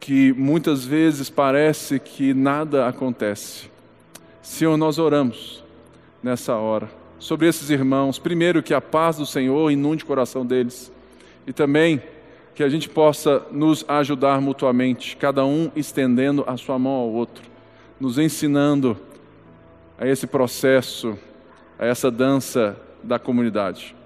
que 0.00 0.32
muitas 0.32 0.84
vezes 0.84 1.30
parece 1.30 1.98
que 1.98 2.34
nada 2.34 2.86
acontece. 2.86 3.70
Senhor, 4.42 4.76
nós 4.76 4.98
oramos 4.98 5.64
nessa 6.22 6.56
hora 6.56 6.90
sobre 7.18 7.48
esses 7.48 7.70
irmãos. 7.70 8.18
Primeiro, 8.18 8.62
que 8.62 8.74
a 8.74 8.80
paz 8.80 9.16
do 9.16 9.24
Senhor 9.24 9.70
inunde 9.70 10.04
o 10.04 10.06
coração 10.06 10.44
deles. 10.44 10.92
E 11.46 11.52
também 11.52 12.02
que 12.54 12.62
a 12.62 12.68
gente 12.68 12.88
possa 12.88 13.42
nos 13.50 13.84
ajudar 13.88 14.40
mutuamente, 14.40 15.16
cada 15.16 15.44
um 15.44 15.70
estendendo 15.74 16.44
a 16.46 16.56
sua 16.56 16.78
mão 16.78 16.92
ao 16.92 17.10
outro, 17.10 17.42
nos 17.98 18.18
ensinando 18.18 18.96
a 19.98 20.06
esse 20.06 20.26
processo, 20.26 21.18
a 21.78 21.86
essa 21.86 22.10
dança 22.10 22.76
da 23.02 23.18
comunidade. 23.18 23.96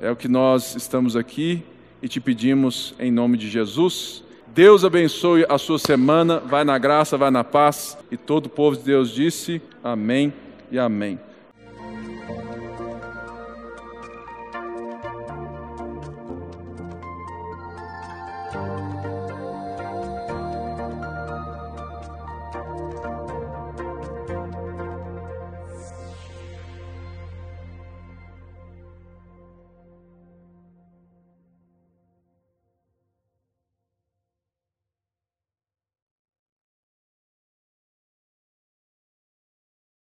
É 0.00 0.10
o 0.10 0.16
que 0.16 0.28
nós 0.28 0.76
estamos 0.76 1.16
aqui 1.16 1.62
e 2.00 2.08
te 2.08 2.20
pedimos 2.20 2.94
em 2.98 3.10
nome 3.10 3.36
de 3.36 3.48
Jesus. 3.48 4.22
Deus 4.54 4.84
abençoe 4.84 5.46
a 5.48 5.56
sua 5.56 5.78
semana, 5.78 6.38
vai 6.38 6.62
na 6.62 6.76
graça, 6.76 7.16
vai 7.16 7.30
na 7.30 7.42
paz. 7.42 7.96
E 8.10 8.18
todo 8.18 8.46
o 8.46 8.50
povo 8.50 8.76
de 8.76 8.82
Deus 8.82 9.10
disse: 9.10 9.62
Amém 9.82 10.30
e 10.70 10.78
Amém. 10.78 11.18